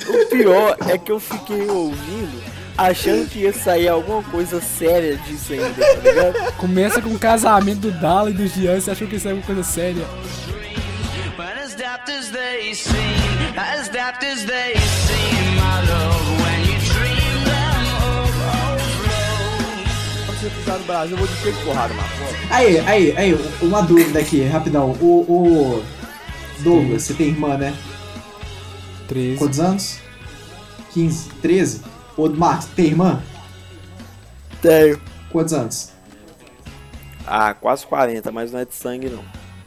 O 0.07 0.25
pior 0.29 0.77
é 0.87 0.97
que 0.97 1.11
eu 1.11 1.19
fiquei 1.19 1.67
ouvindo, 1.69 2.41
achando 2.77 3.27
que 3.29 3.39
ia 3.39 3.53
sair 3.53 3.87
alguma 3.89 4.23
coisa 4.23 4.61
séria 4.61 5.17
disso 5.17 5.53
ainda, 5.53 5.73
tá 5.73 6.01
ligado? 6.01 6.53
Começa 6.57 7.01
com 7.01 7.09
o 7.09 7.19
casamento 7.19 7.79
do 7.81 7.91
Dala 7.91 8.29
e 8.29 8.33
do 8.33 8.47
Jean, 8.47 8.79
você 8.79 8.91
achou 8.91 9.07
que 9.07 9.17
isso 9.17 9.27
é 9.27 9.33
uma 9.33 9.41
coisa 9.43 9.63
séria? 9.63 10.05
As 13.57 13.87
daft 13.87 14.21
as 14.25 14.43
they 14.43 14.75
seem, 14.75 15.55
my 15.55 15.79
love, 15.87 16.41
when 16.41 16.59
you 16.67 16.77
dream 16.91 17.43
them 17.45 17.87
overflow. 18.03 18.75
Quando 20.25 20.39
você 20.39 20.49
pisar 20.49 20.79
no 20.79 20.85
Brasil, 20.85 21.11
eu 21.11 21.17
vou 21.17 21.27
de 21.27 21.41
peito 21.41 21.59
porrada, 21.63 21.93
Marcos. 21.93 22.17
Aí, 22.51 22.79
aí, 22.79 23.17
aí, 23.17 23.33
uma 23.61 23.81
dúvida 23.81 24.19
aqui, 24.19 24.43
rapidão. 24.43 24.91
O, 24.99 25.21
o 25.21 25.85
Douglas, 26.59 27.03
você 27.03 27.13
tem 27.13 27.29
irmã, 27.29 27.57
né? 27.57 27.73
13. 29.07 29.37
Quantos 29.37 29.59
anos? 29.61 29.99
15, 30.93 31.29
13? 31.41 31.81
Ô, 32.17 32.27
Marcos, 32.27 32.65
tem 32.75 32.87
irmã? 32.87 33.23
Tenho. 34.61 34.99
Quantos 35.31 35.53
anos? 35.53 35.93
Ah, 37.25 37.53
quase 37.53 37.87
40, 37.87 38.31
mas 38.33 38.51
não 38.51 38.59
é 38.59 38.65
de 38.65 38.75
sangue 38.75 39.09
não. 39.09 39.23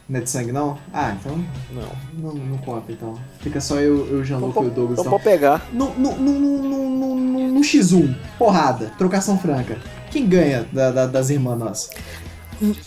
Não 0.09 0.19
é 0.19 0.23
de 0.23 0.29
sangue, 0.29 0.51
não? 0.51 0.75
Ah, 0.91 1.15
então 1.19 1.45
Não. 1.71 1.89
não, 2.13 2.33
não 2.33 2.57
conta, 2.57 2.91
então. 2.91 3.13
Fica 3.41 3.61
só 3.61 3.75
eu, 3.75 4.07
eu 4.07 4.19
o 4.21 4.23
Gianluca 4.25 4.59
e 4.61 4.65
o 4.65 4.69
Douglas, 4.71 4.99
Então 4.99 5.11
pode 5.11 5.23
pegar. 5.23 5.61
No, 5.71 5.93
no, 5.93 6.15
no, 6.15 6.39
no, 6.39 6.89
no, 6.89 7.15
no, 7.15 7.47
no 7.49 7.61
X1, 7.61 8.15
porrada, 8.37 8.91
trocação 8.97 9.37
franca. 9.37 9.77
Quem 10.09 10.25
ganha 10.27 10.65
da- 10.71 10.89
da- 10.91 11.05
das 11.05 11.29
irmãs 11.29 11.59
nossas? 11.59 11.91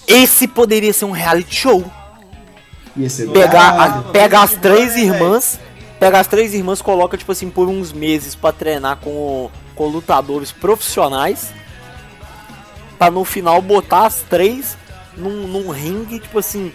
Esse 0.09 0.49
poderia 0.49 0.93
ser 0.93 1.05
um 1.05 1.13
reality 1.13 1.55
show. 1.55 1.85
Ia 2.97 3.09
ser 3.09 3.31
Pegar, 3.31 3.69
a- 3.69 3.89
dourado. 3.89 4.13
pegar 4.13 4.43
as 4.43 4.55
três 4.55 4.97
irmãs, 4.97 5.61
pegar 6.01 6.19
as 6.21 6.27
três 6.27 6.53
irmãs, 6.53 6.83
coloca 6.83 7.17
tipo 7.17 7.31
assim 7.31 7.49
por 7.49 7.69
uns 7.69 7.93
meses 7.93 8.35
pra 8.35 8.51
treinar 8.53 8.97
com, 8.97 9.49
com 9.77 9.87
lutadores 9.87 10.51
profissionais, 10.51 11.51
Pra 12.99 13.11
no 13.11 13.25
final 13.25 13.61
botar 13.63 14.07
as 14.07 14.23
três 14.23 14.77
num, 15.17 15.47
num 15.49 15.71
ringue, 15.71 16.21
tipo 16.21 16.39
assim, 16.39 16.71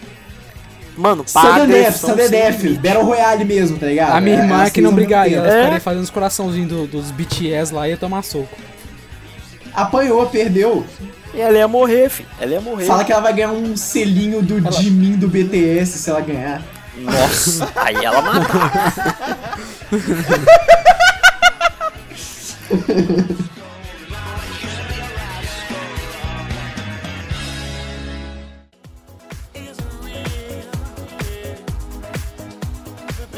mano, 0.97 1.23
Death, 1.23 2.61
limite. 2.61 2.79
Battle 2.79 3.03
Royale 3.03 3.45
mesmo, 3.45 3.77
tá 3.77 3.85
ligado? 3.85 4.15
A 4.15 4.21
minha 4.21 4.37
É, 4.37 4.39
irmã 4.39 4.61
é 4.61 4.63
as 4.65 4.71
que 4.71 4.81
não 4.81 4.93
brigaria, 4.93 5.37
ela 5.37 5.47
ficaria 5.49 5.79
fazendo 5.79 6.03
os 6.03 6.09
coraçãozinhos 6.09 6.69
do- 6.69 6.87
dos 6.87 7.11
BTS 7.11 7.73
lá 7.73 7.87
e 7.87 7.91
ia 7.91 7.97
tomar 7.97 8.23
soco. 8.23 8.47
Apanhou, 9.73 10.25
perdeu. 10.27 10.85
E 11.33 11.41
ela 11.41 11.57
ia 11.57 11.67
morrer, 11.67 12.09
filho. 12.09 12.27
Ela 12.39 12.53
ia 12.53 12.61
morrer. 12.61 12.85
Fala 12.85 13.03
que 13.03 13.11
ela 13.11 13.21
vai 13.21 13.33
ganhar 13.33 13.51
um 13.51 13.75
selinho 13.77 14.41
do 14.41 14.71
Jimin 14.71 15.17
do 15.17 15.27
BTS 15.27 15.99
se 15.99 16.09
ela 16.09 16.21
ganhar. 16.21 16.63
Nossa, 16.97 17.69
aí 17.75 17.95
ela 18.03 18.21
mata. 18.21 18.47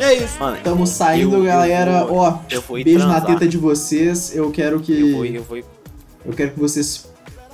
é 0.04 0.14
isso. 0.24 0.40
Mano, 0.40 0.58
Tamo 0.64 0.86
saindo, 0.88 1.36
Eu- 1.36 1.40
eu 1.40 1.46
galera. 1.46 2.06
vou- 2.06 2.18
Ó, 2.18 2.38
eu 2.50 2.64
beijo 2.84 3.00
na 3.00 3.16
transar. 3.20 3.26
teta 3.26 3.48
de 3.48 3.58
vocês. 3.58 4.36
Eu 4.36 4.50
quero 4.52 4.80
que. 4.80 4.94
eu 5.00 5.12
vou, 5.16 5.26
eu 5.26 5.44
vou. 5.44 5.58
Eu 5.58 6.34
quero 6.36 6.52
que 6.52 6.60
vocês 6.60 7.06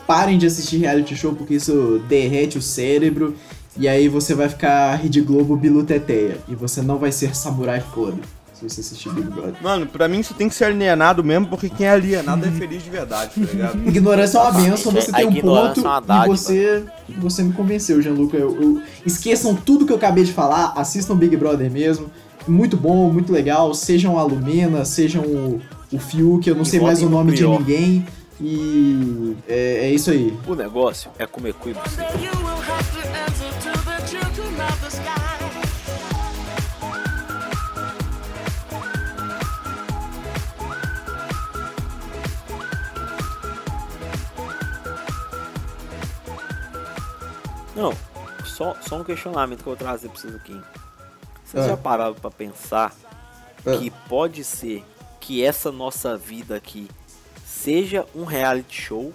parem 0.07 0.37
de 0.37 0.45
assistir 0.45 0.77
reality 0.77 1.15
show 1.15 1.33
porque 1.33 1.55
isso 1.55 2.01
derrete 2.07 2.57
o 2.57 2.61
cérebro 2.61 3.35
e 3.77 3.87
aí 3.87 4.07
você 4.07 4.33
vai 4.33 4.47
ficar 4.49 4.95
Rede 4.95 5.21
Globo 5.21 5.55
biluteteia 5.55 6.37
e 6.47 6.55
você 6.55 6.81
não 6.81 6.97
vai 6.97 7.11
ser 7.11 7.35
samurai 7.35 7.79
foda 7.81 8.17
se 8.53 8.69
você 8.69 8.79
assistir 8.81 9.09
Big 9.11 9.27
Brother. 9.29 9.55
Mano, 9.61 9.85
pra 9.85 10.07
mim 10.07 10.19
isso 10.19 10.33
tem 10.33 10.47
que 10.47 10.55
ser 10.55 10.65
alienado 10.65 11.21
mesmo, 11.23 11.47
porque 11.47 11.69
quem 11.69 11.85
é 11.87 11.91
alienado 11.91 12.45
é 12.45 12.51
feliz 12.51 12.81
de 12.83 12.89
verdade, 12.89 13.31
tá 13.35 13.41
ligado? 13.51 13.77
Ignorância 13.87 14.37
é 14.37 14.41
uma 14.41 14.51
benção, 14.53 14.91
você 14.93 15.11
a 15.11 15.13
tem 15.15 15.25
um 15.27 15.33
ponto 15.41 15.79
é 15.81 15.83
uma 15.83 15.97
e 15.97 16.07
dádiva. 16.07 16.37
você, 16.37 16.83
você 17.17 17.43
me 17.43 17.51
convenceu, 17.51 18.01
Gianluca. 18.01 18.37
Eu, 18.37 18.55
eu- 18.61 18.81
esqueçam 19.05 19.53
tudo 19.55 19.85
que 19.85 19.91
eu 19.91 19.97
acabei 19.97 20.23
de 20.23 20.31
falar, 20.31 20.71
assistam 20.77 21.15
Big 21.17 21.35
Brother 21.35 21.69
mesmo. 21.69 22.09
Muito 22.47 22.77
bom, 22.77 23.11
muito 23.11 23.31
legal. 23.33 23.73
Sejam 23.73 24.17
a 24.19 24.23
Lumena, 24.23 24.85
sejam 24.85 25.23
o, 25.23 25.61
o 25.91 25.99
Fiuk, 25.99 26.47
eu 26.47 26.55
não 26.55 26.63
E 26.63 26.65
sei 26.65 26.79
mais 26.79 27.01
o 27.01 27.09
nome 27.09 27.33
de 27.33 27.45
ninguém. 27.45 28.05
E 28.39 29.35
é, 29.47 29.87
é 29.87 29.91
isso 29.91 30.11
aí. 30.11 30.37
O 30.45 30.55
negócio 30.55 31.09
é 31.17 31.25
comer 31.25 31.53
cu 31.53 31.69
e. 31.69 31.75
Não, 47.75 47.91
só, 48.45 48.73
só 48.81 49.01
um 49.01 49.03
questionamento 49.03 49.61
que 49.61 49.67
eu 49.67 49.75
vou 49.75 49.75
trazer 49.75 50.07
pra 50.07 50.17
vocês 50.17 50.33
aqui. 50.33 50.61
Vocês 51.55 51.65
Ah. 51.67 51.69
já 51.69 51.77
pararam 51.77 52.13
pra 52.13 52.29
pensar 52.29 52.93
Ah. 53.65 53.77
que 53.77 53.89
pode 54.09 54.43
ser 54.43 54.83
que 55.21 55.41
essa 55.43 55.71
nossa 55.71 56.17
vida 56.17 56.55
aqui 56.57 56.89
seja 57.45 58.05
um 58.13 58.25
reality 58.25 58.81
show 58.81 59.13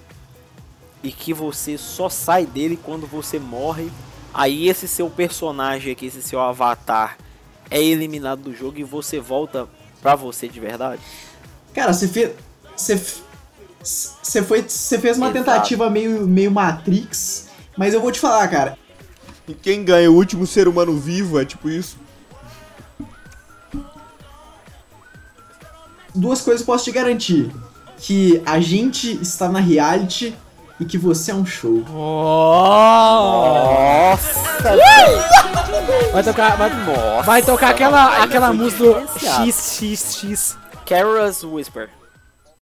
e 1.03 1.13
que 1.13 1.35
você 1.35 1.77
só 1.77 2.09
sai 2.09 2.47
dele 2.47 2.79
quando 2.83 3.07
você 3.07 3.39
morre. 3.39 3.91
Aí 4.33 4.69
esse 4.69 4.89
seu 4.89 5.11
personagem 5.11 5.93
aqui, 5.93 6.07
esse 6.07 6.23
seu 6.23 6.41
avatar 6.41 7.19
é 7.71 7.83
eliminado 7.83 8.41
do 8.45 8.55
jogo 8.57 8.79
e 8.79 8.85
você 8.85 9.21
volta 9.21 9.69
pra 10.01 10.15
você 10.15 10.49
de 10.49 10.59
verdade? 10.59 11.03
Cara, 11.75 11.93
você 11.93 12.09
fez. 12.09 12.33
Você 12.75 12.97
foi. 14.43 14.63
Você 14.63 14.99
fez 14.99 15.17
uma 15.19 15.29
Exato. 15.31 15.45
tentativa 15.45 15.89
meio, 15.91 16.27
meio 16.27 16.51
Matrix, 16.51 17.49
mas 17.77 17.93
eu 17.95 18.01
vou 18.01 18.11
te 18.11 18.19
falar, 18.19 18.47
cara. 18.49 18.79
E 19.47 19.55
quem 19.55 19.85
ganha 19.85 20.11
o 20.11 20.15
último 20.15 20.47
ser 20.47 20.67
humano 20.69 20.97
vivo 20.97 21.39
é 21.39 21.45
tipo 21.45 21.69
isso. 21.69 21.97
Duas 26.15 26.41
coisas 26.41 26.61
eu 26.61 26.67
posso 26.67 26.85
te 26.85 26.93
garantir: 26.93 27.51
que 27.99 28.43
a 28.45 28.61
gente 28.61 29.21
está 29.21 29.49
na 29.49 29.61
reality 29.61 30.35
e 30.79 30.85
que 30.85 30.97
você 30.97 31.31
é 31.31 31.35
um 31.35 31.45
show. 31.45 31.85
Oh! 31.91 32.53
Nossa! 34.11 34.41
Vai 36.13 36.23
tocar, 36.23 36.57
vai, 36.57 36.71
Nossa! 36.71 37.23
vai 37.23 37.43
tocar 37.43 37.71
aquela, 37.71 38.23
aquela 38.23 38.53
música 38.53 38.83
do. 38.83 39.09
XXX. 39.19 40.57
Carol's 40.87 41.45
Whisper. 41.45 41.91